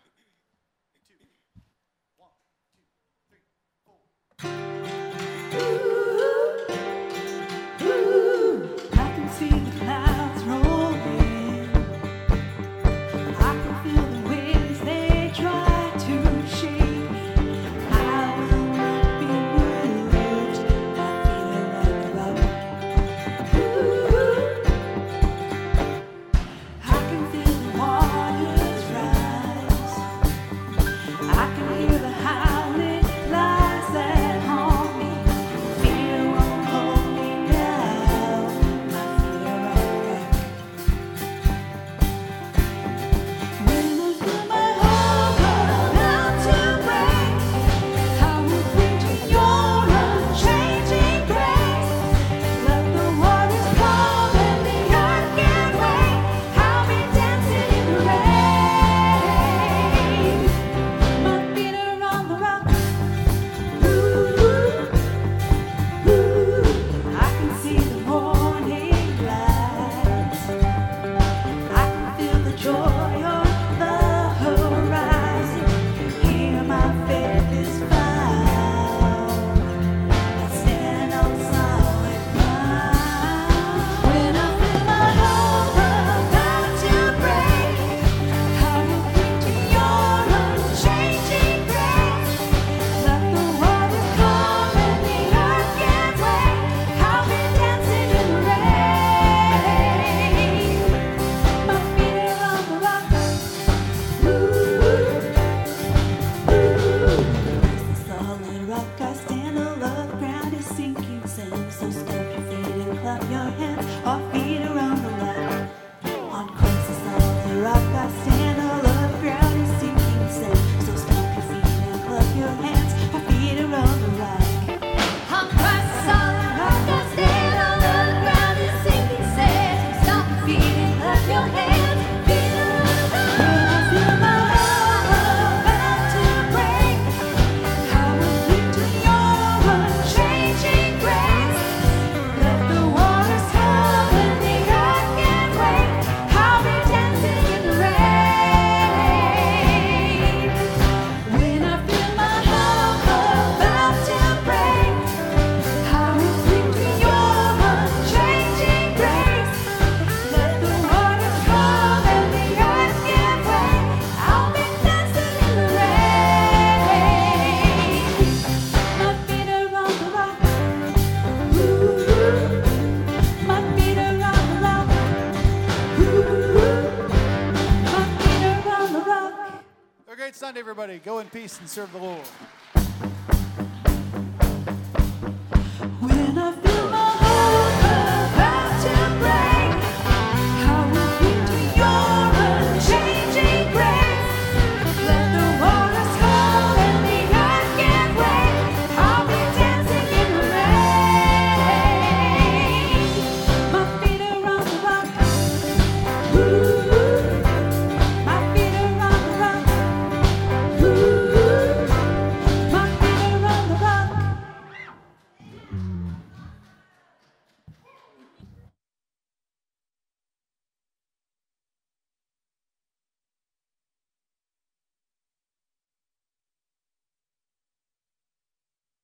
Peace 181.41 181.61
and 181.61 181.69
serve 181.69 181.93
the 181.93 181.99
Lord. 181.99 182.08